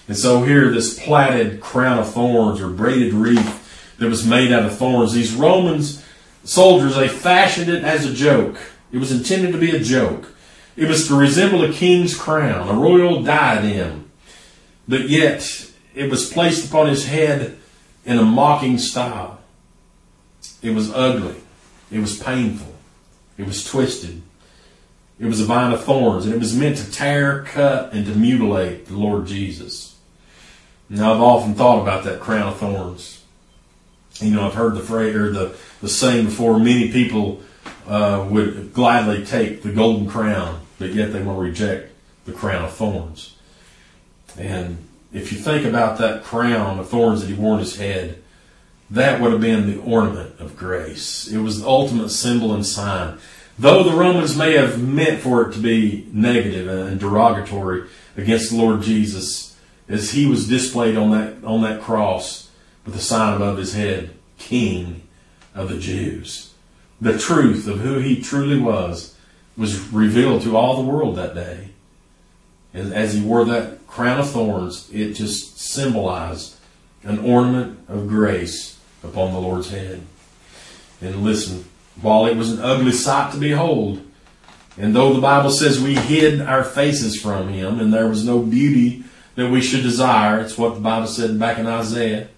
And 0.07 0.17
so 0.17 0.43
here 0.43 0.69
this 0.69 0.99
plaited 0.99 1.61
crown 1.61 1.97
of 1.97 2.13
thorns 2.13 2.61
or 2.61 2.69
braided 2.69 3.13
wreath 3.13 3.95
that 3.97 4.09
was 4.09 4.27
made 4.27 4.51
out 4.51 4.65
of 4.65 4.77
thorns. 4.77 5.13
These 5.13 5.33
Romans 5.33 6.05
soldiers, 6.43 6.95
they 6.95 7.07
fashioned 7.07 7.69
it 7.69 7.83
as 7.83 8.05
a 8.05 8.13
joke. 8.13 8.57
It 8.91 8.97
was 8.97 9.11
intended 9.11 9.53
to 9.53 9.57
be 9.57 9.75
a 9.75 9.79
joke. 9.79 10.35
It 10.75 10.87
was 10.87 11.07
to 11.07 11.15
resemble 11.15 11.63
a 11.63 11.71
king's 11.71 12.17
crown, 12.17 12.67
a 12.67 12.73
royal 12.73 13.23
diadem. 13.23 14.00
But 14.87 15.09
yet, 15.09 15.71
it 15.93 16.09
was 16.09 16.31
placed 16.31 16.67
upon 16.67 16.87
his 16.87 17.07
head 17.07 17.57
in 18.05 18.17
a 18.17 18.23
mocking 18.23 18.77
style. 18.77 19.39
It 20.61 20.73
was 20.73 20.91
ugly. 20.93 21.35
It 21.91 21.99
was 21.99 22.17
painful. 22.17 22.73
It 23.37 23.45
was 23.45 23.63
twisted. 23.63 24.21
It 25.19 25.25
was 25.25 25.39
a 25.39 25.45
vine 25.45 25.71
of 25.71 25.83
thorns, 25.83 26.25
and 26.25 26.33
it 26.33 26.39
was 26.39 26.55
meant 26.55 26.77
to 26.77 26.91
tear, 26.91 27.43
cut, 27.43 27.93
and 27.93 28.05
to 28.07 28.15
mutilate 28.15 28.87
the 28.87 28.97
Lord 28.97 29.27
Jesus. 29.27 29.95
Now, 30.89 31.13
I've 31.13 31.21
often 31.21 31.53
thought 31.53 31.81
about 31.81 32.03
that 32.05 32.19
crown 32.19 32.49
of 32.49 32.57
thorns. 32.57 33.23
You 34.15 34.31
know, 34.31 34.45
I've 34.45 34.55
heard 34.55 34.75
the 34.75 34.81
phrase 34.81 35.15
or 35.15 35.31
the, 35.31 35.55
the 35.81 35.89
saying 35.89 36.25
before. 36.25 36.59
Many 36.59 36.91
people 36.91 37.41
uh, 37.87 38.27
would 38.29 38.73
gladly 38.73 39.25
take 39.25 39.63
the 39.63 39.71
golden 39.71 40.07
crown, 40.07 40.59
but 40.79 40.93
yet 40.93 41.13
they 41.13 41.21
will 41.21 41.35
reject 41.35 41.91
the 42.25 42.31
crown 42.31 42.65
of 42.65 42.73
thorns. 42.73 43.35
And 44.37 44.77
if 45.13 45.31
you 45.31 45.37
think 45.39 45.65
about 45.65 45.97
that 45.97 46.23
crown 46.23 46.79
of 46.79 46.89
thorns 46.89 47.21
that 47.21 47.27
he 47.27 47.33
wore 47.33 47.53
on 47.53 47.59
his 47.59 47.77
head, 47.77 48.21
that 48.89 49.21
would 49.21 49.31
have 49.31 49.41
been 49.41 49.67
the 49.67 49.81
ornament 49.81 50.39
of 50.39 50.57
grace. 50.57 51.27
It 51.27 51.37
was 51.39 51.61
the 51.61 51.67
ultimate 51.67 52.09
symbol 52.09 52.53
and 52.53 52.65
sign. 52.65 53.17
Though 53.57 53.83
the 53.83 53.95
Romans 53.95 54.35
may 54.35 54.53
have 54.53 54.81
meant 54.81 55.21
for 55.21 55.47
it 55.47 55.53
to 55.53 55.59
be 55.59 56.07
negative 56.11 56.67
and 56.67 56.99
derogatory 56.99 57.87
against 58.17 58.49
the 58.49 58.57
Lord 58.57 58.81
Jesus, 58.81 59.55
as 59.87 60.11
he 60.11 60.25
was 60.25 60.47
displayed 60.47 60.97
on 60.97 61.11
that 61.11 61.43
on 61.43 61.61
that 61.61 61.81
cross, 61.81 62.49
with 62.85 62.95
the 62.95 63.01
sign 63.01 63.35
above 63.35 63.57
his 63.57 63.73
head, 63.73 64.11
King 64.37 65.03
of 65.53 65.69
the 65.69 65.77
Jews. 65.77 66.53
The 66.99 67.17
truth 67.17 67.67
of 67.67 67.79
who 67.79 67.99
he 67.99 68.21
truly 68.21 68.59
was 68.59 69.15
was 69.57 69.79
revealed 69.89 70.41
to 70.43 70.55
all 70.57 70.81
the 70.81 70.89
world 70.89 71.15
that 71.15 71.35
day. 71.35 71.69
As 72.73 73.13
he 73.13 73.21
wore 73.21 73.43
that 73.45 73.80
crown 73.91 74.19
of 74.19 74.29
thorns, 74.29 74.89
it 74.91 75.13
just 75.13 75.59
symbolized 75.59 76.55
an 77.03 77.19
ornament 77.19 77.79
of 77.87 78.07
grace 78.07 78.79
upon 79.03 79.33
the 79.33 79.39
Lord's 79.39 79.69
head. 79.69 80.01
And 81.01 81.23
listen, 81.23 81.65
while 82.01 82.25
it 82.25 82.37
was 82.37 82.51
an 82.51 82.63
ugly 82.63 82.93
sight 82.93 83.33
to 83.33 83.39
behold, 83.39 84.01
and 84.77 84.95
though 84.95 85.13
the 85.13 85.21
Bible 85.21 85.49
says 85.49 85.81
we 85.81 85.95
hid 85.95 86.41
our 86.41 86.63
faces 86.63 87.19
from 87.19 87.49
him 87.49 87.79
and 87.79 87.93
there 87.93 88.07
was 88.07 88.25
no 88.25 88.39
beauty 88.39 89.03
that 89.35 89.51
we 89.51 89.61
should 89.61 89.83
desire, 89.83 90.39
it's 90.39 90.57
what 90.57 90.75
the 90.75 90.81
Bible 90.81 91.07
said 91.07 91.37
back 91.37 91.57
in 91.57 91.67
Isaiah, 91.67 92.29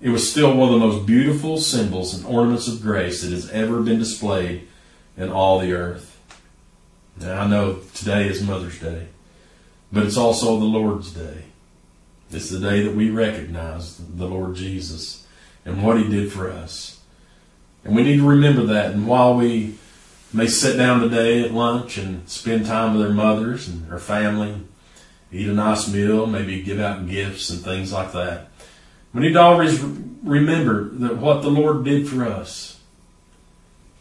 it 0.00 0.10
was 0.10 0.30
still 0.30 0.54
one 0.54 0.72
of 0.72 0.78
the 0.78 0.86
most 0.86 1.06
beautiful 1.06 1.58
symbols 1.58 2.14
and 2.14 2.24
ornaments 2.26 2.68
of 2.68 2.82
grace 2.82 3.22
that 3.22 3.32
has 3.32 3.50
ever 3.50 3.80
been 3.80 3.98
displayed 3.98 4.68
in 5.16 5.30
all 5.30 5.58
the 5.58 5.72
earth. 5.72 6.20
Now, 7.18 7.40
I 7.40 7.46
know 7.48 7.80
today 7.94 8.28
is 8.28 8.42
Mother's 8.42 8.78
Day, 8.78 9.08
but 9.92 10.04
it's 10.04 10.16
also 10.16 10.58
the 10.58 10.64
Lord's 10.64 11.12
Day. 11.12 11.44
It's 12.30 12.50
the 12.50 12.58
day 12.58 12.82
that 12.82 12.94
we 12.94 13.10
recognize 13.10 13.96
the 13.96 14.26
Lord 14.26 14.56
Jesus 14.56 15.26
and 15.64 15.82
what 15.82 15.98
He 15.98 16.08
did 16.08 16.32
for 16.32 16.50
us. 16.50 17.00
And 17.84 17.94
we 17.94 18.02
need 18.02 18.16
to 18.16 18.28
remember 18.28 18.64
that. 18.64 18.92
And 18.92 19.06
while 19.06 19.34
we 19.34 19.76
may 20.32 20.48
sit 20.48 20.76
down 20.76 21.00
today 21.00 21.44
at 21.44 21.52
lunch 21.52 21.98
and 21.98 22.28
spend 22.28 22.66
time 22.66 22.92
with 22.94 23.06
their 23.06 23.14
mothers 23.14 23.68
and 23.68 23.88
their 23.88 23.98
family, 23.98 24.60
eat 25.30 25.48
a 25.48 25.52
nice 25.52 25.92
meal, 25.92 26.26
maybe 26.26 26.62
give 26.62 26.80
out 26.80 27.08
gifts 27.08 27.48
and 27.50 27.60
things 27.60 27.92
like 27.92 28.12
that, 28.12 28.48
we 29.14 29.20
need 29.20 29.32
to 29.32 29.40
always 29.40 29.80
remember 29.80 30.88
that 30.90 31.16
what 31.16 31.42
the 31.42 31.50
Lord 31.50 31.84
did 31.84 32.08
for 32.08 32.24
us 32.24 32.80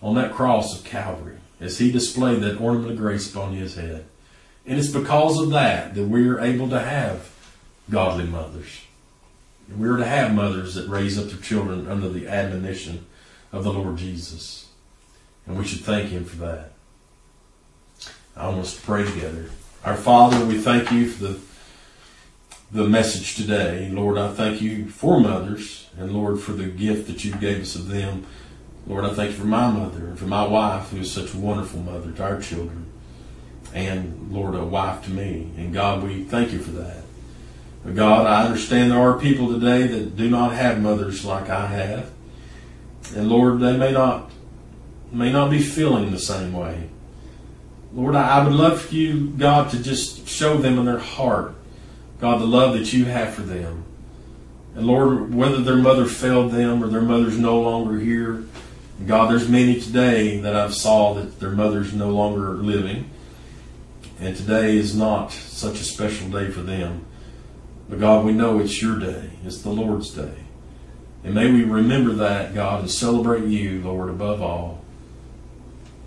on 0.01 0.15
that 0.15 0.33
cross 0.33 0.77
of 0.77 0.85
Calvary 0.85 1.37
as 1.59 1.77
He 1.77 1.91
displayed 1.91 2.41
that 2.41 2.59
ornament 2.59 2.91
of 2.91 2.97
grace 2.97 3.31
upon 3.31 3.53
His 3.53 3.75
head. 3.75 4.05
And 4.67 4.79
it's 4.79 4.89
because 4.89 5.39
of 5.39 5.51
that 5.51 5.95
that 5.95 6.07
we're 6.07 6.39
able 6.39 6.69
to 6.69 6.79
have 6.79 7.31
godly 7.89 8.25
mothers. 8.25 8.81
We're 9.75 9.97
to 9.97 10.05
have 10.05 10.33
mothers 10.33 10.75
that 10.75 10.87
raise 10.87 11.17
up 11.17 11.27
their 11.27 11.39
children 11.39 11.87
under 11.87 12.09
the 12.09 12.27
admonition 12.27 13.05
of 13.51 13.63
the 13.63 13.73
Lord 13.73 13.97
Jesus. 13.97 14.69
And 15.45 15.57
we 15.57 15.65
should 15.65 15.81
thank 15.81 16.09
Him 16.09 16.25
for 16.25 16.37
that. 16.37 16.71
I 18.35 18.49
want 18.49 18.61
us 18.61 18.75
to 18.75 18.81
pray 18.81 19.05
together. 19.05 19.49
Our 19.83 19.95
Father, 19.95 20.45
we 20.45 20.57
thank 20.57 20.91
you 20.91 21.09
for 21.09 21.23
the 21.23 21.39
the 22.71 22.83
message 22.83 23.35
today. 23.35 23.89
Lord, 23.89 24.17
I 24.17 24.33
thank 24.33 24.61
you 24.61 24.89
for 24.89 25.19
mothers 25.19 25.87
and 25.97 26.11
Lord 26.11 26.41
for 26.41 26.51
the 26.51 26.65
gift 26.65 27.07
that 27.07 27.23
you 27.23 27.33
gave 27.35 27.61
us 27.61 27.75
of 27.75 27.87
them. 27.87 28.25
Lord, 28.87 29.05
I 29.05 29.13
thank 29.13 29.31
you 29.31 29.37
for 29.37 29.45
my 29.45 29.71
mother 29.71 30.07
and 30.07 30.19
for 30.19 30.25
my 30.25 30.45
wife 30.45 30.89
who 30.89 30.97
is 30.97 31.11
such 31.11 31.33
a 31.33 31.37
wonderful 31.37 31.79
mother 31.81 32.11
to 32.11 32.23
our 32.23 32.41
children. 32.41 32.91
And 33.75 34.31
Lord, 34.31 34.55
a 34.55 34.65
wife 34.65 35.03
to 35.05 35.11
me. 35.11 35.51
And 35.57 35.71
God, 35.71 36.01
we 36.01 36.23
thank 36.23 36.51
you 36.51 36.59
for 36.59 36.71
that. 36.71 37.03
But 37.83 37.93
God, 37.93 38.25
I 38.25 38.45
understand 38.45 38.91
there 38.91 38.99
are 38.99 39.19
people 39.19 39.53
today 39.53 39.85
that 39.85 40.17
do 40.17 40.27
not 40.27 40.53
have 40.53 40.81
mothers 40.81 41.23
like 41.23 41.49
I 41.49 41.67
have. 41.67 42.09
And 43.15 43.29
Lord, 43.29 43.59
they 43.59 43.77
may 43.77 43.91
not 43.91 44.31
may 45.11 45.31
not 45.31 45.51
be 45.51 45.61
feeling 45.61 46.09
the 46.09 46.19
same 46.19 46.51
way. 46.51 46.89
Lord, 47.93 48.15
I 48.15 48.43
would 48.43 48.53
love 48.53 48.81
for 48.81 48.95
you, 48.95 49.29
God, 49.29 49.69
to 49.69 49.81
just 49.81 50.27
show 50.27 50.57
them 50.57 50.79
in 50.79 50.85
their 50.85 50.97
heart 50.97 51.55
God, 52.19 52.39
the 52.39 52.45
love 52.45 52.73
that 52.77 52.93
you 52.93 53.05
have 53.05 53.33
for 53.33 53.41
them. 53.41 53.83
And 54.75 54.87
Lord, 54.87 55.33
whether 55.33 55.61
their 55.61 55.77
mother 55.77 56.05
failed 56.05 56.51
them 56.51 56.83
or 56.83 56.87
their 56.87 57.01
mother's 57.01 57.37
no 57.37 57.59
longer 57.61 57.99
here, 57.99 58.43
God, 59.05 59.29
there's 59.29 59.49
many 59.49 59.79
today 59.79 60.39
that 60.39 60.55
I've 60.55 60.73
saw 60.73 61.13
that 61.15 61.39
their 61.39 61.51
mother's 61.51 61.93
no 61.93 62.09
longer 62.09 62.53
living. 62.53 63.09
And 64.19 64.35
today 64.35 64.77
is 64.77 64.95
not 64.95 65.31
such 65.31 65.79
a 65.79 65.83
special 65.83 66.29
day 66.29 66.49
for 66.49 66.61
them. 66.61 67.05
But 67.89 67.99
God, 67.99 68.25
we 68.25 68.33
know 68.33 68.59
it's 68.59 68.81
your 68.81 68.97
day. 68.97 69.31
It's 69.45 69.61
the 69.61 69.69
Lord's 69.69 70.11
day. 70.11 70.35
And 71.23 71.33
may 71.33 71.51
we 71.51 71.63
remember 71.63 72.13
that, 72.13 72.53
God, 72.53 72.81
and 72.81 72.91
celebrate 72.91 73.45
you, 73.45 73.81
Lord, 73.81 74.09
above 74.09 74.41
all. 74.41 74.83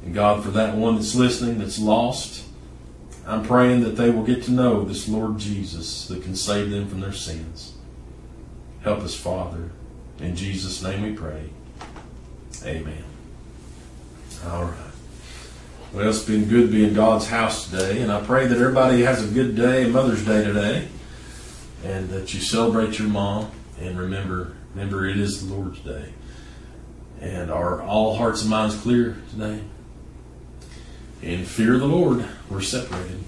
And 0.05 0.15
God, 0.15 0.45
for 0.45 0.51
that 0.53 0.77
one 0.77 0.95
that's 0.95 1.15
listening, 1.15 1.59
that's 1.59 1.79
lost, 1.79 2.45
I'm 3.27 3.45
praying 3.45 3.83
that 3.83 3.97
they 3.97 4.11
will 4.11 4.23
get 4.23 4.45
to 4.45 4.53
know 4.53 4.85
this 4.85 5.09
Lord 5.09 5.39
Jesus 5.39 6.07
that 6.07 6.23
can 6.23 6.35
save 6.35 6.71
them 6.71 6.89
from 6.89 7.01
their 7.01 7.13
sins. 7.13 7.75
Help 8.83 9.01
us, 9.01 9.15
Father. 9.15 9.71
In 10.19 10.35
Jesus' 10.35 10.83
name 10.83 11.03
we 11.03 11.13
pray. 11.13 11.51
Amen. 12.65 13.05
All 14.47 14.65
right. 14.65 14.88
Well, 15.91 16.07
it's 16.07 16.23
been 16.23 16.51
good 16.51 16.71
being 16.71 16.93
God's 16.93 17.29
house 17.29 17.71
today, 17.71 18.03
and 18.03 18.13
I 18.13 18.21
pray 18.21 18.47
that 18.47 18.59
everybody 18.59 19.05
has 19.05 19.25
a 19.25 19.33
good 19.33 19.57
day, 19.57 19.89
Mother's 19.89 20.23
Day 20.23 20.45
today, 20.45 20.87
and 21.83 22.11
that 22.11 22.35
you 22.35 22.41
celebrate 22.41 22.99
your 22.99 23.09
mom. 23.09 23.51
And 23.81 23.99
remember, 23.99 24.53
remember, 24.75 25.07
it 25.07 25.17
is 25.17 25.49
the 25.49 25.55
Lord's 25.55 25.81
Day. 25.81 26.13
And 27.23 27.51
are 27.51 27.81
all 27.81 28.17
hearts 28.17 28.43
and 28.43 28.51
minds 28.51 28.77
clear 28.77 29.17
today? 29.31 29.63
In 31.23 31.47
fear 31.47 31.73
of 31.73 31.81
the 31.81 31.87
Lord, 31.89 32.29
we're 32.51 32.61
separated. 32.61 33.25